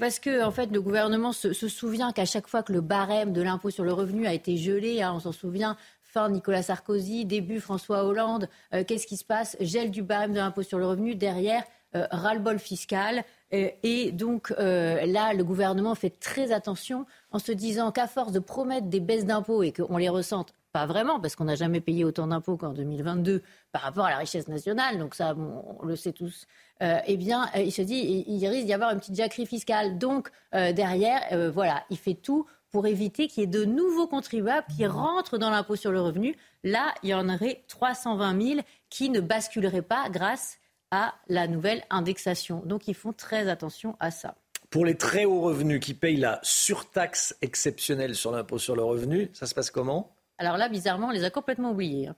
[0.00, 3.40] Parce que en fait, le gouvernement se, souvient qu'à chaque fois que le barème de
[3.40, 7.60] l'impôt sur le revenu a été gelé, hein, on s'en souvient, fin Nicolas Sarkozy, début
[7.60, 9.56] François Hollande, euh, qu'est-ce qui se passe?
[9.60, 11.62] Gel du barème de l'impôt sur le revenu, derrière,
[11.94, 13.24] euh, ras-le-bol fiscal.
[13.52, 18.88] et donc là, le gouvernement fait très attention en se disant qu'à force de promettre
[18.88, 22.26] des baisses d'impôts et qu'on les ressente pas vraiment, parce qu'on n'a jamais payé autant
[22.26, 23.42] d'impôts qu'en 2022
[23.72, 26.46] par rapport à la richesse nationale, donc ça, on le sait tous.
[26.82, 29.96] Euh, eh bien, euh, il se dit, il, risque d'y avoir une petite jacquerie fiscale.
[29.96, 34.66] Donc, euh, derrière, voilà, il fait tout pour éviter qu'il y ait de nouveaux contribuables
[34.76, 36.36] qui rentrent dans l'impôt sur le revenu.
[36.62, 40.58] Là, il y en aurait 320 000 qui ne basculeraient pas grâce
[40.90, 42.60] à la nouvelle indexation.
[42.66, 44.34] Donc, ils font très attention à ça.
[44.68, 49.30] Pour les très hauts revenus qui payent la surtaxe exceptionnelle sur l'impôt sur le revenu,
[49.32, 50.15] ça se passe comment?
[50.38, 52.08] Alors là, bizarrement, on les a complètement oubliés.
[52.08, 52.16] Hein.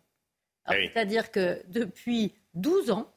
[0.67, 3.11] C'est-à-dire que depuis 12 ans,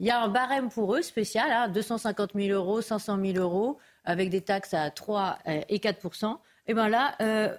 [0.00, 3.78] il y a un barème pour eux spécial, hein, 250 000 euros, 500 000 euros,
[4.04, 7.54] avec des taxes à 3 euh, et 4 Et bien là, euh,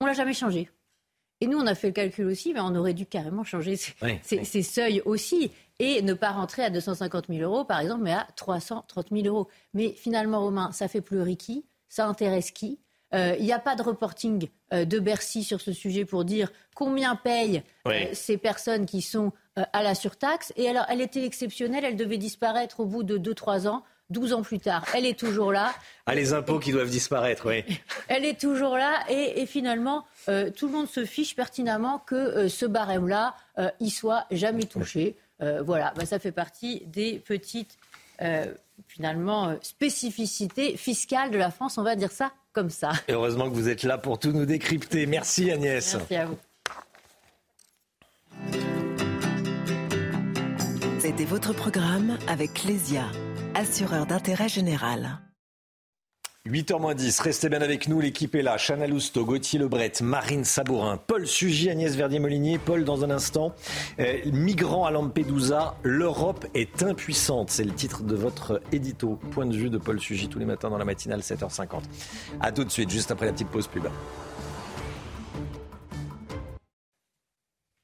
[0.00, 0.70] on l'a jamais changé.
[1.40, 4.62] Et nous, on a fait le calcul aussi, mais on aurait dû carrément changer ces,
[4.62, 9.08] seuils aussi et ne pas rentrer à 250 000 euros, par exemple, mais à 330
[9.12, 9.48] 000 euros.
[9.74, 12.80] Mais finalement, Romain, ça fait pleurer qui Ça intéresse qui?
[13.38, 17.16] Il n'y a pas de reporting euh, de Bercy sur ce sujet pour dire combien
[17.16, 19.32] payent euh, ces personnes qui sont
[19.72, 20.52] à la surtaxe.
[20.56, 23.84] Et alors, elle était exceptionnelle, elle devait disparaître au bout de 2-3 ans.
[24.10, 25.72] 12 ans plus tard, elle est toujours là.
[26.06, 27.64] Ah, les impôts qui doivent disparaître, oui.
[28.08, 33.34] Elle est toujours là et, finalement, tout le monde se fiche pertinemment que ce barème-là,
[33.80, 35.16] il soit jamais touché.
[35.40, 37.78] voilà, bah, ça fait partie des petites
[38.88, 42.92] finalement spécificités fiscales de la France, on va dire ça comme ça.
[43.08, 45.04] Et heureusement que vous êtes là pour tout nous décrypter.
[45.06, 45.94] Merci Agnès.
[45.94, 46.38] Merci à vous.
[51.00, 53.04] C'était votre programme avec Clésia,
[53.54, 55.18] assureur d'intérêt général.
[56.46, 58.58] 8h10, restez bien avec nous, l'équipe est là.
[58.58, 62.58] Chana Lousteau, Gauthier Lebret, Marine Sabourin, Paul Sugy, Agnès Verdier-Molinier.
[62.58, 63.54] Paul, dans un instant.
[63.98, 67.48] Euh, migrants à Lampedusa, l'Europe est impuissante.
[67.48, 69.18] C'est le titre de votre édito.
[69.30, 71.80] Point de vue de Paul Sugy tous les matins dans la matinale, 7h50.
[72.40, 73.86] A tout de suite, juste après la petite pause pub.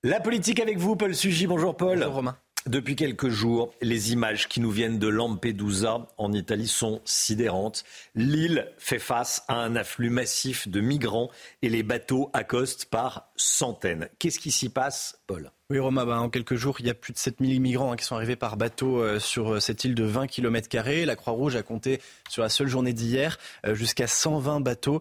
[0.05, 1.47] La politique avec vous, Paul Sugy.
[1.47, 2.01] Bonjour Paul.
[2.01, 2.37] Bonjour Romain.
[2.67, 7.85] Depuis quelques jours, les images qui nous viennent de Lampedusa en Italie sont sidérantes.
[8.15, 11.31] L'île fait face à un afflux massif de migrants
[11.63, 14.11] et les bateaux accostent par centaines.
[14.19, 15.20] Qu'est-ce qui s'y passe,
[15.71, 18.05] Oui, Romain, bah, en quelques jours, il y a plus de 7000 migrants hein, qui
[18.05, 20.69] sont arrivés par bateau euh, sur euh, cette île de 20 km.
[21.07, 25.01] La Croix-Rouge a compté sur la seule journée d'hier euh, jusqu'à 120 bateaux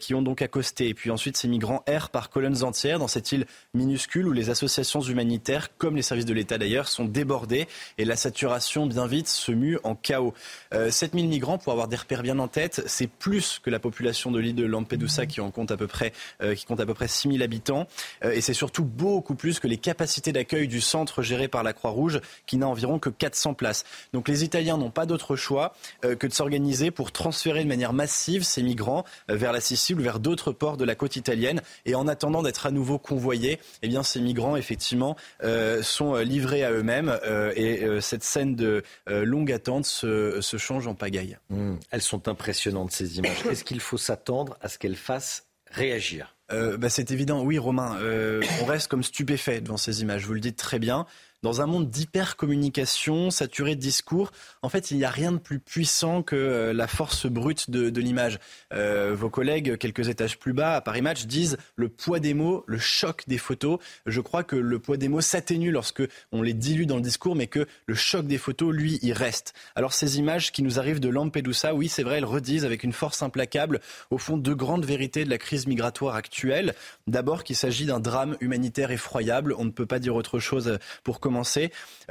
[0.00, 0.88] qui ont donc accosté.
[0.88, 4.50] Et puis ensuite, ces migrants errent par colonnes entières dans cette île minuscule où les
[4.50, 9.28] associations humanitaires, comme les services de l'État d'ailleurs, sont débordés et la saturation bien vite
[9.28, 10.34] se mue en chaos.
[10.72, 14.40] 7000 migrants, pour avoir des repères bien en tête, c'est plus que la population de
[14.40, 16.12] l'île de Lampedusa qui en compte à peu près,
[16.56, 17.86] qui compte à peu près 6000 habitants.
[18.22, 21.74] et c'est surtout beaucoup plus que les capacités capacité d'accueil du centre géré par la
[21.74, 23.84] Croix-Rouge qui n'a environ que 400 places.
[24.14, 25.74] Donc les Italiens n'ont pas d'autre choix
[26.04, 29.98] euh, que de s'organiser pour transférer de manière massive ces migrants euh, vers la Sicile
[29.98, 31.60] ou vers d'autres ports de la côte italienne.
[31.84, 36.64] Et en attendant d'être à nouveau convoyés, eh bien ces migrants effectivement euh, sont livrés
[36.64, 37.18] à eux-mêmes
[37.54, 41.38] et cette scène de longue attente se, se, change en pagaille.
[41.50, 41.74] Mmh.
[41.90, 43.44] elles sont impressionnantes ces images.
[43.50, 46.37] Est-ce qu'il faut s'attendre à ce qu'elles fassent réagir?
[46.50, 50.34] Euh, bah, c'est évident, oui Romain, euh, on reste comme stupéfait devant ces images, vous
[50.34, 51.06] le dites très bien
[51.42, 54.32] dans un monde d'hypercommunication, saturé de discours,
[54.62, 58.00] en fait, il n'y a rien de plus puissant que euh, la force brute de,
[58.00, 58.38] l'image.
[58.72, 62.64] Euh, vos collègues, quelques étages plus bas, à Paris Match, disent le poids des mots,
[62.66, 63.78] le choc des photos.
[64.06, 66.02] Je crois que le poids des mots s'atténue lorsque
[66.32, 69.54] on les dilue dans le discours, mais que le choc des photos, lui, il reste.
[69.74, 72.92] Alors ces images qui nous arrivent de Lampedusa, oui, c'est vrai, elles redisent avec une
[72.92, 76.74] force implacable, au fond, deux grandes vérités de la crise migratoire actuelle.
[77.06, 79.54] D'abord qu'il s'agit d'un drame humanitaire effroyable.
[79.58, 81.20] On ne peut pas dire autre chose pour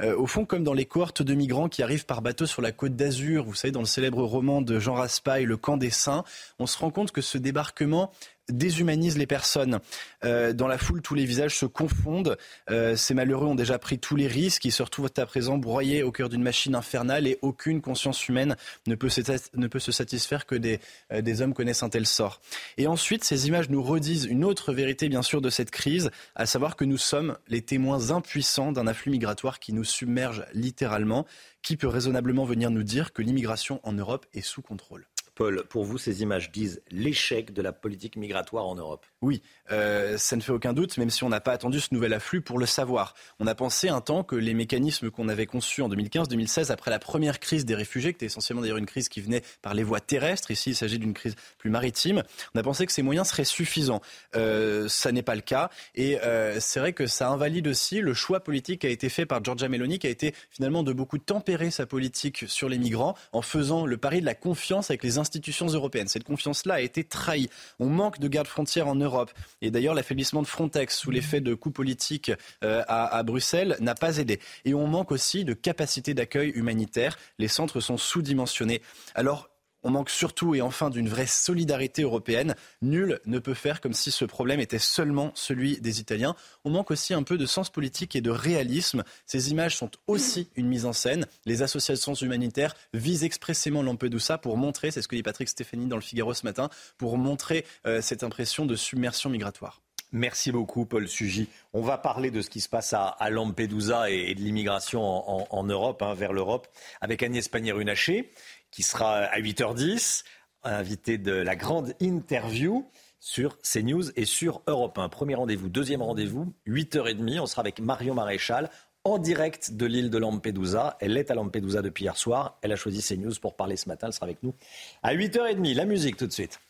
[0.00, 2.72] Euh, au fond, comme dans les cohortes de migrants qui arrivent par bateau sur la
[2.72, 6.24] côte d'Azur, vous savez, dans le célèbre roman de Jean Raspail, Le camp des saints,
[6.58, 8.12] on se rend compte que ce débarquement
[8.50, 9.80] déshumanise les personnes.
[10.24, 12.36] Euh, dans la foule, tous les visages se confondent.
[12.70, 14.64] Euh, ces malheureux ont déjà pris tous les risques.
[14.64, 18.56] Ils se retrouvent à présent broyés au cœur d'une machine infernale et aucune conscience humaine
[18.86, 20.80] ne peut se, satisfaire que des,
[21.12, 22.40] euh, des hommes connaissent un tel sort.
[22.76, 26.46] Et ensuite, ces images nous redisent une autre vérité, bien sûr, de cette crise, à
[26.46, 31.26] savoir que nous sommes les témoins impuissants d'un afflux migratoire qui nous submerge littéralement.
[31.62, 35.06] Qui peut raisonnablement venir nous dire que l'immigration en Europe est sous contrôle?
[35.38, 39.40] Paul, pour vous, ces images disent l'échec de la politique migratoire en Europe Oui,
[39.70, 42.40] euh, ça ne fait aucun doute, même si on n'a pas attendu ce nouvel afflux
[42.40, 43.14] pour le savoir.
[43.38, 46.98] On a pensé un temps que les mécanismes qu'on avait conçus en 2015-2016, après la
[46.98, 50.00] première crise des réfugiés, qui était essentiellement d'ailleurs une crise qui venait par les voies
[50.00, 52.24] terrestres, ici il s'agit d'une crise plus maritime,
[52.56, 54.00] on a pensé que ces moyens seraient suffisants.
[54.34, 58.12] Euh, ça n'est pas le cas, et euh, c'est vrai que ça invalide aussi le
[58.12, 61.18] choix politique qui a été fait par Giorgia Meloni, qui a été finalement de beaucoup
[61.18, 65.18] tempérer sa politique sur les migrants en faisant le pari de la confiance avec les
[65.18, 66.08] institutions institutions européennes.
[66.08, 67.50] Cette confiance-là a été trahie.
[67.78, 69.30] On manque de gardes-frontières en Europe.
[69.60, 72.32] Et d'ailleurs, l'affaiblissement de Frontex sous l'effet de coups politiques
[72.64, 74.40] euh, à, Bruxelles n'a pas aidé.
[74.64, 77.18] Et on manque aussi de capacité d'accueil humanitaire.
[77.38, 78.80] Les centres sont sous-dimensionnés.
[79.14, 79.50] Alors,
[79.82, 82.54] on manque surtout et enfin d'une vraie solidarité européenne.
[82.82, 86.34] Nul ne peut faire comme si ce problème était seulement celui des Italiens.
[86.64, 89.04] On manque aussi un peu de sens politique et de réalisme.
[89.26, 91.26] Ces images sont aussi une mise en scène.
[91.46, 95.96] Les associations humanitaires visent expressément Lampedusa pour montrer, c'est ce que dit Patrick Stéphanie dans
[95.96, 99.80] le Figaro ce matin, pour montrer euh, cette impression de submersion migratoire.
[100.12, 101.48] Merci beaucoup, Paul Sugy.
[101.74, 106.00] On va parler de ce qui se passe à, Lampedusa et, de l'immigration en, Europe,
[106.00, 106.66] hein, vers l'Europe,
[107.02, 108.30] avec Agnès Pannier-Runacher
[108.70, 110.24] qui sera à 8h10,
[110.62, 112.88] invité de la grande interview
[113.20, 115.08] sur CNews et sur Europe 1.
[115.08, 118.70] Premier rendez-vous, deuxième rendez-vous, 8h30, on sera avec Marion Maréchal
[119.04, 120.96] en direct de l'île de Lampedusa.
[121.00, 122.58] Elle est à Lampedusa depuis hier soir.
[122.62, 124.08] Elle a choisi CNews pour parler ce matin.
[124.08, 124.54] Elle sera avec nous
[125.02, 125.74] à 8h30.
[125.74, 126.60] La musique tout de suite.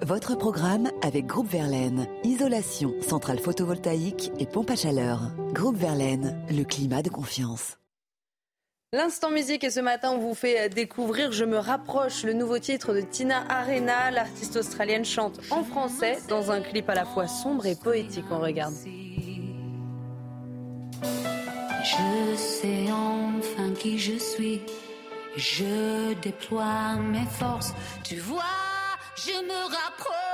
[0.00, 2.06] Votre programme avec Groupe Verlaine.
[2.24, 5.20] Isolation, centrale photovoltaïque et pompe à chaleur.
[5.52, 7.78] Groupe Verlaine, le climat de confiance.
[8.94, 12.92] L'instant musique et ce matin on vous fait découvrir Je me rapproche, le nouveau titre
[12.92, 14.10] de Tina Arena.
[14.10, 18.26] L'artiste australienne chante en français dans un clip à la fois sombre et poétique.
[18.30, 18.74] On regarde.
[21.82, 24.60] Je sais enfin qui je suis.
[25.38, 27.72] Je déploie mes forces.
[28.04, 28.44] Tu vois,
[29.16, 30.31] je me rapproche.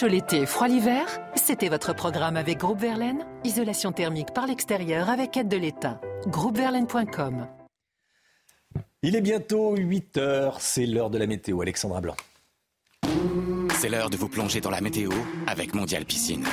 [0.00, 1.04] Chaud l'été, froid l'hiver,
[1.34, 3.26] c'était votre programme avec Groupe Verlaine.
[3.44, 6.00] Isolation thermique par l'extérieur avec aide de l'État.
[6.26, 7.46] Groupeverlaine.com
[9.02, 11.60] Il est bientôt 8 heures, c'est l'heure de la météo.
[11.60, 12.16] Alexandra Blanc.
[13.74, 15.10] C'est l'heure de vous plonger dans la météo
[15.46, 16.46] avec Mondial Piscine.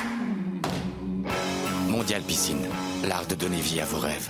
[1.88, 2.66] Mondial Piscine,
[3.04, 4.28] l'art de donner vie à vos rêves.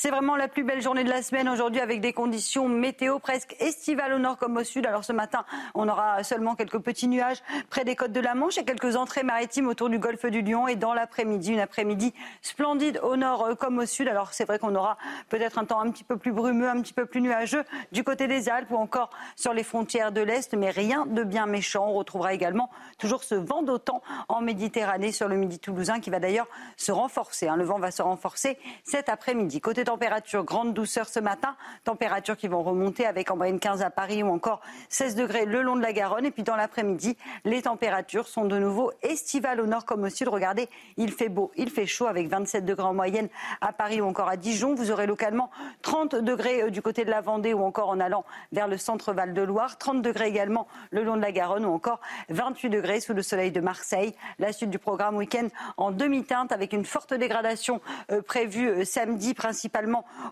[0.00, 3.56] C'est vraiment la plus belle journée de la semaine aujourd'hui avec des conditions météo presque
[3.58, 4.86] estivales au nord comme au sud.
[4.86, 5.44] Alors ce matin,
[5.74, 9.24] on aura seulement quelques petits nuages près des côtes de la Manche et quelques entrées
[9.24, 10.68] maritimes autour du golfe du Lion.
[10.68, 14.06] Et dans l'après-midi, une après-midi splendide au nord euh, comme au sud.
[14.06, 14.98] Alors c'est vrai qu'on aura
[15.30, 18.28] peut-être un temps un petit peu plus brumeux, un petit peu plus nuageux du côté
[18.28, 20.54] des Alpes ou encore sur les frontières de l'Est.
[20.54, 21.88] Mais rien de bien méchant.
[21.88, 26.20] On retrouvera également toujours ce vent d'autant en Méditerranée sur le midi toulousain qui va
[26.20, 26.46] d'ailleurs
[26.76, 27.48] se renforcer.
[27.48, 27.56] hein.
[27.56, 29.60] Le vent va se renforcer cet après-midi.
[29.60, 31.56] Côté température, grande douceur ce matin.
[31.84, 34.60] Températures qui vont remonter avec en moyenne 15 à Paris ou encore
[34.90, 36.26] 16 degrés le long de la Garonne.
[36.26, 37.16] Et puis dans l'après-midi,
[37.46, 40.28] les températures sont de nouveau estivales au nord comme au sud.
[40.28, 43.30] Regardez, il fait beau, il fait chaud avec 27 degrés en moyenne
[43.62, 44.74] à Paris ou encore à Dijon.
[44.74, 45.50] Vous aurez localement
[45.80, 49.14] 30 degrés euh, du côté de la Vendée ou encore en allant vers le centre
[49.14, 49.78] Val-de-Loire.
[49.78, 53.52] 30 degrés également le long de la Garonne ou encore 28 degrés sous le soleil
[53.52, 54.14] de Marseille.
[54.38, 55.48] La suite du programme week-end
[55.78, 57.80] en demi-teinte avec une forte dégradation
[58.12, 59.77] euh, prévue euh, samedi principalement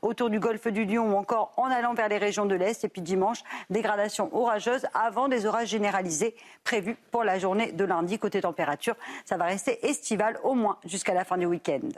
[0.03, 2.85] autour du golfe du Lion ou encore en allant vers les régions de l'Est.
[2.85, 8.19] Et puis dimanche, dégradation orageuse avant des orages généralisés prévus pour la journée de lundi.
[8.19, 11.89] Côté température, ça va rester estival au moins jusqu'à la fin du week-end.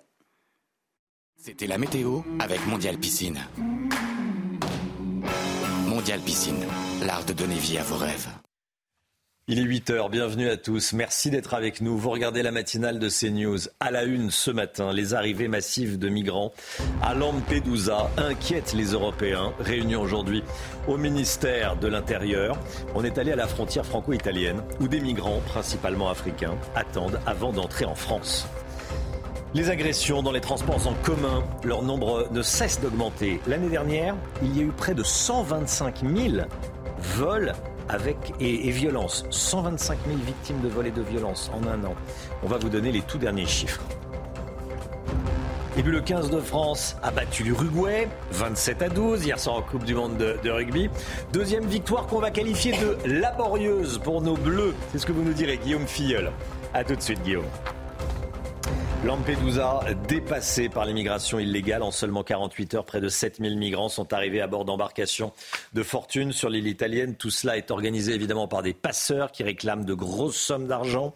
[1.36, 3.38] C'était la météo avec Mondial Piscine.
[5.86, 6.64] Mondial Piscine,
[7.02, 8.28] l'art de donner vie à vos rêves.
[9.50, 10.92] Il est 8 heures, bienvenue à tous.
[10.92, 11.96] Merci d'être avec nous.
[11.96, 13.70] Vous regardez la matinale de CNews.
[13.80, 16.52] À la une ce matin, les arrivées massives de migrants
[17.00, 19.54] à Lampedusa inquiètent les Européens.
[19.58, 20.44] Réunion aujourd'hui
[20.86, 22.58] au ministère de l'Intérieur.
[22.94, 27.86] On est allé à la frontière franco-italienne où des migrants, principalement africains, attendent avant d'entrer
[27.86, 28.46] en France.
[29.54, 33.40] Les agressions dans les transports en commun, leur nombre ne cesse d'augmenter.
[33.46, 36.44] L'année dernière, il y a eu près de 125 000
[37.16, 37.54] vols
[37.88, 39.24] avec et, violences.
[39.30, 41.94] 125 000 victimes de vols et de violences en un an.
[42.42, 43.82] On va vous donner les tout derniers chiffres.
[45.76, 49.62] Et puis le 15 de France a battu l'Uruguay, 27 à 12, hier soir en
[49.62, 50.90] Coupe du Monde de, de rugby.
[51.32, 54.74] Deuxième victoire qu'on va qualifier de laborieuse pour nos Bleus.
[54.90, 56.32] C'est ce que vous nous direz, Guillaume Filleul.
[56.74, 57.44] A tout de suite, Guillaume.
[59.04, 64.40] Lampedusa, dépassé par l'immigration illégale en seulement 48 heures, près de 7000 migrants sont arrivés
[64.40, 65.32] à bord d'embarcations
[65.72, 67.14] de fortune sur l'île italienne.
[67.14, 71.14] Tout cela est organisé évidemment par des passeurs qui réclament de grosses sommes d'argent.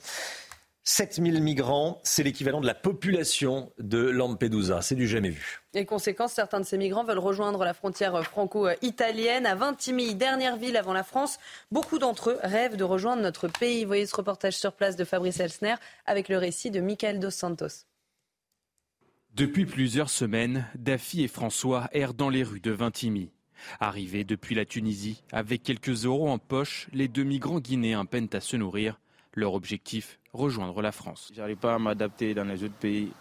[0.84, 4.82] 7000 migrants, c'est l'équivalent de la population de Lampedusa.
[4.82, 5.60] C'est du jamais vu.
[5.74, 10.76] Et conséquence, certains de ces migrants veulent rejoindre la frontière franco-italienne à Vintimille, dernière ville
[10.76, 11.38] avant la France.
[11.70, 13.84] Beaucoup d'entre eux rêvent de rejoindre notre pays.
[13.84, 17.86] Voyez ce reportage sur place de Fabrice Elsner avec le récit de Michael Dos Santos.
[19.34, 23.30] Depuis plusieurs semaines, Daffy et François errent dans les rues de Vintimille.
[23.78, 28.40] Arrivés depuis la Tunisie, avec quelques euros en poche, les deux migrants guinéens peinent à
[28.40, 28.98] se nourrir.
[29.34, 31.30] Leur objectif, rejoindre la France.
[31.34, 33.12] J'arrive pas à m'adapter dans les autres pays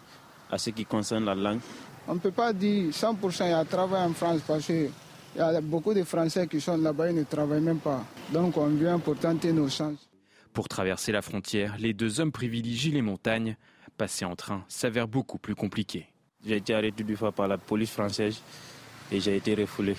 [0.50, 1.60] à ce qui concerne la langue.
[2.08, 4.90] On ne peut pas dire 100% il y a travail en France parce qu'il
[5.36, 8.04] y a beaucoup de Français qui sont là-bas et ne travaillent même pas.
[8.32, 10.08] Donc on vient pour tenter nos chances.
[10.52, 13.56] Pour traverser la frontière, les deux hommes privilégient les montagnes.
[13.96, 16.06] Passer en train s'avère beaucoup plus compliqué.
[16.44, 18.42] J'ai été arrêté deux fois par la police française
[19.10, 19.94] et j'ai été refoulé.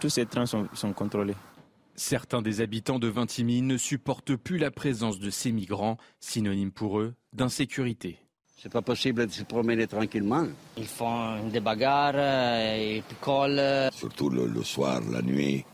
[0.00, 1.34] Tous ces trains sont, sont contrôlés.
[1.98, 7.00] Certains des habitants de Vintimille ne supportent plus la présence de ces migrants, synonyme pour
[7.00, 8.20] eux d'insécurité.
[8.56, 10.46] C'est pas possible de se promener tranquillement.
[10.76, 12.14] Ils font des bagarres,
[12.78, 13.90] ils picolent.
[13.92, 15.64] Surtout le, le soir, la nuit,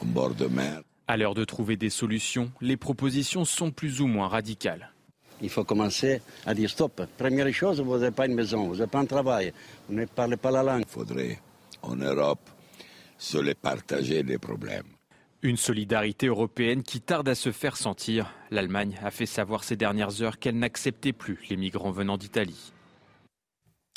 [0.00, 0.80] au bord de mer.
[1.06, 4.90] À l'heure de trouver des solutions, les propositions sont plus ou moins radicales.
[5.42, 7.02] Il faut commencer à dire stop.
[7.18, 9.52] Première chose, vous n'avez pas une maison, vous n'avez pas un travail,
[9.86, 10.84] vous ne parlez pas la langue.
[10.88, 11.38] Il faudrait,
[11.82, 12.48] en Europe,
[13.18, 14.95] se les partager les problèmes.
[15.42, 18.32] Une solidarité européenne qui tarde à se faire sentir.
[18.50, 22.72] L'Allemagne a fait savoir ces dernières heures qu'elle n'acceptait plus les migrants venant d'Italie.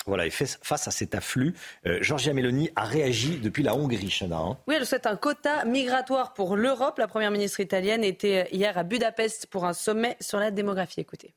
[0.06, 1.54] Voilà, et face à cet afflux,
[1.86, 4.38] euh, Giorgia Meloni a réagi depuis la Hongrie, Chana.
[4.38, 4.58] Hein.
[4.68, 6.98] Oui, elle souhaite un quota migratoire pour l'Europe.
[6.98, 11.02] La première ministre italienne était hier à Budapest pour un sommet sur la démographie.
[11.02, 11.36] Écoutez.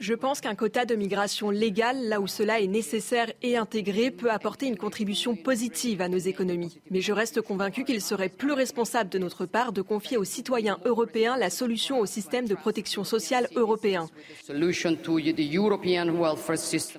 [0.00, 4.30] Je pense qu'un quota de migration légale, là où cela est nécessaire et intégré, peut
[4.30, 6.80] apporter une contribution positive à nos économies.
[6.90, 10.78] Mais je reste convaincu qu'il serait plus responsable de notre part de confier aux citoyens
[10.84, 14.08] européens la solution au système de protection sociale européen.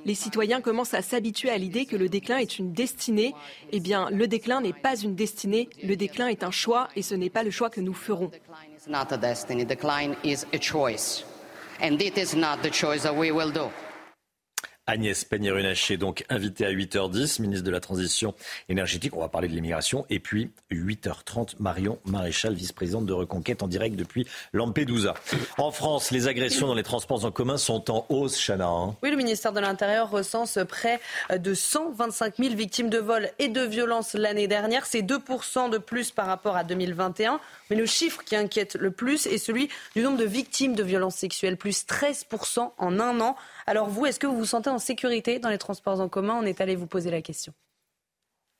[0.05, 3.33] Les citoyens commencent à s'habituer à l'idée que le déclin est une destinée.
[3.71, 7.15] Eh bien, le déclin n'est pas une destinée, le déclin est un choix et ce
[7.15, 8.31] n'est pas le choix que nous ferons.
[8.89, 9.63] Not a destiny.
[9.63, 11.23] Decline is a choice.
[11.79, 13.71] And it is not the choice that we will do.
[14.89, 18.33] Agnès Pannier-Runacher, donc invitée à 8h10, ministre de la Transition
[18.69, 19.15] énergétique.
[19.15, 20.03] On va parler de l'immigration.
[20.09, 25.13] Et puis, 8h30, Marion Maréchal, vice-présidente de Reconquête en direct depuis Lampedusa.
[25.59, 28.65] En France, les agressions dans les transports en commun sont en hausse, Chana.
[28.65, 28.95] Hein.
[29.03, 30.99] Oui, le ministère de l'Intérieur recense près
[31.29, 34.87] de 125 000 victimes de vol et de violences l'année dernière.
[34.87, 37.39] C'est 2% de plus par rapport à 2021.
[37.69, 41.17] Mais le chiffre qui inquiète le plus est celui du nombre de victimes de violences
[41.17, 43.35] sexuelles, plus 13% en un an.
[43.69, 46.39] Alors vous, est-ce que vous vous sentez en sécurité dans les transports en commun?
[46.41, 47.53] On est allé vous poser la question.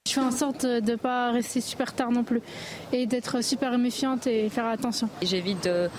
[0.08, 2.42] Je fais en sorte de ne pas rester super tard non plus
[2.94, 5.10] et d'être super méfiante et faire attention.
[5.24, 5.90] J'évite de,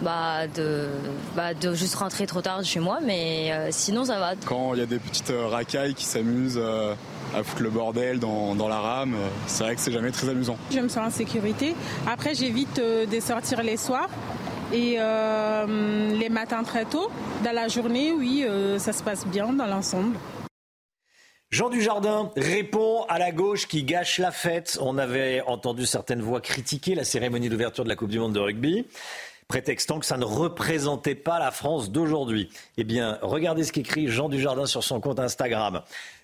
[0.00, 0.86] bah, de,
[1.34, 4.34] bah, de juste rentrer trop tard chez moi, mais euh, sinon ça va.
[4.46, 6.94] Quand il y a des petites euh, racailles qui s'amusent euh,
[7.34, 9.16] à foutre le bordel dans, dans la rame,
[9.48, 10.56] c'est vrai que c'est jamais très amusant.
[10.70, 11.74] Je me sens en sécurité.
[12.06, 14.08] Après, j'évite de sortir les soirs
[14.72, 14.98] et
[16.18, 17.10] les matins très tôt.
[17.44, 18.44] Dans la journée, oui,
[18.78, 20.16] ça se passe bien dans l'ensemble.
[21.50, 24.78] Jean Dujardin répond à la gauche qui gâche la fête.
[24.80, 28.40] On avait entendu certaines voix critiquer la cérémonie d'ouverture de la Coupe du Monde de
[28.40, 28.86] rugby
[29.52, 32.48] prétextant que ça ne représentait pas la France d'aujourd'hui.
[32.78, 35.82] Eh bien, regardez ce qu'écrit Jean Dujardin sur son compte Instagram.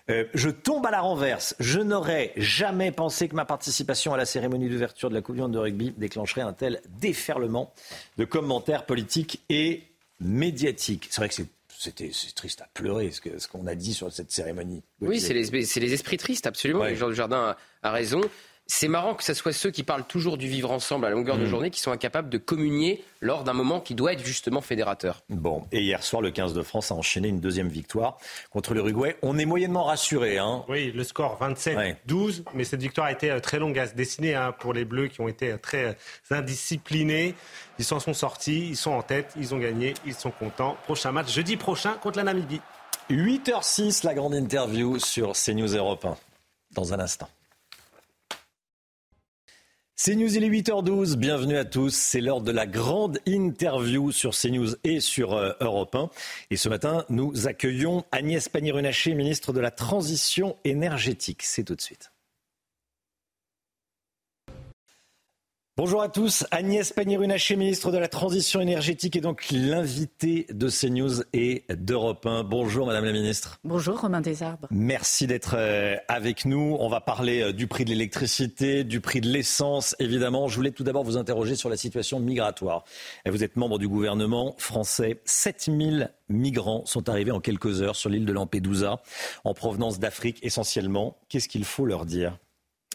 [0.09, 1.55] Euh, je tombe à la renverse.
[1.59, 5.41] Je n'aurais jamais pensé que ma participation à la cérémonie d'ouverture de la Coupe du
[5.41, 7.71] Monde de rugby déclencherait un tel déferlement
[8.17, 9.83] de commentaires politiques et
[10.19, 11.05] médiatiques.
[11.11, 11.35] C'est vrai que
[11.77, 14.81] c'était triste à pleurer ce qu'on a dit sur cette cérémonie.
[15.01, 16.91] Oui, c'est les, les, esprits tristes, absolument.
[16.95, 18.21] Jean Dujardin a, a raison.
[18.71, 21.43] C'est marrant que ce soit ceux qui parlent toujours du vivre ensemble à longueur de
[21.43, 21.49] mm.
[21.49, 25.23] journée qui sont incapables de communier lors d'un moment qui doit être justement fédérateur.
[25.27, 28.19] Bon, et hier soir, le 15 de France a enchaîné une deuxième victoire
[28.51, 29.17] contre l'Uruguay.
[29.23, 30.37] On est moyennement rassuré.
[30.37, 33.95] Hein oui, le score 27-12, mais cette victoire a été euh, très longue à se
[33.95, 35.93] dessiner hein, pour les Bleus qui ont été euh, très euh,
[36.29, 37.33] indisciplinés.
[37.79, 40.77] Ils s'en sont sortis, ils sont en tête, ils ont gagné, ils sont contents.
[40.83, 42.61] Prochain match jeudi prochain contre la Namibie.
[43.09, 46.15] 8h06, la grande interview sur CNews Europe 1.
[46.75, 47.29] Dans un instant.
[50.01, 51.17] CNews, il est 8h12.
[51.17, 51.93] Bienvenue à tous.
[51.93, 56.09] C'est l'heure de la grande interview sur CNews et sur euh, Europe 1.
[56.51, 61.43] Et ce matin, nous accueillons Agnès Pannier-Runacher, ministre de la Transition énergétique.
[61.43, 62.13] C'est tout de suite.
[65.79, 66.45] Bonjour à tous.
[66.51, 72.43] Agnès Pannier-Runacher, ministre de la Transition énergétique, est donc l'invitée de CNews et d'Europe 1.
[72.43, 73.61] Bonjour, madame la ministre.
[73.63, 74.67] Bonjour, Romain Desarbres.
[74.71, 76.75] Merci d'être euh, avec nous.
[76.81, 80.49] On va parler euh, du prix de l'électricité, du prix de l'essence, évidemment.
[80.49, 82.83] Je voulais tout d'abord vous interroger sur la situation migratoire.
[83.25, 85.21] Vous êtes membre du gouvernement français.
[85.23, 89.01] 7000 migrants sont arrivés en quelques heures sur l'île de Lampedusa,
[89.45, 91.17] en provenance d'Afrique essentiellement.
[91.29, 92.37] Qu'est-ce qu'il faut leur dire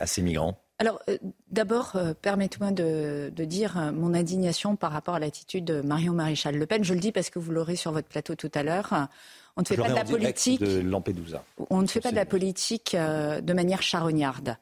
[0.00, 0.58] à ces migrants?
[0.78, 1.18] Alors, euh,
[1.50, 6.56] d'abord, euh, permettez-moi de, dire euh, mon indignation par rapport à l'attitude de Marion Maréchal
[6.56, 6.82] Le Pen.
[6.82, 9.08] Je le dis parce que vous l'aurez sur votre plateau tout à l'heure.
[9.56, 10.60] On ne fait pas de la politique.
[10.60, 11.44] De Lampedusa.
[11.70, 14.56] On ne fait pas de la politique de manière charognarde.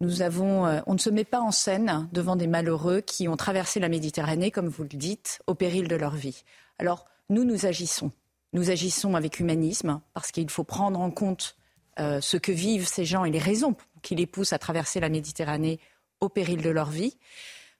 [0.00, 3.78] nous avons, on ne se met pas en scène devant des malheureux qui ont traversé
[3.78, 6.42] la Méditerranée, comme vous le dites, au péril de leur vie.
[6.80, 8.10] Alors, nous, nous agissons.
[8.52, 11.56] Nous agissons avec humanisme parce qu'il faut prendre en compte
[11.98, 15.80] ce que vivent ces gens et les raisons qui les poussent à traverser la Méditerranée
[16.20, 17.16] au péril de leur vie.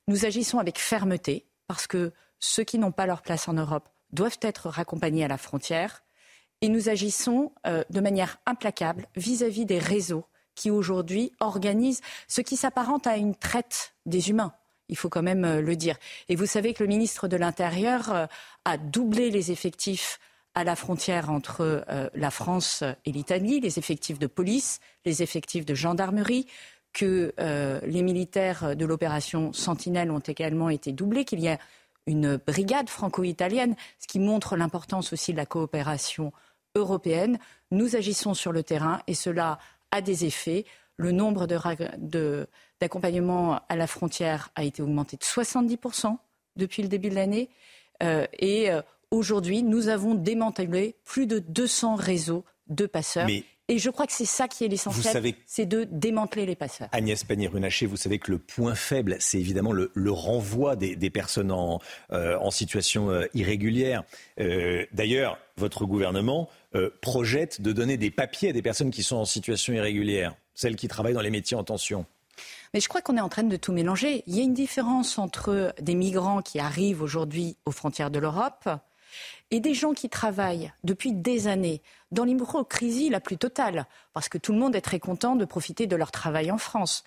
[0.06, 4.38] Nous agissons avec fermeté parce que ceux qui n'ont pas leur place en Europe doivent
[4.42, 6.02] être raccompagnés à la frontière.
[6.60, 10.24] Et nous agissons euh, de manière implacable vis-à-vis des réseaux
[10.54, 14.52] qui aujourd'hui organisent ce qui s'apparente à une traite des humains.
[14.88, 15.96] Il faut quand même euh, le dire.
[16.28, 18.26] Et vous savez que le ministre de l'Intérieur euh,
[18.64, 20.18] a doublé les effectifs
[20.59, 25.64] à la frontière entre euh, la France et l'Italie, les effectifs de police, les effectifs
[25.64, 26.48] de gendarmerie,
[26.93, 31.59] que euh, les militaires de l'opération Sentinelle ont également été doublés, qu'il y a
[32.09, 36.32] une brigade franco-italienne, ce qui montre l'importance aussi de la coopération
[36.74, 37.39] européenne.
[37.70, 39.60] Nous agissons sur le terrain et cela
[39.93, 40.64] a des effets.
[40.97, 41.47] Le nombre
[42.80, 46.16] d'accompagnements à la frontière a été augmenté de 70%
[46.56, 47.48] depuis le début de l'année.
[48.02, 48.70] Euh, et
[49.10, 53.28] aujourd'hui, nous avons démantelé plus de 200 réseaux de passeurs.
[53.70, 56.89] Et je crois que c'est ça qui est l'essentiel, c'est de démanteler les passeurs.
[56.93, 61.78] Agnès Pannier-Runacher, vous savez que le point faible, c'est évidemment le, renvoi des, personnes en,
[62.10, 64.05] euh, en situation euh, irrégulière.
[64.40, 66.48] Euh, d'ailleurs, votre gouvernement
[67.02, 70.86] projette de donner des papiers à des personnes qui sont en situation irrégulière, celles qui
[70.89, 72.06] travaillent dans les métiers en tension.
[72.72, 74.22] Mais je crois qu'on est en train de tout mélanger.
[74.26, 78.68] Il y a une différence entre des migrants qui arrivent aujourd'hui aux frontières de l'Europe
[79.50, 84.38] et des gens qui travaillent depuis des années dans l'hypocrisie la plus totale, parce que
[84.38, 87.04] tout le monde est très content de profiter de leur travail en France,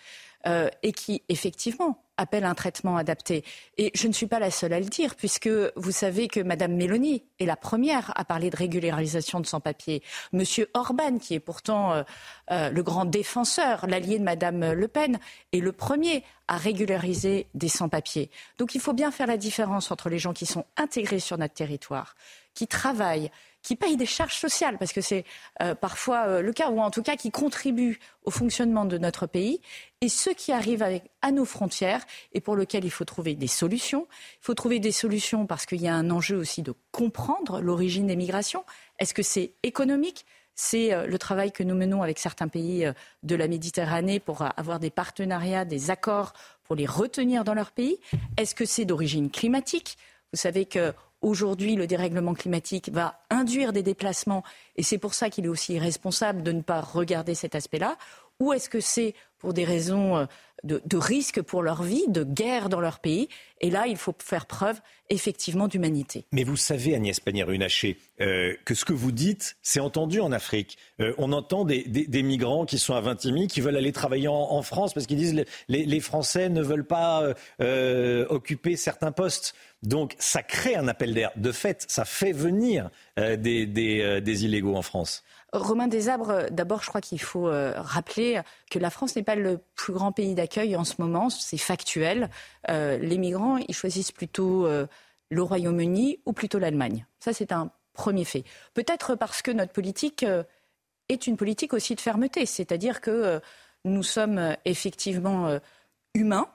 [0.47, 3.43] euh, et qui, effectivement, appellent un traitement adapté.
[3.77, 6.75] Et je ne suis pas la seule à le dire, puisque vous savez que Mme
[6.75, 10.01] Mélanie est la première à parler de régularisation de sans-papiers.
[10.31, 12.03] Monsieur Orban, qui est pourtant euh,
[12.51, 15.19] euh, le grand défenseur, l'allié de Mme Le Pen,
[15.51, 18.29] est le premier à régulariser des sans-papiers.
[18.57, 21.53] Donc il faut bien faire la différence entre les gens qui sont intégrés sur notre
[21.53, 22.15] territoire,
[22.53, 23.31] qui travaillent,
[23.61, 25.25] qui payent des charges sociales, parce que c'est
[25.61, 29.27] euh, parfois euh, le cas, ou en tout cas qui contribuent au fonctionnement de notre
[29.27, 29.61] pays,
[30.01, 33.47] et ceux qui arrivent avec, à nos frontières et pour lesquels il faut trouver des
[33.47, 34.07] solutions.
[34.41, 38.07] Il faut trouver des solutions parce qu'il y a un enjeu aussi de comprendre l'origine
[38.07, 38.63] des migrations.
[38.99, 40.25] Est-ce que c'est économique?
[40.55, 42.91] C'est euh, le travail que nous menons avec certains pays
[43.23, 46.33] de la Méditerranée pour avoir des partenariats, des accords
[46.63, 47.99] pour les retenir dans leur pays?
[48.37, 49.97] Est-ce que c'est d'origine climatique?
[50.31, 54.43] Vous savez que Aujourd'hui, le dérèglement climatique va induire des déplacements
[54.75, 57.95] et c'est pour ça qu'il est aussi responsable de ne pas regarder cet aspect-là.
[58.39, 60.27] Ou est-ce que c'est pour des raisons
[60.69, 63.27] euh, de, risque pour leur vie, de guerre dans leur pays
[63.59, 64.79] Et là, il faut faire preuve
[65.09, 66.25] effectivement d'humanité.
[66.31, 70.77] Mais vous savez, Agnès Pannier-Runacher, euh, que ce que vous dites, c'est entendu en Afrique.
[70.99, 71.83] Euh, on entend des,
[72.23, 75.33] migrants qui sont à Vintimille, qui veulent aller travailler en, France parce qu'ils disent
[75.67, 77.33] les, les, Français ne veulent pas
[78.29, 79.55] occuper certains postes.
[79.81, 81.31] Donc ça crée un appel d'air.
[81.35, 85.23] De fait, ça fait venir des illégaux en France.
[85.53, 89.59] Romain Desabres, d'abord, je crois qu'il faut euh, rappeler que la France n'est pas le
[89.75, 92.29] plus grand pays d'accueil en ce moment, c'est factuel.
[92.69, 94.87] Euh, les migrants, ils choisissent plutôt euh,
[95.29, 97.05] le Royaume-Uni ou plutôt l'Allemagne.
[97.19, 98.45] Ça, c'est un premier fait.
[98.73, 100.25] Peut-être parce que notre politique
[101.09, 103.41] est une politique aussi de fermeté, c'est-à-dire que
[103.83, 105.59] nous sommes effectivement
[106.13, 106.47] humains,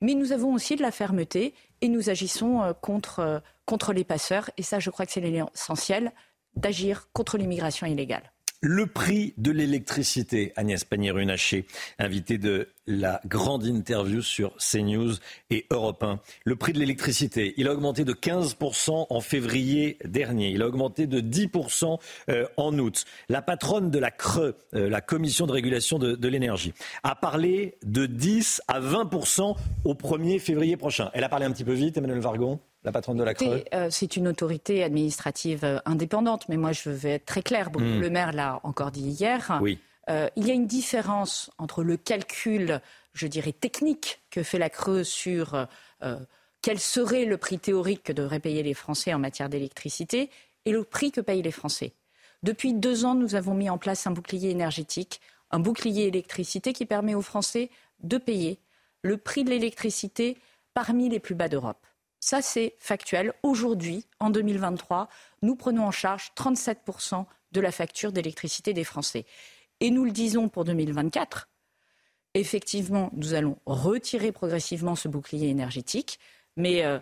[0.00, 1.52] mais nous avons aussi de la fermeté
[1.82, 4.48] et nous agissons contre, contre les passeurs.
[4.56, 6.12] Et ça, je crois que c'est l'essentiel
[6.56, 8.32] d'agir contre l'immigration illégale.
[8.64, 11.66] Le prix de l'électricité, Agnès Pannier-Runacher,
[11.98, 15.14] invitée de la grande interview sur CNews
[15.50, 16.20] et Europe 1.
[16.44, 20.50] Le prix de l'électricité, il a augmenté de 15% en février dernier.
[20.50, 21.98] Il a augmenté de 10%
[22.30, 23.04] euh, en août.
[23.28, 26.72] La patronne de la CRE, euh, la Commission de régulation de, de l'énergie,
[27.02, 31.10] a parlé de 10 à 20% au 1er février prochain.
[31.14, 32.60] Elle a parlé un petit peu vite, Emmanuel Vargon?
[32.84, 36.90] La patronne de la Creux euh, C'est une autorité administrative euh, indépendante, mais moi je
[36.90, 37.70] veux être très clair.
[37.70, 38.00] Hmm.
[38.00, 39.58] Le maire l'a encore dit hier.
[39.62, 39.78] Oui.
[40.10, 42.80] Euh, il y a une différence entre le calcul,
[43.14, 45.68] je dirais, technique que fait la Creux sur
[46.60, 50.30] quel serait le prix théorique que devraient payer les Français en matière d'électricité
[50.64, 51.92] et le prix que payent les Français.
[52.42, 55.20] Depuis deux ans, nous avons mis en place un bouclier énergétique,
[55.52, 57.70] un bouclier électricité qui permet aux Français
[58.02, 58.58] de payer
[59.02, 60.36] le prix de l'électricité
[60.74, 61.86] parmi les plus bas d'Europe.
[62.24, 63.32] Ça, c'est factuel.
[63.42, 65.08] Aujourd'hui, en 2023,
[65.42, 69.26] nous prenons en charge 37% de la facture d'électricité des Français.
[69.80, 71.48] Et nous le disons pour 2024.
[72.34, 76.20] Effectivement, nous allons retirer progressivement ce bouclier énergétique,
[76.56, 77.00] mais euh,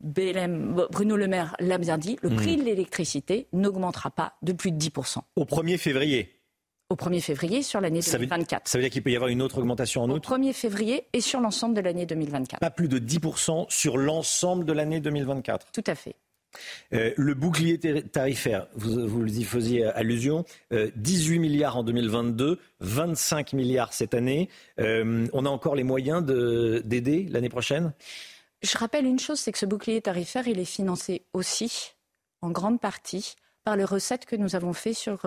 [0.00, 2.60] Bruno Le Maire l'a bien dit, le prix hmm.
[2.60, 5.18] de l'électricité n'augmentera pas de plus de 10%.
[5.36, 6.40] Au 1er février
[6.90, 8.68] au 1er février sur l'année 2024.
[8.68, 11.06] ça veut dire qu'il peut y avoir une autre augmentation en août Au 1er février
[11.12, 12.60] et sur l'ensemble de l'année 2024.
[12.60, 16.16] Pas plus de 10% sur l'ensemble de l'année 2024 Tout à fait.
[16.92, 23.52] Euh, le bouclier tarifaire, vous, vous y faisiez allusion, 18 euh, milliards en 2022, 25
[23.54, 24.48] milliards cette année.
[24.78, 27.92] Euh, on a encore les moyens d'aider l'année prochaine?
[28.62, 31.94] Je rappelle une chose, c'est que ce bouclier tarifaire, il est financé aussi,
[32.40, 33.34] en grande partie,
[33.64, 35.26] par les recettes que nous avons fait sur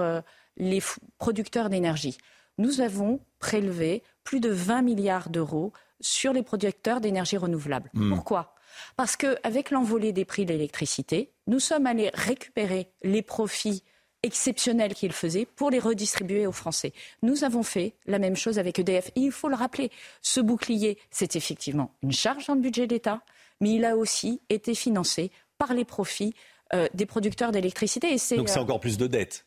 [0.57, 0.81] les
[1.17, 2.17] producteurs d'énergie.
[2.57, 7.89] Nous avons prélevé plus de 20 milliards d'euros sur les producteurs d'énergie renouvelable.
[7.93, 8.09] Hmm.
[8.09, 8.55] Pourquoi?
[8.95, 13.83] Parce qu'avec l'envolée des prix de l'électricité, nous sommes allés récupérer les profits
[14.23, 16.93] exceptionnels qu'ils faisaient pour les redistribuer aux Français.
[17.21, 19.11] Nous avons fait la même chose avec EDF.
[19.15, 23.21] il faut le rappeler, ce bouclier, c'est effectivement une charge dans le budget d'État,
[23.61, 26.33] mais il a aussi été financé par les profits
[26.73, 28.09] euh, des producteurs d'électricité.
[28.35, 29.45] Donc c'est euh, encore plus de dettes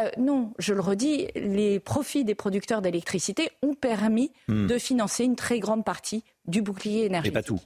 [0.00, 4.66] Euh, non, je le redis, les profits des producteurs d'électricité ont permis Hmm.
[4.66, 7.34] de financer une très grande partie du bouclier Mais énergétique.
[7.34, 7.60] pas tout.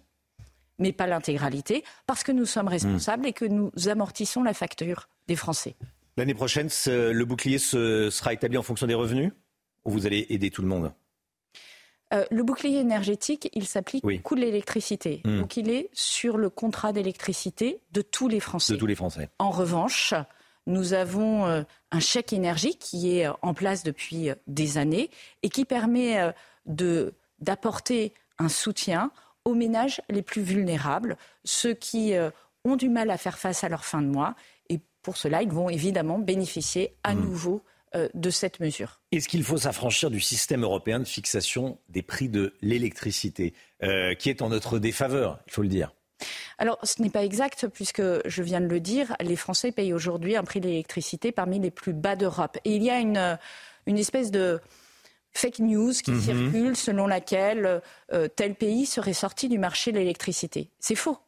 [0.78, 2.68] Mais pas l'intégralité, parce que nous sommes Hmm.
[2.68, 5.74] responsables et que nous amortissons la facture des Français.
[6.18, 9.32] L'année prochaine, le bouclier se- sera établi en fonction des revenus
[9.84, 10.92] Ou vous allez aider tout le monde?
[12.12, 14.16] Euh, le bouclier énergétique, il s'applique Oui.
[14.18, 15.20] au coût de l'électricité.
[15.24, 15.40] Hmm.
[15.40, 18.72] Donc il est sur le contrat d'électricité de tous les Français.
[18.74, 20.14] de tous les Français En revanche,
[20.68, 25.10] nous avons euh, un chèque énergie qui est euh, en place depuis euh, des années
[25.42, 26.32] et qui permet
[27.40, 29.10] d'apporter un soutien
[29.44, 32.12] aux ménages les plus vulnérables, ceux qui
[32.64, 34.34] ont du mal à faire face à leur fin de mois.
[34.68, 37.22] Et pour cela, ils vont évidemment bénéficier à Hmm.
[37.22, 37.62] nouveau
[38.12, 39.00] de cette mesure.
[39.12, 44.28] Est-ce qu'il faut s'affranchir du système européen de fixation des prix de l'électricité, euh, qui
[44.28, 45.94] est en notre défaveur, il faut le dire?
[46.58, 50.36] Alors, ce n'est pas exact, puisque je viens de le dire, les Français payent aujourd'hui
[50.36, 52.58] un prix de l'électricité parmi les plus bas d'Europe.
[52.64, 53.38] Et il y a une,
[53.86, 54.60] une espèce de
[55.32, 56.20] fake news qui Mhm.
[56.20, 57.80] circule selon laquelle
[58.12, 60.70] euh, tel pays serait sorti du marché de l'électricité.
[60.80, 61.18] C'est faux.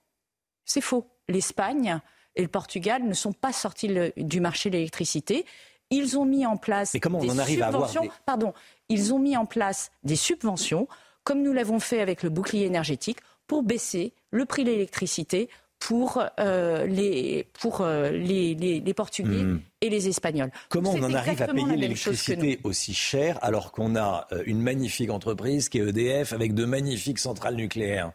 [0.65, 1.07] C'est faux.
[1.29, 2.01] L'Espagne
[2.35, 5.45] et le Portugal ne sont pas sortis le- du marché de l'électricité.
[5.91, 8.03] Ils ont mis en place Mais comment on des en arrive à avoir subventions.
[8.13, 8.53] des- Pardon,
[8.89, 10.89] ils ont mis en place des subventions,
[11.25, 13.19] comme nous l'avons fait avec le bouclier énergétique,
[13.51, 15.49] pour baisser le prix de l'électricité
[15.81, 19.61] pour, euh, les, pour euh, les, les- les Portugais Hmm.
[19.81, 20.53] et les Espagnols.
[20.69, 25.11] Comment on en arrive à payer l'électricité aussi cher alors qu'on a euh, une magnifique
[25.11, 28.13] entreprise qui est EDF avec de magnifiques centrales nucléaires?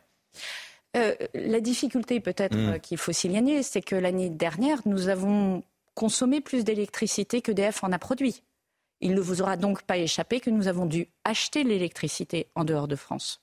[0.96, 2.70] Euh, la difficulté peut-être Mm.
[2.70, 5.62] euh, qu'il faut signaler, c'est que l'année dernière, nous avons
[5.96, 8.42] consommé plus d'électricité que DF en a produit.
[9.02, 12.88] Il ne vous aura donc pas échappé que nous avons dû acheter l'électricité en dehors
[12.88, 13.42] de France.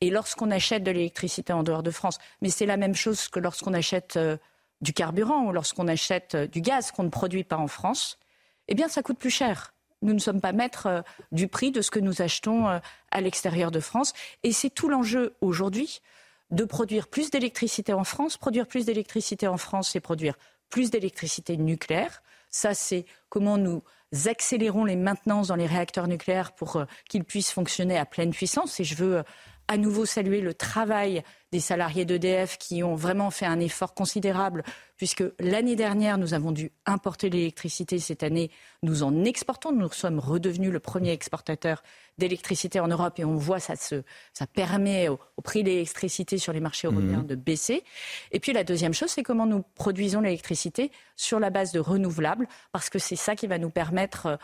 [0.00, 3.40] Et lorsqu'on achète de l'électricité en dehors de France, mais c'est la même chose que
[3.40, 4.36] lorsqu'on achète euh,
[4.80, 8.18] du carburant ou lorsqu'on achète euh, du gaz qu'on ne produit pas en France,
[8.68, 9.74] eh bien ça coûte plus cher.
[10.02, 13.70] Nous ne sommes pas maîtres euh, du prix de ce que nous achetons à l'extérieur
[13.70, 14.12] de France.
[14.42, 16.00] Et c'est tout l'enjeu aujourd'hui
[16.50, 18.36] de produire plus d'électricité en France.
[18.36, 20.36] Produire plus d'électricité en France, c'est produire
[20.68, 22.22] plus d'électricité nucléaire.
[22.50, 23.82] Ça, c'est comment nous
[24.26, 28.78] accélérons les maintenances dans les réacteurs nucléaires pour qu'ils puissent fonctionner à pleine puissance.
[28.78, 29.24] Et je veux
[29.68, 31.22] à nouveau saluer le travail
[31.52, 34.62] des salariés d'EDF qui ont vraiment fait un effort considérable,
[34.96, 37.98] puisque l'année dernière, nous avons dû importer l'électricité.
[37.98, 38.50] Cette année,
[38.82, 39.72] nous en exportons.
[39.72, 41.82] Nous sommes redevenus le premier exportateur
[42.18, 46.38] d'électricité en Europe et on voit ça, se, ça permet au, au prix de l'électricité
[46.38, 47.26] sur les marchés européens Mhm.
[47.26, 47.84] de baisser.
[48.32, 52.48] Et puis la deuxième chose, c'est comment nous produisons l'électricité sur la base de renouvelables,
[52.72, 54.36] parce que c'est ça qui va nous permettre, euh,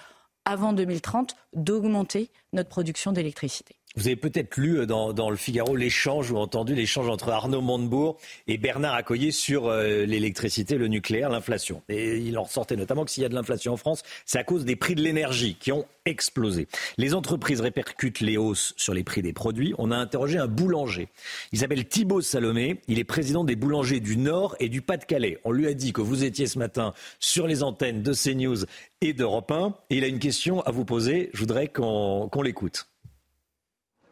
[0.44, 3.76] avant 2030, d'augmenter notre production d'électricité.
[3.96, 8.18] Vous avez peut-être lu euh, dans, le Figaro l'échange ou entendu l'échange entre Arnaud Montebourg
[8.46, 11.82] et Bernard Accoyer sur euh, l'électricité, le nucléaire, l'inflation.
[11.88, 14.44] Et il en ressortait notamment que s'il y a de l'inflation en France, c'est à
[14.44, 16.68] cause des prix de l'énergie qui ont explosé.
[16.98, 19.74] Les entreprises répercutent les hausses sur les prix des produits.
[19.76, 21.08] On a interrogé un boulanger.
[21.50, 22.80] Il s'appelle Thibaut Salomé.
[22.86, 25.38] Il est président des boulangers du Nord et du Pas-de-Calais.
[25.42, 28.66] On lui a dit que vous étiez ce matin sur les antennes de CNews
[29.00, 29.74] et d'Europe 1.
[29.90, 31.30] Et il a une question à vous poser.
[31.32, 32.86] Je voudrais qu'on l'écoute.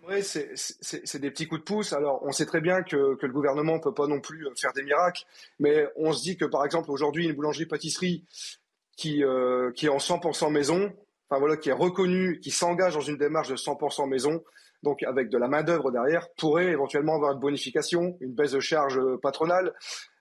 [0.09, 1.93] Ouais, c'est- des petits coups de pouce.
[1.93, 4.51] Alors, on sait très bien que, que le gouvernement ne peut pas non plus euh,
[4.57, 5.25] faire des miracles,
[5.59, 8.25] mais on se dit que, par exemple, aujourd'hui, une boulangerie-pâtisserie
[8.97, 10.93] qui, euh, qui est en 100% maison,
[11.29, 14.43] enfin voilà, qui est reconnue, qui s'engage dans une démarche de 100% maison,
[14.83, 18.99] donc avec de la main-d'œuvre derrière, pourrait éventuellement avoir une bonification, une baisse de charge
[18.99, 19.75] euh, patronale.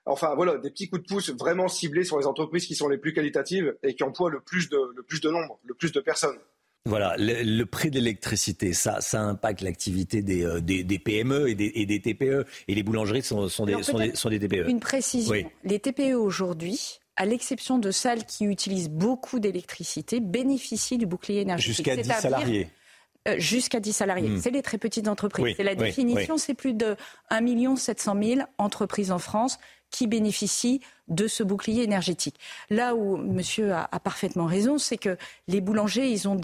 [0.04, 2.98] Enfin voilà, des petits coups de pouce vraiment ciblés sur les entreprises qui sont les
[2.98, 6.00] plus qualitatives et qui emploient le plus de, le plus de nombre, le plus de
[6.00, 6.38] personnes.
[6.84, 11.48] Voilà, le, le prix de l'électricité, ça, ça impacte l'activité des, euh, des, des PME
[11.50, 12.46] et des, et des TPE.
[12.68, 14.68] Et les boulangeries sont, sont, des, Alors, sont, des, peut-être sont des TPE.
[14.68, 15.32] Une précision.
[15.32, 15.46] Oui.
[15.64, 21.76] Les TPE aujourd'hui, à l'exception de celles qui utilisent beaucoup d'électricité, bénéficient du bouclier énergétique.
[21.76, 22.68] Jusqu'à 10 C'est-à-dire- salariés.
[23.26, 24.28] Euh, Jusqu'à 10 salariés.
[24.30, 24.40] Hmm.
[24.40, 25.44] C'est les très petites entreprises.
[25.44, 26.40] Oui, c'est la oui, définition, oui.
[26.40, 26.96] c'est plus de
[27.28, 29.58] 1 700 000 entreprises en France
[29.90, 32.36] qui bénéficient de ce bouclier énergétique.
[32.70, 35.16] Là où monsieur a, parfaitement raison, c'est que
[35.46, 36.38] les boulangers, ils ont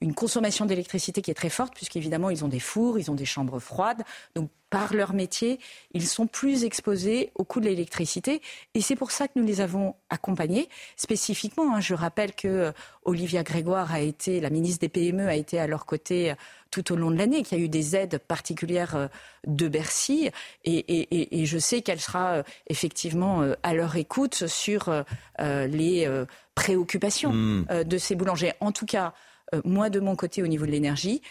[0.00, 3.24] une consommation d'électricité qui est très forte, puisqu'évidemment, ils ont des fours, ils ont des
[3.24, 4.02] chambres froides.
[4.34, 5.58] Donc, par leur métier,
[5.92, 8.42] ils sont plus exposés au coût de l'électricité.
[8.74, 11.74] Et c'est pour ça que nous les avons accompagnés spécifiquement.
[11.74, 11.80] hein.
[11.80, 12.72] Je rappelle que euh,
[13.04, 16.34] Olivia Grégoire a été, la ministre des PME, a été à leur côté euh,
[16.82, 19.08] tout au long de l'année, qu'il y a eu des aides particulières euh,
[19.46, 20.30] de Bercy.
[20.64, 25.04] Et, et- et- et je sais qu'elle sera euh, effectivement euh, à leur écoute sur
[25.38, 26.08] les
[26.54, 27.66] préoccupations Mm.
[27.70, 28.52] euh, de ces boulangers.
[28.60, 29.12] En tout cas,
[29.64, 31.22] moi, de mon côté, au niveau de l'énergie,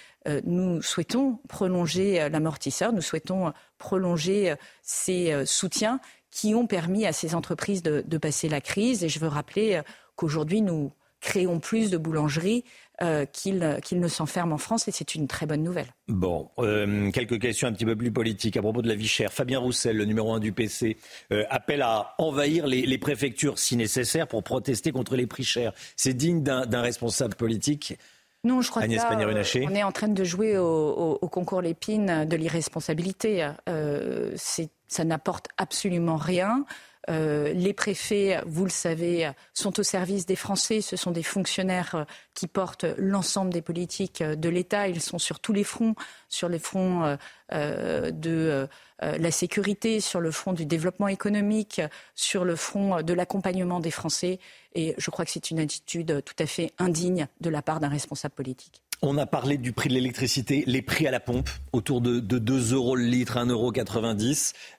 [0.45, 5.99] nous souhaitons prolonger l'amortisseur, nous souhaitons prolonger ces soutiens
[6.31, 9.03] qui ont permis à ces entreprises de, de passer la crise.
[9.03, 9.81] Et je veux rappeler
[10.15, 12.63] qu'aujourd'hui, nous créons plus de boulangeries
[13.01, 15.87] euh, qu'il ne s'enferme en France et c'est une très bonne nouvelle.
[16.07, 19.33] Bon, euh, quelques questions un petit peu plus politiques à propos de la vie chère.
[19.33, 20.95] Fabien Roussel, le numéro un du PC,
[21.33, 25.73] euh, appelle à envahir les, préfectures si nécessaire pour protester contre les prix chers.
[25.97, 27.97] C'est digne d'un responsable politique
[28.43, 32.35] non, je crois que là, on est en train de jouer au, concours Lépine de
[32.35, 33.49] l'irresponsabilité.
[34.87, 36.63] ça n'apporte absolument rien.
[37.09, 40.81] Euh, les préfets, vous le savez, sont au service des Français.
[40.81, 42.03] Ce sont des fonctionnaires euh,
[42.33, 44.87] qui portent l'ensemble des politiques euh, de l'État.
[44.87, 45.95] Ils sont sur tous les fronts,
[46.29, 47.17] sur les fronts
[47.51, 48.67] de
[49.01, 51.81] la sécurité, sur le front du développement économique,
[52.15, 54.39] sur le front de l'accompagnement des Français.
[54.73, 57.89] Et je crois que c'est une attitude tout à fait indigne de la part d'un
[57.89, 58.84] responsable politique.
[59.01, 62.73] On a parlé du prix de l'électricité, les prix à la pompe, autour de, 2
[62.73, 63.73] euros le litre, 1,90 euros.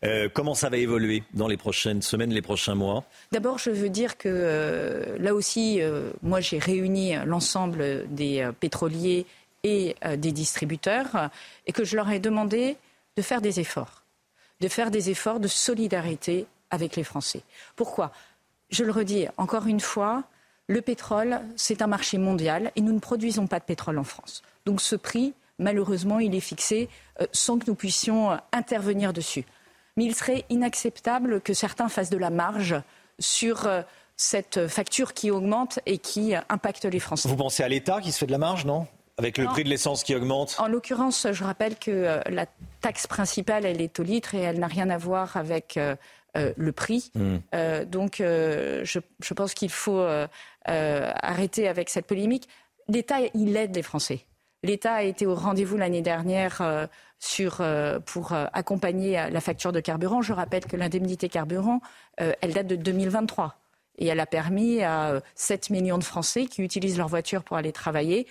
[0.05, 3.05] Euh, comment ça va évoluer dans les prochaines semaines, les prochains mois?
[3.33, 9.27] D'abord, je veux dire que euh, là aussi, euh, moi j'ai réuni l'ensemble des pétroliers
[9.63, 11.31] et des distributeurs
[11.67, 12.77] et que je leur ai demandé
[13.17, 14.05] de faire des efforts,
[14.61, 17.43] de faire des efforts de solidarité avec les Français.
[17.75, 18.13] Pourquoi?
[18.71, 20.25] Je le redis encore une fois,
[20.69, 24.43] le pétrole, c'est un marché mondial et nous ne produisons pas de pétrole en France.
[24.65, 26.89] Donc ce prix, malheureusement, il est fixé
[27.21, 29.45] euh, sans que nous puissions euh, intervenir dessus.
[29.97, 32.75] Mais il serait inacceptable que certains fassent de la marge
[33.19, 33.83] sur euh,
[34.17, 37.29] cette facture qui augmente et qui impacte les Français.
[37.29, 38.87] Vous pensez à l'État qui se fait de la marge, non?
[39.19, 42.45] Avec le prix de l'essence qui augmente En l'occurrence, je rappelle que la
[42.83, 45.79] taxe principale, elle est au litre et elle n'a rien à voir avec
[46.37, 47.11] euh, le prix.
[47.15, 47.37] Mm.
[47.55, 48.99] Euh, donc, euh, je,
[49.35, 50.07] pense qu'il faut
[50.67, 52.49] arrêter avec cette polémique.
[52.89, 54.21] L'État, il aide les Français.
[54.63, 56.89] L'État a été au rendez-vous l'année dernière
[57.21, 57.63] sur,
[58.05, 60.23] pour accompagner la facture de carburant.
[60.23, 61.81] Je rappelle que l'indemnité carburant,
[62.17, 63.59] elle date de 2023.
[63.99, 67.73] Et elle a permis à 7 millions de Français qui utilisent leur voiture pour aller
[67.73, 68.27] travailler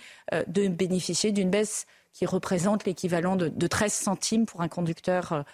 [0.46, 5.44] de bénéficier d'une baisse qui représente l'équivalent de, de, 13 centimes pour un conducteur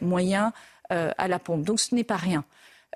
[0.00, 0.52] moyen
[0.92, 1.62] euh, à la pompe.
[1.62, 2.44] Donc ce n'est pas rien.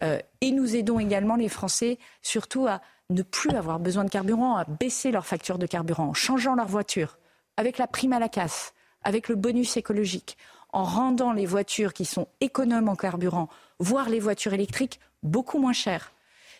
[0.03, 4.57] Euh, et nous aidons également les Français surtout à ne plus avoir besoin de carburant,
[4.57, 7.19] à baisser leur facture de carburant, en changeant leur voiture,
[7.57, 8.73] avec la prime à la casse,
[9.03, 10.37] avec le bonus écologique,
[10.73, 13.49] en rendant les voitures qui sont économes en carburant,
[13.79, 16.13] voire les voitures électriques, beaucoup moins chères.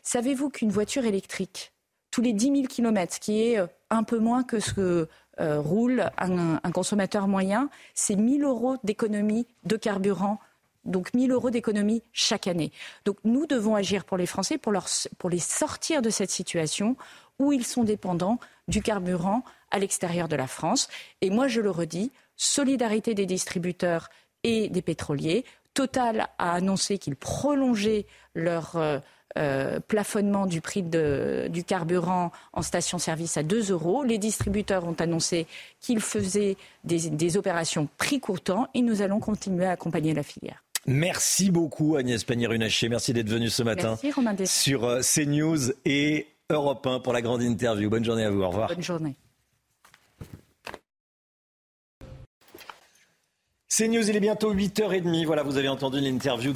[0.03, 1.73] Savez-vous qu'une voiture électrique,
[2.11, 6.13] tous les 10 000 km, qui est euh, un peu moins que ce que roule
[6.17, 10.39] un, un, consommateur moyen, c'est 1 000 euros d'économie de carburant
[10.85, 12.73] donc 1000 euros d'économie chaque année.
[13.05, 14.73] Donc nous devons agir pour les Français, pour,
[15.31, 16.97] les sortir de cette situation
[17.39, 18.39] où ils sont dépendants
[18.69, 20.89] du carburant à l'extérieur de la France.
[21.21, 24.09] Et moi, je le redis, solidarité des distributeurs
[24.43, 25.45] et des pétroliers.
[25.75, 29.01] Total a annoncé qu'il prolongeait leur euh,
[29.37, 34.05] euh, plafonnement du prix du carburant en station-service à 2 euros.
[34.05, 35.49] Les distributeurs ont annoncé
[35.81, 40.64] qu'ils faisaient des, des opérations prix courtant et nous allons continuer à accompagner la filière.
[40.87, 42.89] Merci beaucoup Agnès Pannier-Runacher.
[42.89, 43.97] Merci d'être venu ce matin
[44.45, 47.89] sur euh, CNews et Europe 1 pour la grande interview.
[47.89, 48.43] Bonne journée à vous.
[48.43, 48.69] Au revoir.
[48.69, 49.17] Bonne journée.
[53.77, 55.27] CNews, il est bientôt 8h30.
[55.27, 56.53] Voilà, vous avez entendu l'interview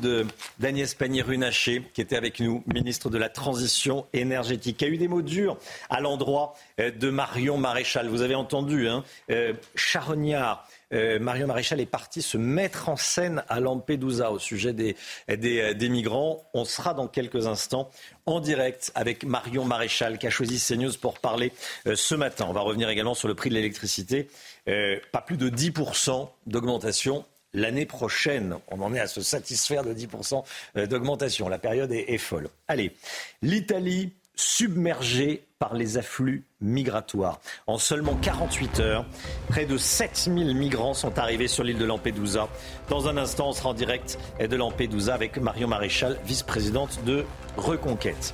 [0.61, 5.09] d'Agnès Pannier-Runacher, qui était avec nous, ministre de la Transition énergétique, qui a eu des
[5.09, 5.57] mots durs
[5.91, 8.07] à l'endroit euh, de Marion Maréchal.
[8.07, 9.03] Vous avez entendu, hein,
[9.33, 14.73] euh, charognard, euh, Mario Maréchal est parti se mettre en scène à Lampedusa au sujet
[14.73, 14.97] des,
[15.29, 16.49] des, migrants.
[16.55, 17.91] On sera dans quelques instants
[18.27, 21.53] en direct avec Marion Maréchal qui a choisi CNews pour parler
[21.87, 22.47] euh, ce matin.
[22.49, 24.29] On va revenir également sur le prix de l'électricité.
[24.69, 28.57] Euh, pas plus de 10% d'augmentation l'année prochaine.
[28.69, 30.45] On en est à se satisfaire de 10%
[30.87, 31.49] d'augmentation.
[31.49, 32.49] La période est, est folle.
[32.69, 32.95] Allez,
[33.41, 37.41] l'Italie submergée par les afflux migratoires.
[37.67, 39.05] En seulement 48 heures,
[39.49, 42.49] près de 7000 migrants sont arrivés sur l'île de Lampedusa.
[42.89, 47.25] Dans un instant, on sera en direct de Lampedusa avec Marion Maréchal, vice-présidente de
[47.57, 48.33] Reconquête.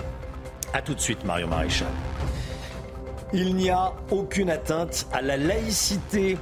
[0.75, 1.89] A tout de suite, Marion Maréchal.
[3.33, 6.37] Il n'y a aucune atteinte à la laïcité.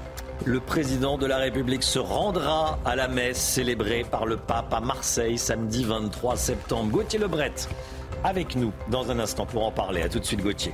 [0.44, 4.80] Le président de la République se rendra à la messe célébrée par le pape à
[4.80, 6.90] Marseille samedi 23 septembre.
[6.90, 7.52] Gauthier Lebret
[8.24, 10.02] avec nous dans un instant pour en parler.
[10.02, 10.72] A tout de suite Gauthier.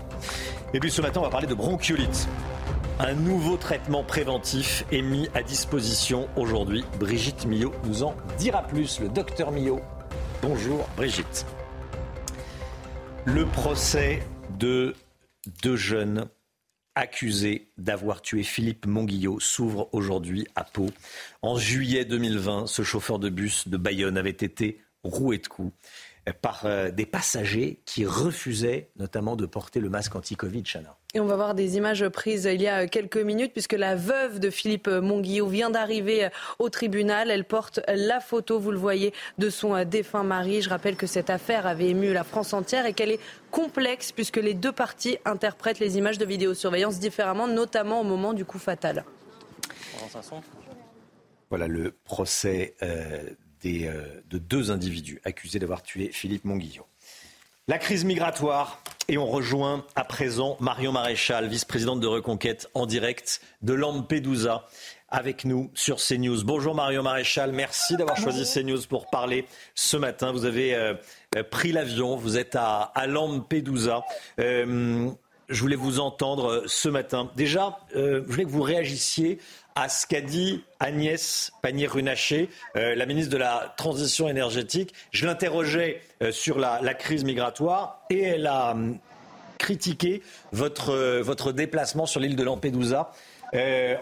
[0.74, 2.28] Et puis ce matin, on va parler de bronchiolite.
[3.00, 6.84] Un nouveau traitement préventif est mis à disposition aujourd'hui.
[6.98, 9.00] Brigitte Millot nous en dira plus.
[9.00, 9.80] Le docteur Millot.
[10.42, 11.46] Bonjour Brigitte.
[13.24, 14.22] Le procès
[14.58, 14.94] de
[15.62, 16.28] deux jeunes
[16.94, 20.86] accusés d'avoir tué Philippe Monguillot s'ouvre aujourd'hui à Pau.
[21.42, 25.72] En juillet 2020, ce chauffeur de bus de Bayonne avait été roué de coups.
[26.32, 30.96] Par euh, des passagers qui refusaient notamment de porter le masque anti-Covid, Chana.
[31.14, 34.40] Et on va voir des images prises il y a quelques minutes puisque la veuve
[34.40, 36.28] de Philippe Monguillot vient d'arriver
[36.58, 37.30] au tribunal.
[37.30, 40.60] Elle porte la photo, vous le voyez, de son défunt mari.
[40.60, 44.36] Je rappelle que cette affaire avait ému la France entière et qu'elle est complexe puisque
[44.36, 49.04] les deux parties interprètent les images de vidéosurveillance différemment, notamment au moment du coup fatal.
[51.50, 53.30] Voilà le procès euh,
[53.62, 56.86] des, euh, de deux individus accusés d'avoir tué Philippe Monguillot.
[57.68, 58.82] La crise migratoire.
[59.10, 64.66] Et on rejoint à présent Marion Maréchal, vice-présidente de Reconquête, en direct de Lampedusa,
[65.08, 66.44] avec nous sur CNews.
[66.44, 70.32] Bonjour Marion Maréchal, merci d'avoir choisi CNews pour parler ce matin.
[70.32, 70.94] Vous avez euh,
[71.50, 74.04] pris l'avion, vous êtes à, Lampedusa.
[74.40, 75.10] Euh,
[75.48, 77.30] je voulais vous entendre ce matin.
[77.34, 79.38] Déjà, euh, je voulais que vous réagissiez
[79.80, 84.92] à ce qu'a dit Agnès Pannier-Runacher, euh, la ministre de la Transition énergétique.
[85.12, 88.98] Je l'interrogeais euh, sur la, crise migratoire et elle a hum,
[89.56, 93.12] critiqué votre, euh, votre déplacement sur l'île de Lampedusa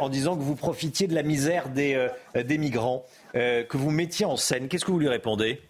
[0.01, 4.66] en disant que vous profitiez de la misère des, migrants, que vous mettiez en scène.
[4.66, 5.61] Qu'est-ce que vous lui répondez?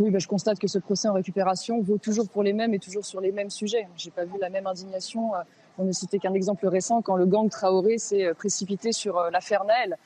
[0.00, 2.80] Oui, ben, je constate que ce procès en récupération vaut toujours pour les mêmes et
[2.80, 3.86] toujours sur les mêmes sujets.
[3.96, 5.30] Je n'ai pas vu la même indignation
[5.78, 9.30] on ne citait qu'un exemple récent quand le gang Traoré s'est euh, précipité sur euh,
[9.30, 9.96] l'affaire Naël.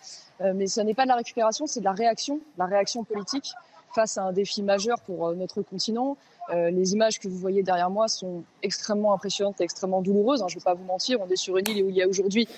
[0.41, 3.53] Euh, mais ce n'est pas de la récupération, c'est de la réaction, la réaction politique
[3.95, 6.17] face à un défi majeur pour notre continent.
[6.53, 10.43] les images que vous voyez derrière moi sont extrêmement impressionnantes et extrêmement douloureuses.
[10.43, 12.03] Hein, je ne vais pas vous mentir, on est sur une île où il y
[12.03, 12.49] a aujourd'hui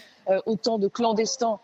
[0.47, 1.59] autant de clandestins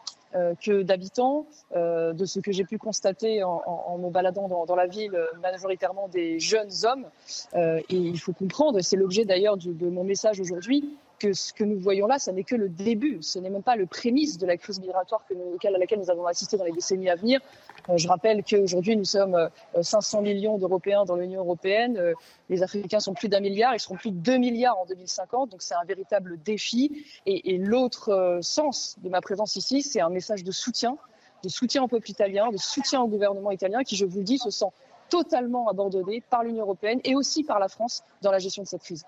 [0.61, 1.47] que d'habitants.
[1.75, 6.71] de ce que j'ai pu constater en, me baladant dans, la ville, majoritairement des jeunes
[6.85, 7.07] hommes.
[7.55, 10.85] et il faut comprendre, et c'est l'objet d'ailleurs de mon message aujourd'hui,
[11.23, 13.19] que ce que nous voyons là, ce n'est que le début.
[13.23, 16.57] Ce n'est même pas le prémisse de la crise migratoire à laquelle nous avons assisté
[16.57, 17.41] dans les décennies à venir.
[17.89, 19.49] Euh, je rappelle qu'aujourd'hui, nous sommes
[19.81, 21.97] 500 euh, millions d'Européens dans l'Union européenne.
[21.97, 22.15] Euh,
[22.49, 25.51] les Africains sont plus d'un milliard, ils seront plus de 2 milliards en 2050.
[25.51, 27.05] Donc c'est un véritable défi.
[27.27, 30.97] Et l'autre sens de ma présence ici, c'est un message de soutien,
[31.45, 34.39] de soutien au peuple italien, de soutien au gouvernement italien qui, je vous le dis,
[34.39, 34.71] se sent
[35.09, 38.83] totalement abandonné par l'Union européenne et aussi par la France dans la gestion de cette
[38.83, 39.05] crise.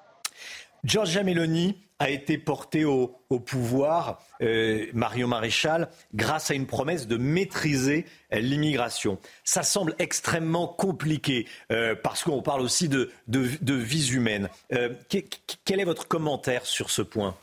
[0.84, 3.08] Giorgia Meloni a été porté au,
[3.46, 9.18] pouvoir, euh, Mario Maréchal, grâce à une promesse de maîtriser l'immigration.
[9.44, 14.48] Ça semble extrêmement compliqué euh, parce qu'on parle aussi de, vies humaines.
[14.72, 14.90] Euh,
[15.64, 17.34] quel est votre commentaire sur ce point?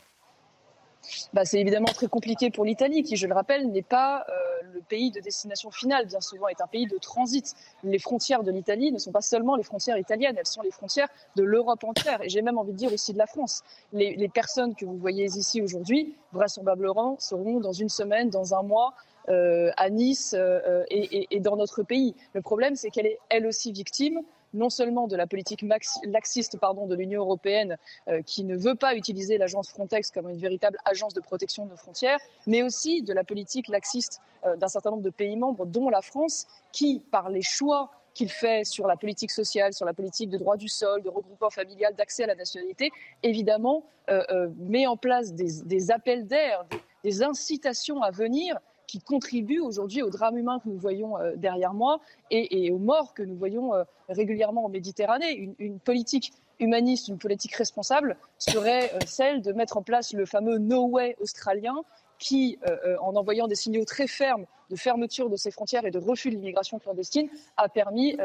[1.32, 4.32] Bah, c'est évidemment très compliqué pour l'Italie, qui, je le rappelle, n'est pas euh,
[4.72, 7.54] le pays de destination finale, bien souvent est un pays de transit.
[7.82, 11.08] Les frontières de l'Italie ne sont pas seulement les frontières italiennes, elles sont les frontières
[11.36, 13.62] de l'Europe entière, et j'ai même envie de dire aussi de la France.
[13.92, 18.94] Les, personnes que vous voyez ici aujourd'hui, vraisemblablement, seront dans une semaine, dans un mois,
[19.28, 22.14] euh, à Nice euh, et, et, dans notre pays.
[22.32, 24.22] Le problème, c'est qu'elle est elle aussi victime
[24.54, 25.64] non seulement de la politique
[26.04, 27.76] laxiste pardon, de l'Union européenne
[28.08, 31.70] euh, qui ne veut pas utiliser l'agence Frontex comme une véritable agence de protection de
[31.70, 35.66] nos frontières, mais aussi de la politique laxiste euh, d'un certain nombre de pays membres,
[35.66, 39.94] dont la France, qui, par les choix qu'il fait sur la politique sociale, sur la
[39.94, 42.90] politique de droit du sol, de regroupement familial, d'accès à la nationalité,
[43.22, 46.66] évidemment, euh, met en place des, appels d'air,
[47.04, 51.74] des incitations à venir qui contribuent aujourd'hui au drame humain que nous voyons euh, derrière
[51.74, 52.00] moi
[52.30, 55.54] et, aux morts que nous voyons euh, régulièrement en Méditerranée.
[55.58, 60.58] Une, politique humaniste, une politique responsable serait euh, celle de mettre en place le fameux
[60.58, 61.82] No Way australien
[62.18, 62.56] qui,
[63.00, 66.36] en envoyant des signaux très fermes de fermeture de ses frontières et de refus de
[66.36, 68.16] l'immigration clandestine, a permis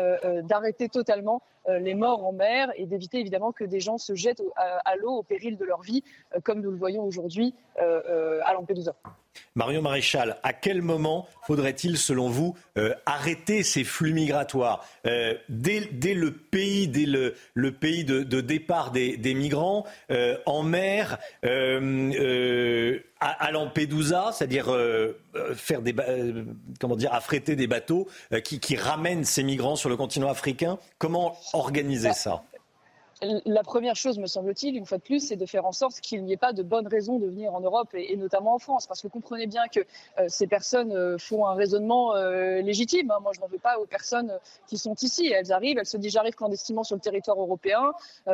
[0.43, 4.95] d'arrêter totalement les morts en mer et d'éviter évidemment que des gens se jettent à,
[4.97, 6.03] l'eau au péril de leur vie,
[6.43, 8.93] comme nous le voyons aujourd'hui à Lampedusa.
[9.55, 15.79] Marion Maréchal, à quel moment faudrait-il, selon vous, euh, arrêter ces flux migratoires euh, dès,
[16.13, 21.17] le pays, de, départ des, migrants, euh, en mer,
[23.19, 24.75] à, Lampedusa, c'est-à-dire
[25.55, 25.95] faire des,
[26.79, 28.07] comment dire, affréter des bateaux
[28.43, 30.77] qui, qui ramènent ces migrants sur le continent africain?
[30.99, 32.43] Comment organiser ça?
[33.21, 36.23] La première chose, me semble-t-il, une fois de plus, c'est de faire en sorte qu'il
[36.23, 38.85] n'y ait pas de bonnes raisons de venir en Europe et, notamment en France.
[38.85, 39.79] Parce que comprenez bien que
[40.19, 43.09] euh, ces personnes euh, font un raisonnement euh, légitime.
[43.09, 43.17] Hein.
[43.21, 44.37] Moi, je n'en veux pas aux personnes
[44.67, 45.27] qui sont ici.
[45.27, 47.91] Elles arrivent, elles se disent j'arrive clandestinement sur le territoire européen,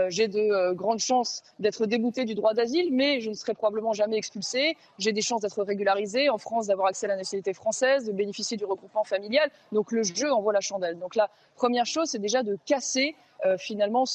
[0.10, 4.18] j'ai de grandes chances d'être déboutée du droit d'asile, mais je ne serai probablement jamais
[4.18, 4.78] expulsée.
[4.98, 8.58] J'ai des chances d'être régularisée en France, d'avoir accès à la nationalité française, de bénéficier
[8.58, 9.50] du regroupement familial.
[9.72, 11.00] Donc le jeu envoie la chandelle.
[11.00, 13.16] Donc la première chose, c'est déjà de casser
[13.58, 14.06] finalement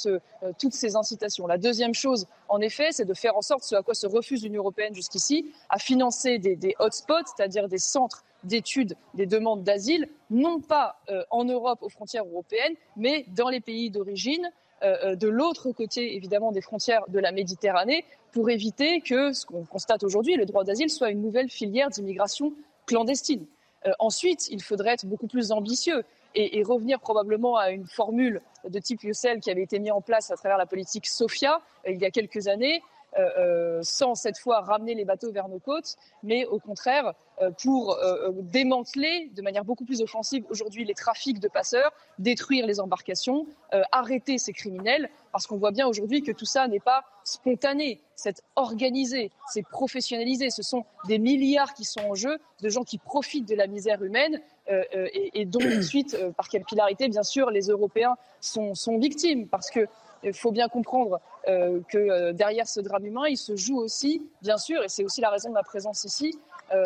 [0.58, 1.46] toutes ces incitations.
[1.46, 4.42] La deuxième chose, en effet, c'est de faire en sorte, ce à quoi se refuse
[4.42, 10.60] l'Union européenne jusqu'ici, à financer des, hotspots, c'est-à-dire des centres d'études des demandes d'asile, non
[10.60, 11.00] pas
[11.30, 14.50] en Europe aux frontières européennes, mais dans les pays d'origine,
[14.82, 20.02] de l'autre côté évidemment des frontières de la Méditerranée, pour éviter que ce qu'on constate
[20.02, 22.52] aujourd'hui, le droit d'asile, soit une nouvelle filière d'immigration
[22.86, 23.46] clandestine.
[23.86, 26.02] Euh, ensuite, il faudrait être beaucoup plus ambitieux
[26.34, 30.30] et, revenir probablement à une formule de type celle qui avait été mise en place
[30.30, 32.82] à travers la politique SOFIA euh, il y a quelques années,
[33.18, 37.14] euh, sans cette fois ramener les bateaux vers nos côtes, mais au contraire
[37.62, 37.96] pour
[38.32, 43.46] démanteler de manière beaucoup plus offensive aujourd'hui les trafics de passeurs, détruire les embarcations,
[43.92, 48.42] arrêter ces criminels, parce qu'on voit bien aujourd'hui que tout ça n'est pas spontané, c'est
[48.56, 50.50] organisé, c'est professionnalisé.
[50.50, 54.02] Ce sont des milliards qui sont en jeu, de gens qui profitent de la misère
[54.02, 58.98] humaine euh, euh, et, dont ensuite, euh, par capillarité, bien sûr, les Européens sont, sont
[58.98, 59.46] victimes.
[59.48, 59.86] Parce que
[60.24, 64.82] il faut bien comprendre que derrière ce drame humain, il se joue aussi, bien sûr,
[64.82, 66.36] et c'est aussi la raison de ma présence ici,
[66.74, 66.82] euh,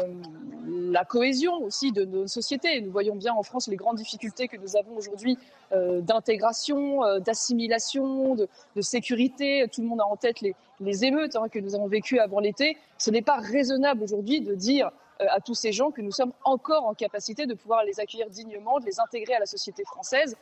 [0.67, 2.83] la cohésion aussi de nos sociétés.
[2.83, 5.39] Nous voyons bien en France les grandes difficultés que nous avons aujourd'hui
[5.71, 8.49] d'intégration, d'assimilation, de,
[8.83, 9.67] sécurité.
[9.73, 12.77] Tout le monde a en tête les, émeutes hein, que nous avons vécues avant l'été.
[12.99, 14.93] Ce n'est pas raisonnable aujourd'hui de dire
[15.31, 18.81] à tous ces gens que nous sommes encore en capacité de pouvoir les accueillir dignement,
[18.81, 20.37] de les intégrer à la société française,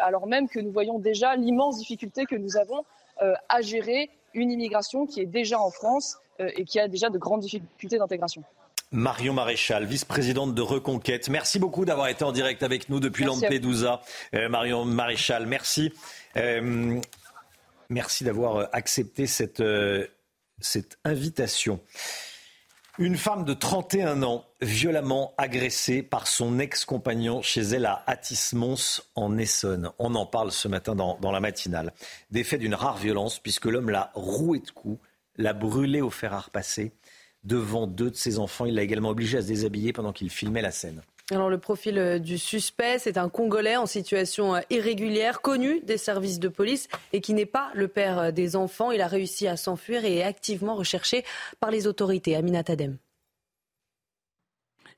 [0.00, 2.84] alors même que nous voyons déjà l'immense difficulté que nous avons
[3.48, 7.40] à gérer une immigration qui est déjà en France et qui a déjà de grandes
[7.40, 8.42] difficultés d'intégration.
[8.92, 11.28] Marion Maréchal, vice-présidente de Reconquête.
[11.28, 14.00] Merci beaucoup d'avoir été en direct avec nous depuis Lampedusa.
[14.34, 15.92] Euh, Marion Maréchal, merci.
[16.36, 17.00] Euh,
[17.88, 19.62] merci d'avoir euh, accepté cette,
[20.60, 21.80] cette invitation.
[22.98, 29.36] Une femme de 31 ans violemment agressée par son ex-compagnon chez elle à Atis-Mons en
[29.36, 29.90] Essonne.
[29.98, 31.92] On en parle ce matin dans, la matinale.
[32.30, 34.98] Des faits d'une rare violence puisque l'homme l'a roué de coups,
[35.36, 36.92] l'a brûlé au fer à repasser
[37.44, 38.64] devant deux de ses enfants.
[38.64, 41.02] Il l'a également obligé à se déshabiller pendant qu'il filmait la scène.
[41.32, 45.98] Alors le profil euh, du suspect, c'est un Congolais en situation euh, irrégulière, connu des
[45.98, 48.92] services de police et qui n'est pas le père euh, des enfants.
[48.92, 51.24] Il a réussi à s'enfuir et est activement recherché
[51.58, 52.36] par les autorités.
[52.36, 52.98] Amina Tadem.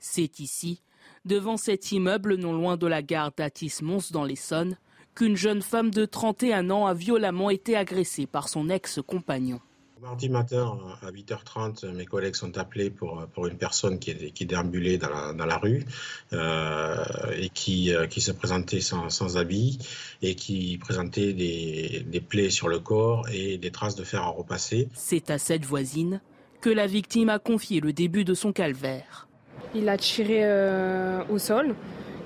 [0.01, 0.83] C'est ici,
[1.25, 4.77] devant cet immeuble non loin de la gare d'Atis-Mons dans l'Essonne,
[5.15, 9.61] qu'une jeune femme de 31 ans a violemment été agressée par son ex-compagnon.
[10.03, 14.97] Mardi matin à 8h30, mes collègues sont appelés pour, pour une personne qui, qui déambulait
[14.97, 15.85] dans la, dans la rue
[16.33, 17.05] euh,
[17.37, 19.79] et qui, euh, qui se présentait sans, sans, habit
[20.23, 24.29] et qui présentait des, des plaies sur le corps et des traces de fer à
[24.29, 24.89] repasser.
[24.95, 26.21] C'est à cette voisine
[26.61, 29.27] que la victime a confié le début de son calvaire.
[29.75, 31.75] Il a tiré euh, au sol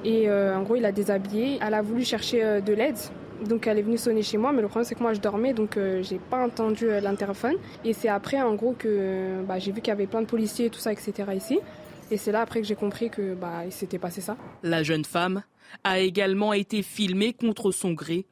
[0.05, 1.59] et euh, en gros il a déshabillé.
[1.63, 2.99] Elle a voulu chercher de l'aide
[3.43, 5.53] donc elle est venue sonner chez moi, mais le problème c'est que moi je dormais,
[5.53, 7.55] donc euh, j'ai pas entendu euh, l'interphone.
[7.85, 10.67] Et c'est après en gros que bah, j'ai vu qu'il y avait plein de policiers
[10.67, 11.13] et tout ça, etc.
[11.35, 11.61] ici.
[12.11, 14.37] Et c'est là après que j'ai compris que bah, il s'était passé ça.
[14.63, 15.43] La jeune femme
[15.85, 18.27] a également été filmée contre son gré.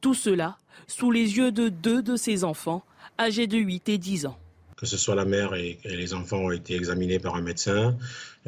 [0.00, 2.82] Tout cela sous les yeux de deux de ses enfants,
[3.18, 4.38] âgés de 8 et 10 ans
[4.82, 7.96] que ce soit la mère et, les enfants ont été examinés par un médecin.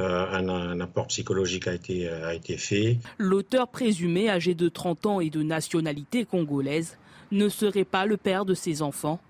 [0.01, 2.98] Euh, un, apport psychologique a été, euh, a été fait.
[3.19, 6.98] L'auteur présumé, âgé de 30 ans et de nationalité congolaise,
[7.31, 9.20] ne serait pas le père de ses enfants.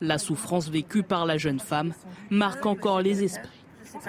[0.00, 1.92] La souffrance vécue par la jeune femme
[2.30, 3.60] marque encore les esprits.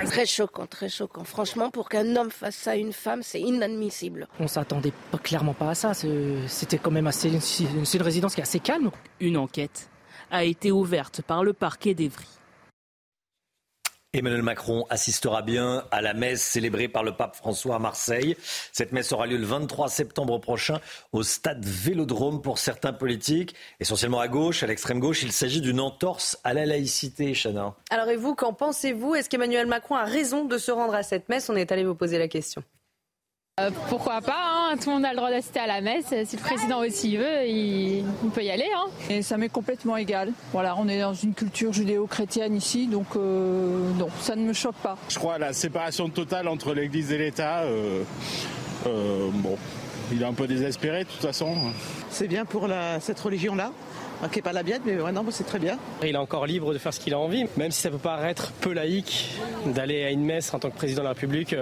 [0.05, 1.25] Très choquant, très choquant.
[1.25, 4.29] Franchement, pour qu'un homme fasse ça à une femme, c'est inadmissible.
[4.39, 5.91] On s'attendait clairement pas à ça.
[6.47, 7.29] C'était quand même assez,
[7.67, 8.91] une résidence qui est assez calme.
[9.19, 9.89] Une enquête
[10.31, 12.25] a été ouverte par le parquet d'Evry.
[14.15, 18.37] Emmanuel Macron assistera bien à la messe célébrée par le pape François à Marseille.
[18.71, 20.79] Cette messe aura lieu le 23 septembre prochain
[21.11, 25.23] au stade Vélodrome pour certains politiques, essentiellement à gauche, à l'extrême gauche.
[25.23, 27.75] Il s'agit d'une entorse à la laïcité, Chana.
[27.89, 29.15] Alors et vous, qu'en pensez-vous?
[29.15, 31.49] Est-ce qu'Emmanuel Macron a raison de se rendre à cette messe?
[31.49, 32.63] On est allé vous poser la question.
[33.57, 36.13] Euh, pourquoi pas hein Tout le monde a le droit d'assister à la messe.
[36.25, 38.03] Si le président aussi veut, il,
[38.33, 38.67] peut y aller.
[38.75, 40.33] Hein et ça m'est complètement égal.
[40.51, 44.75] Voilà, on est dans une culture judéo-chrétienne ici, donc euh, non, ça ne me choque
[44.75, 44.97] pas.
[45.07, 47.61] Je crois à la séparation totale entre l'Église et l'État.
[47.61, 48.03] Euh,
[48.85, 49.57] bon,
[50.11, 51.55] il est un peu désespéré de toute façon.
[52.09, 52.67] C'est bien pour
[52.99, 53.71] cette religion-là
[54.33, 55.77] qui n'est pas la biette, mais ouais, non, c'est très bien.
[56.03, 58.51] Il est encore libre de faire ce qu'il a envie, même si ça peut paraître
[58.59, 59.29] peu laïque
[59.65, 61.55] d'aller à une messe en tant que président de la République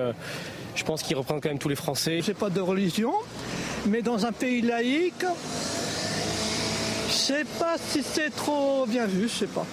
[0.75, 2.19] je pense qu'il reprend quand même tous les Français.
[2.23, 3.13] C'est pas de religion,
[3.87, 5.25] mais dans un pays laïque,
[7.07, 9.65] je sais pas si c'est trop bien vu, je sais pas.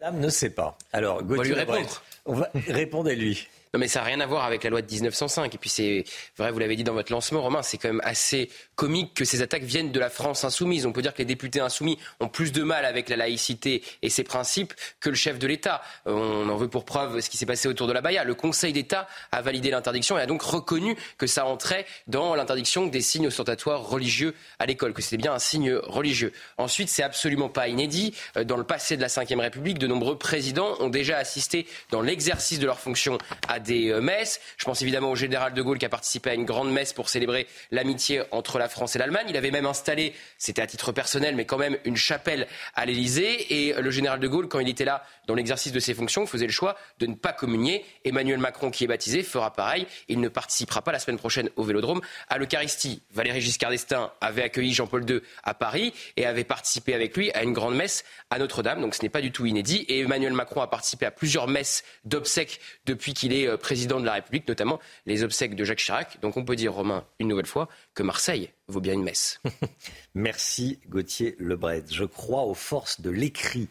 [0.00, 0.76] Madame ne sait pas.
[0.92, 2.02] Alors, Gauthier, on va lui répondre.
[2.24, 3.48] On va répondre à lui.
[3.74, 5.54] Non, mais ça n'a rien à voir avec la loi de 1905.
[5.54, 6.04] Et puis c'est
[6.36, 9.40] vrai, vous l'avez dit dans votre lancement, Romain, c'est quand même assez comique que ces
[9.40, 10.84] attaques viennent de la France insoumise.
[10.84, 14.10] On peut dire que les députés insoumis ont plus de mal avec la laïcité et
[14.10, 15.80] ses principes que le chef de l'État.
[16.04, 18.24] On en veut pour preuve ce qui s'est passé autour de la Baïa.
[18.24, 22.86] Le Conseil d'État a validé l'interdiction et a donc reconnu que ça entrait dans l'interdiction
[22.86, 26.32] des signes ostentatoires religieux à l'école, que c'était bien un signe religieux.
[26.58, 28.14] Ensuite, c'est absolument pas inédit.
[28.36, 32.02] Euh, dans le passé de la Ve République, de nombreux présidents ont déjà assisté dans
[32.02, 33.16] l'exercice de leurs fonctions
[33.48, 34.40] à des euh, messes.
[34.56, 37.08] Je pense évidemment au général de Gaulle qui a participé à une grande messe pour
[37.08, 39.26] célébrer l'amitié entre la France et l'Allemagne.
[39.28, 43.66] Il avait même installé, c'était à titre personnel, mais quand même une chapelle à l'Élysée.
[43.68, 46.46] Et le général de Gaulle, quand il était là dans l'exercice de ses fonctions, faisait
[46.46, 47.84] le choix de ne pas communier.
[48.04, 49.86] Emmanuel Macron, qui est baptisé, fera pareil.
[50.08, 52.00] Il ne participera pas la semaine prochaine au Vélodrome.
[52.28, 57.16] À l'Eucharistie, Valéry Giscard d'Estaing avait accueilli Jean-Paul II à Paris et avait participé avec
[57.16, 58.80] lui à une grande messe à Notre-Dame.
[58.80, 59.84] Donc ce n'est pas du tout inédit.
[59.88, 64.06] Et Emmanuel Macron a participé à plusieurs messes d'obsèques depuis qu'il est euh, président de
[64.06, 66.20] la République, notamment les obsèques de Jacques Chirac.
[66.20, 69.40] Donc on peut dire, Romain, une nouvelle fois, que Marseille vaut bien une messe.
[70.14, 71.84] Merci Gauthier Lebret.
[71.90, 73.68] Je crois aux forces de l'écrit.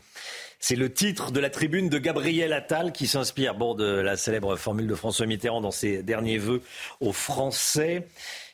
[0.60, 4.56] C'est le titre de la tribune de Gabriel Attal qui s'inspire bon, de la célèbre
[4.56, 6.62] formule de François Mitterrand dans ses derniers vœux
[7.00, 8.08] aux Français.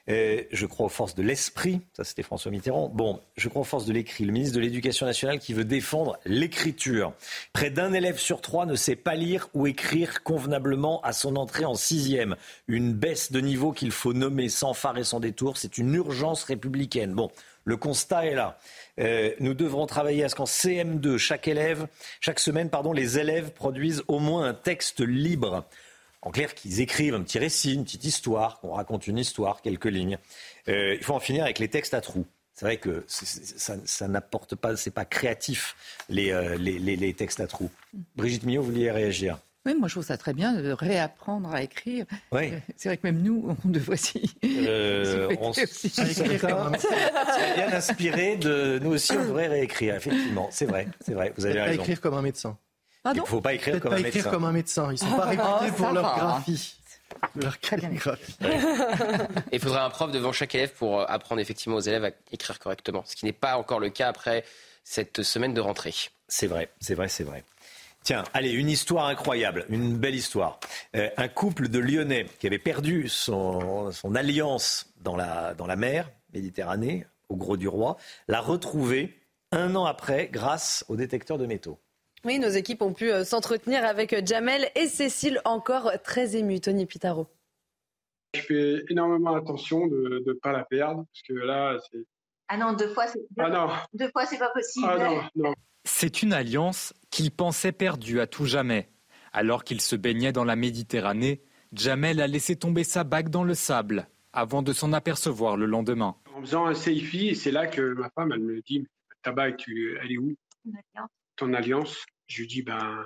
[0.08, 2.90] Je crois aux forces de l'esprit, ça c'était François Mitterrand.
[2.90, 6.18] Bon, je crois aux forces de l'écrit, le ministre de l'Éducation nationale qui veut défendre
[6.26, 7.14] l'écriture.
[7.52, 11.66] Près d'un élève sur trois ne sait pas lire ou écrire convenablement à son entrée
[11.66, 12.36] en sixième.
[12.68, 16.44] Une baisse de niveau qu'il faut nommer sans phare et sans détour, c'est une urgence
[16.44, 17.14] républicaine.
[17.14, 17.30] Bon,
[17.66, 18.58] le constat est là.
[19.00, 21.88] Euh, nous devrons travailler à ce qu'en CM2, chaque élève,
[22.22, 25.66] chaque semaine, pardon, les élèves produisent au moins un texte libre
[26.28, 29.86] en clair, qu'ils écrivent un petit récit, une petite histoire, qu'on raconte une histoire, quelques
[29.86, 30.18] lignes.
[30.68, 32.26] Euh, il faut en finir avec les textes à trous.
[32.54, 35.76] C'est vrai que ça, n'apporte pas, c'est pas créatif
[36.12, 37.70] euh, les, les, textes à trous.
[38.16, 39.40] Brigitte Millot, vous vouliez réagir?
[39.66, 42.06] Oui, moi je trouve ça très bien de réapprendre à écrire.
[42.34, 42.52] Oui.
[42.52, 44.36] Euh, c'est vrai que même nous, on devrait s'y.
[44.44, 49.96] Euh, on bien inspiré de nous aussi, on devrait réécrire.
[49.96, 51.32] Effectivement, c'est vrai, c'est vrai.
[51.38, 51.82] Vous avez raison.
[51.82, 52.58] Écrire comme un médecin.
[53.16, 54.88] Il ne faut pas écrire, comme, un écrire comme un médecin.
[54.90, 56.76] Ils ne sont pas réputés pour leur graphie.
[57.36, 58.36] Leur calligraphie.
[59.52, 62.60] Il faudrait un prof devant chaque élève pour euh, apprendre effectivement aux élèves à écrire
[62.60, 64.44] correctement, ce qui n'est pas encore le cas après
[64.84, 65.94] cette semaine de rentrée.
[66.28, 67.44] C'est vrai, c'est vrai, c'est vrai.
[68.04, 70.60] Tiens, allez, une histoire incroyable, une belle histoire.
[70.96, 75.76] Euh, un couple de Lyonnais qui avait perdu son, son alliance dans la, dans la
[75.76, 77.98] mer Méditerranée, au Gros du Roi,
[78.28, 79.20] l'a retrouvé
[79.52, 81.80] un an après grâce au détecteur de métaux.
[82.28, 86.60] Oui, nos équipes ont pu euh, s'entretenir avec euh, Jamel et Cécile, encore très émus.
[86.60, 87.26] Tony Pitaro.
[88.34, 92.06] Je fais énormément attention de ne pas la perdre, parce que là, c'est.
[92.50, 94.88] Ah non, deux fois, c'est ah deux fois, c'est pas possible.
[94.90, 95.54] Ah non, non.
[95.86, 98.90] C'est une alliance qu'il pensait perdue à tout jamais.
[99.32, 101.42] Alors qu'il se baignait dans la Méditerranée,
[101.72, 106.18] Jamel a laissé tomber sa bague dans le sable avant de s'en apercevoir le lendemain.
[106.36, 108.86] En faisant un selfie, c'est là que ma femme, elle me dit
[109.24, 110.36] Ta bague, tu, elle est où?
[111.38, 113.04] Ton alliance Je lui dis, ben,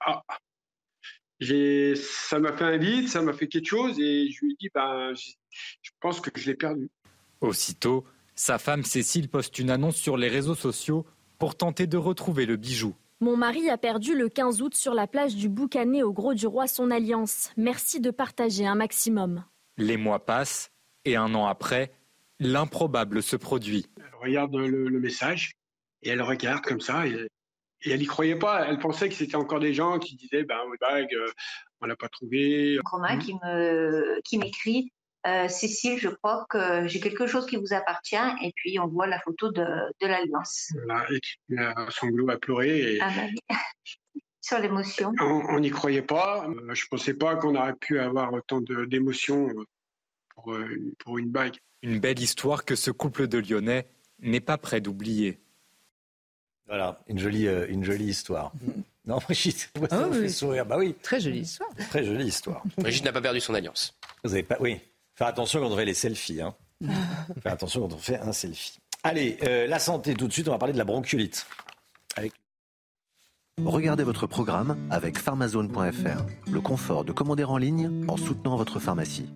[0.00, 0.22] ah,
[1.40, 5.12] ça m'a fait un vide, ça m'a fait quelque chose, et je lui dis, ben,
[5.14, 6.90] je pense que je l'ai perdu.
[7.40, 8.04] Aussitôt,
[8.34, 11.06] sa femme Cécile poste une annonce sur les réseaux sociaux
[11.38, 12.94] pour tenter de retrouver le bijou.
[13.20, 16.46] Mon mari a perdu le 15 août sur la plage du Boucanet au Gros du
[16.46, 17.50] Roi son alliance.
[17.56, 19.44] Merci de partager un maximum.
[19.76, 20.70] Les mois passent
[21.04, 21.92] et un an après,
[22.38, 23.86] l'improbable se produit.
[24.20, 25.52] regarde le message
[26.02, 27.28] et elle regarde comme ça et,
[27.84, 28.66] elle n'y croyait pas.
[28.66, 31.30] Elle pensait que c'était encore des gens qui disaient ben, bague, euh,
[31.80, 32.78] on l'a pas trouvé.
[32.84, 34.92] Romain qui me qui m'écrit
[35.26, 38.16] euh, Cécile, je crois que j'ai quelque chose qui vous appartient.
[38.42, 39.64] Et puis on voit la photo de,
[40.00, 40.72] de l'alliance.
[40.86, 42.94] Voilà, et un sanglot a pleuré.
[42.94, 43.00] Et...
[43.00, 43.10] Ah
[43.48, 43.54] bah
[44.40, 45.12] Sur l'émotion.
[45.20, 46.46] On n'y croyait pas.
[46.48, 49.48] Euh, je ne pensais pas qu'on aurait pu avoir autant d'émotions
[50.34, 50.56] pour,
[51.00, 51.56] pour une bague.
[51.82, 53.90] Une belle histoire que ce couple de Lyonnais
[54.20, 55.40] n'est pas prêt d'oublier.
[56.68, 58.52] Voilà, une jolie, euh, une jolie histoire.
[59.06, 60.30] Non, Brigitte, vous ah, oui.
[60.30, 60.66] sourire.
[60.66, 60.94] Bah oui.
[61.02, 61.70] Très jolie histoire.
[61.88, 62.62] Très jolie histoire.
[62.76, 63.96] Brigitte n'a pas perdu son alliance.
[64.22, 64.78] Vous avez pas, oui.
[65.14, 66.42] Faire attention quand on fait les selfies.
[66.42, 66.54] Hein.
[67.42, 68.78] Faire attention quand on fait un selfie.
[69.02, 70.46] Allez, euh, la santé tout de suite.
[70.48, 71.46] On va parler de la bronchiolite.
[72.16, 72.32] Avec...
[73.64, 76.50] Regardez votre programme avec pharmazone.fr.
[76.50, 79.26] Le confort de commander en ligne en soutenant votre pharmacie.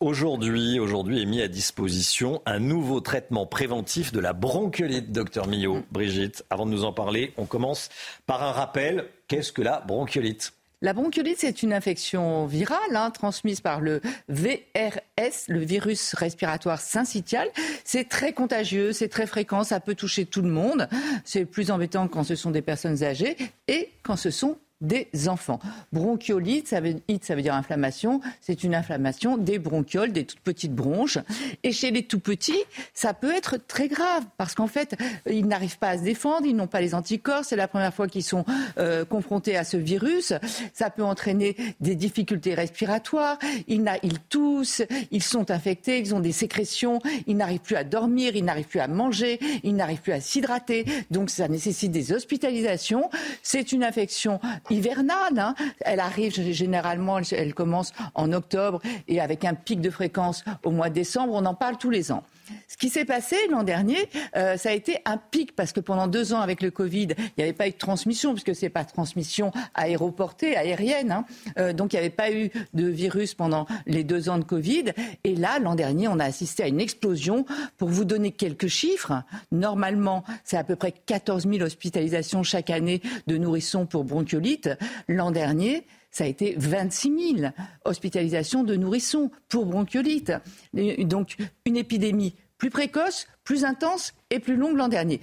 [0.00, 5.82] Aujourd'hui, aujourd'hui est mis à disposition un nouveau traitement préventif de la bronchiolite, docteur Millot.
[5.90, 7.88] Brigitte, avant de nous en parler, on commence
[8.24, 9.06] par un rappel.
[9.26, 10.52] Qu'est-ce que la bronchiolite?
[10.82, 17.48] La bronchiolite, c'est une infection virale hein, transmise par le VRS, le virus respiratoire syncytial.
[17.82, 20.88] C'est très contagieux, c'est très fréquent, ça peut toucher tout le monde.
[21.24, 25.58] C'est plus embêtant quand ce sont des personnes âgées et quand ce sont des enfants.
[25.92, 31.18] Bronchiolite, ça veut, dire inflammation, c'est une inflammation des bronchioles, des toutes petites bronches.
[31.62, 32.62] Et chez les tout petits,
[32.94, 34.96] ça peut être très grave parce qu'en fait,
[35.28, 38.06] ils n'arrivent pas à se défendre, ils n'ont pas les anticorps, c'est la première fois
[38.06, 38.44] qu'ils sont
[38.78, 40.32] euh, confrontés à ce virus.
[40.72, 46.32] Ça peut entraîner des difficultés respiratoires, ils, ils toussent, ils sont infectés, ils ont des
[46.32, 50.20] sécrétions, ils n'arrivent plus à dormir, ils n'arrivent plus à manger, ils n'arrivent plus à
[50.20, 50.84] s'hydrater.
[51.10, 53.10] Donc ça nécessite des hospitalisations.
[53.42, 54.40] C'est une infection
[54.70, 55.38] hivernale.
[55.38, 55.54] Hein.
[55.80, 60.88] Elle arrive généralement, elle commence en octobre et avec un pic de fréquence au mois
[60.88, 61.34] de décembre.
[61.34, 62.22] On en parle tous les ans.
[62.68, 66.06] Ce qui s'est passé l'an dernier, euh, ça a été un pic parce que pendant
[66.06, 68.84] deux ans avec le Covid, il n'y avait pas eu de transmission puisque c'est pas
[68.84, 71.12] transmission aéroportée, aérienne.
[71.12, 71.24] Hein.
[71.58, 74.92] Euh, donc il n'y avait pas eu de virus pendant les deux ans de Covid.
[75.24, 77.44] Et là, l'an dernier, on a assisté à une explosion.
[77.76, 79.22] Pour vous donner quelques chiffres,
[79.52, 84.70] normalement, c'est à peu près 14 000 hospitalisations chaque année de nourrissons pour bronchiolite.
[85.08, 85.84] L'an dernier,
[86.18, 87.52] ça a été 26 000
[87.84, 90.32] hospitalisations de nourrissons pour bronchiolite.
[90.74, 95.20] Donc une épidémie plus précoce, plus intense et plus longue l'an dernier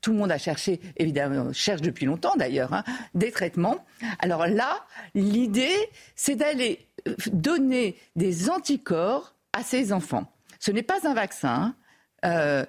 [0.00, 2.82] tout le monde a cherché, évidemment, cherche depuis longtemps d'ailleurs, hein,
[3.14, 3.86] des traitements.
[4.18, 5.76] Alors là, l'idée,
[6.16, 10.34] c'est d'aller euh, donner des anticorps à ces enfants.
[10.58, 11.48] Ce n'est pas un vaccin.
[11.48, 11.76] Hein.
[12.24, 12.64] Euh,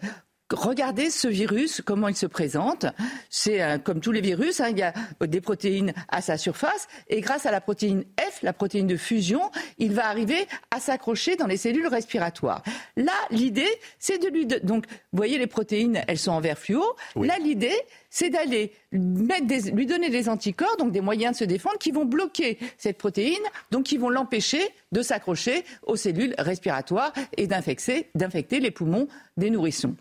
[0.53, 2.85] regardez ce virus, comment il se présente.
[3.30, 6.88] C'est euh, comme tous les virus, hein, il y a des protéines à sa surface
[7.07, 9.41] et grâce à la protéine F, la protéine de fusion,
[9.77, 12.63] il va arriver à s'accrocher dans les cellules respiratoires.
[12.95, 13.69] Là, l'idée,
[13.99, 14.45] c'est de lui...
[14.45, 16.84] Donc, vous voyez, les protéines, elles sont en vert fluo.
[17.15, 17.75] Là, l'idée,
[18.09, 22.59] c'est d'aller lui donner des anticorps, donc des moyens de se défendre, qui vont bloquer
[22.77, 24.61] cette protéine, donc qui vont l'empêcher
[24.91, 29.07] de s'accrocher aux cellules respiratoires et d'infecter les poumons
[29.38, 29.95] des nourrissons.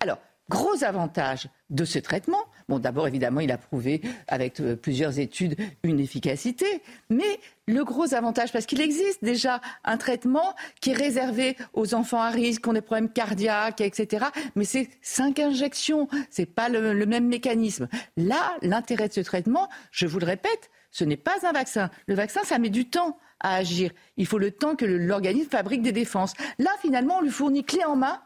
[0.00, 0.18] Alors,
[0.48, 2.44] gros avantage de ce traitement.
[2.68, 8.14] Bon, d'abord, évidemment, il a prouvé avec euh, plusieurs études une efficacité, mais le gros
[8.14, 12.68] avantage, parce qu'il existe déjà un traitement qui est réservé aux enfants à risque, qui
[12.68, 14.26] ont des problèmes cardiaques, etc.
[14.54, 17.88] Mais c'est cinq injections, c'est pas le, le même mécanisme.
[18.16, 21.90] Là, l'intérêt de ce traitement, je vous le répète, ce n'est pas un vaccin.
[22.06, 23.90] Le vaccin, ça met du temps à agir.
[24.16, 26.34] Il faut le temps que l'organisme fabrique des défenses.
[26.58, 28.20] Là, finalement, on lui fournit clé en main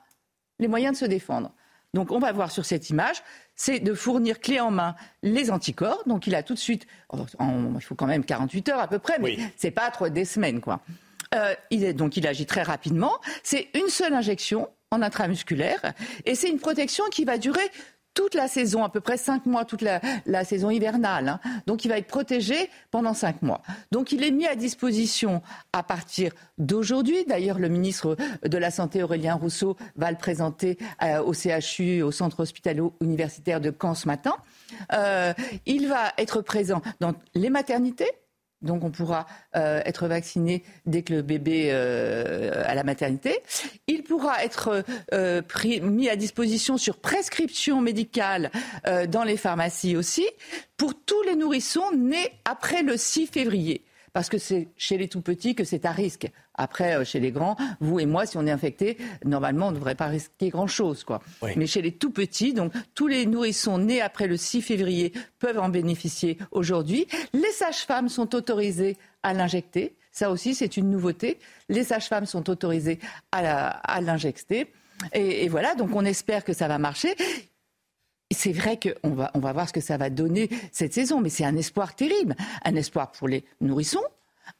[0.61, 1.53] les moyens de se défendre.
[1.93, 3.23] Donc on va voir sur cette image,
[3.57, 6.05] c'est de fournir clé en main les anticorps.
[6.07, 9.19] Donc il a tout de suite, il faut quand même 48 heures à peu près,
[9.19, 10.81] mais c'est pas trop des semaines quoi.
[11.35, 13.19] Euh, il est, donc il agit très rapidement.
[13.43, 15.81] C'est une seule injection en intramusculaire
[16.27, 17.69] et c'est une protection qui va durer
[18.15, 20.01] toute la saison, à peu près cinq mois, toute la,
[20.45, 21.28] saison hivernale.
[21.28, 21.41] Hein.
[21.66, 23.62] Donc il va être protégé pendant cinq mois.
[23.93, 25.43] Donc il est mis à disposition
[25.73, 27.24] à partir d'aujourd'hui.
[27.27, 32.11] D'ailleurs, le ministre de la Santé, Aurélien Rousseau, va le présenter euh, au CHU, au
[32.11, 34.35] Centre hospitalo-universitaire de Caen ce matin.
[34.93, 35.32] Euh,
[35.66, 38.11] il va être présent dans les maternités,
[38.62, 39.27] donc on pourra
[39.57, 43.39] euh, être vacciné dès que le bébé euh, à la maternité.
[43.87, 44.85] Il pourra être
[45.15, 45.43] euh,
[45.82, 48.51] mis à disposition sur prescription médicale
[49.09, 50.27] dans les pharmacies aussi
[50.77, 55.20] pour tous les nourrissons nés après le 6 février parce que c'est chez les tout
[55.20, 56.31] petits que c'est à risque.
[56.55, 59.77] Après, euh, chez les grands, vous et moi, si on est infecté, normalement, on ne
[59.77, 61.05] devrait pas risquer grand-chose.
[61.05, 61.23] quoi.
[61.57, 65.59] Mais chez les tout petits, donc tous les nourrissons nés après le 6 février peuvent
[65.59, 67.07] en bénéficier aujourd'hui.
[67.32, 69.95] Les sages-femmes sont autorisées à l'injecter.
[70.12, 71.39] Ça aussi, c'est une nouveauté.
[71.69, 72.99] Les sages-femmes sont autorisées
[73.32, 74.73] à l'injecter.
[75.12, 77.15] Et, et, voilà, donc on espère que ça va marcher
[78.31, 81.31] c'est vrai qu'on va, on va voir ce que ça va donner cette saison, mais
[81.31, 82.36] c'est un espoir terrible.
[82.65, 84.05] Un espoir pour les nourrissons,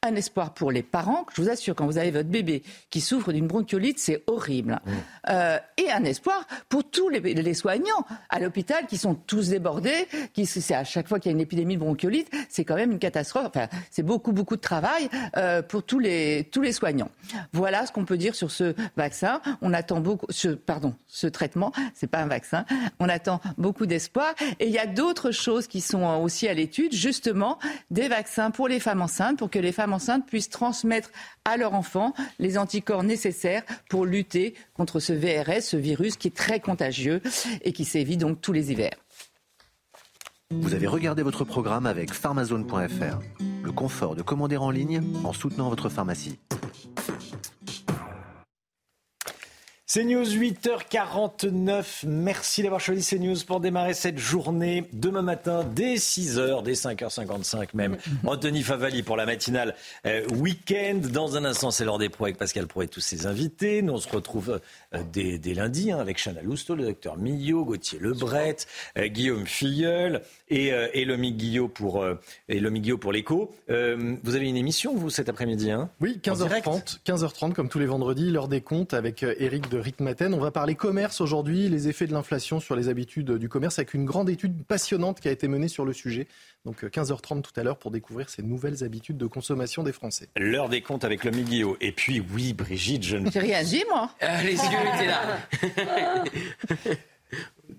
[0.03, 1.25] un espoir pour les parents.
[1.33, 4.79] Je vous assure, quand vous avez votre bébé qui souffre d'une bronchiolite, c'est horrible.
[4.85, 4.91] Mmh.
[5.29, 10.07] Euh, et un espoir pour tous les, soignants à l'hôpital qui sont tous débordés.
[10.33, 12.91] Qui, c'est à chaque fois qu'il y a une épidémie de bronchiolite, c'est quand même
[12.91, 13.47] une catastrophe.
[13.47, 17.09] Enfin, c'est beaucoup, beaucoup de travail euh, pour tous les, tous les soignants.
[17.53, 19.41] Voilà ce qu'on peut dire sur ce vaccin.
[19.61, 21.71] On attend beaucoup, ce, pardon, ce traitement.
[21.93, 22.65] C'est pas un vaccin.
[22.99, 24.33] On attend beaucoup d'espoir.
[24.59, 28.67] Et il y a d'autres choses qui sont aussi à l'étude, justement, des vaccins pour
[28.67, 31.09] les femmes enceintes, pour que les femmes enceintes puissent transmettre
[31.45, 36.35] à leur enfant les anticorps nécessaires pour lutter contre ce VRS, ce virus qui est
[36.35, 37.21] très contagieux
[37.61, 38.95] et qui sévit donc tous les hivers.
[40.51, 43.19] Vous avez regardé votre programme avec pharmazone.fr,
[43.63, 46.39] le confort de commander en ligne en soutenant votre pharmacie.
[49.93, 52.05] C'est News 8h49.
[52.07, 54.85] Merci d'avoir choisi CNews pour démarrer cette journée.
[54.93, 57.97] Demain matin, dès 6h, dès 5h55 même.
[58.25, 61.01] Anthony Favali pour la matinale euh, week-end.
[61.11, 63.81] Dans un instant, c'est l'heure des pros avec Pascal Pro et tous ses invités.
[63.81, 64.59] Nous, on se retrouve euh,
[65.11, 68.57] dès, dès, lundi hein, avec Chana Lousteau, le docteur Millot, Gauthier Lebret,
[68.97, 72.15] euh, Guillaume Filleul et, euh, et Lomi Guillot pour, euh,
[72.99, 73.55] pour l'écho.
[73.69, 75.89] Euh, vous avez une émission, vous, cet après-midi hein?
[76.01, 80.33] Oui, 15h30, 15h30 comme tous les vendredis, l'heure des comptes avec Eric de Ritmaten.
[80.33, 83.93] On va parler commerce aujourd'hui, les effets de l'inflation sur les habitudes du commerce avec
[83.93, 86.27] une grande étude passionnante qui a été menée sur le sujet.
[86.63, 90.27] Donc 15h30 tout à l'heure pour découvrir ces nouvelles habitudes de consommation des Français.
[90.37, 91.75] L'heure des comptes avec le Guillot.
[91.81, 93.31] Et puis oui, Brigitte, je ne...
[93.31, 94.11] J'ai rien dit moi.
[94.21, 96.23] Ah, les yeux étaient là.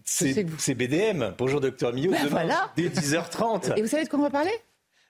[0.04, 1.34] C'est BDM.
[1.38, 2.10] Bonjour docteur Millot.
[2.12, 2.72] Ben voilà.
[2.76, 3.76] Dès 10h30.
[3.78, 4.50] Et vous savez de quoi on va parler?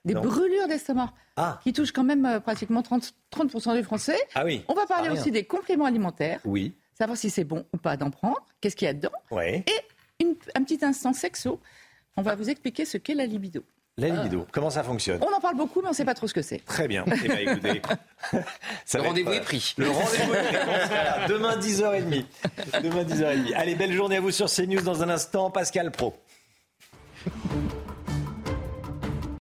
[0.05, 0.21] Des Non.
[0.21, 1.13] brûlures d'estomac.
[1.37, 1.59] Ah.
[1.63, 4.17] Qui touchent quand même euh, pratiquement 30, 30% des Français.
[4.35, 4.63] Ah oui.
[4.67, 5.19] On va parler rien.
[5.19, 6.41] aussi des compléments alimentaires.
[6.45, 6.73] Oui.
[6.97, 8.45] Savoir si c'est bon ou pas d'en prendre.
[8.61, 9.11] Qu'est-ce qu'il y a dedans?
[9.31, 9.63] Ouais.
[9.65, 11.59] Et une- un petit instant sexo.
[12.15, 13.63] On va vous expliquer ce qu'est la libido.
[13.97, 14.49] La libido, ah.
[14.51, 16.41] comment ça fonctionne On en parle beaucoup, mais on ne sait pas trop ce que
[16.41, 16.65] c'est.
[16.65, 17.05] Très bien.
[17.07, 17.79] Eh ben,
[18.93, 19.75] le rendez-vous euh, est pris.
[19.77, 21.29] Le rendez-vous est pris.
[21.29, 22.25] Demain 10h30.
[22.81, 23.53] Demain 10h30.
[23.55, 25.51] Allez, belle journée à vous sur CNews dans un instant.
[25.51, 26.15] Pascal Pro.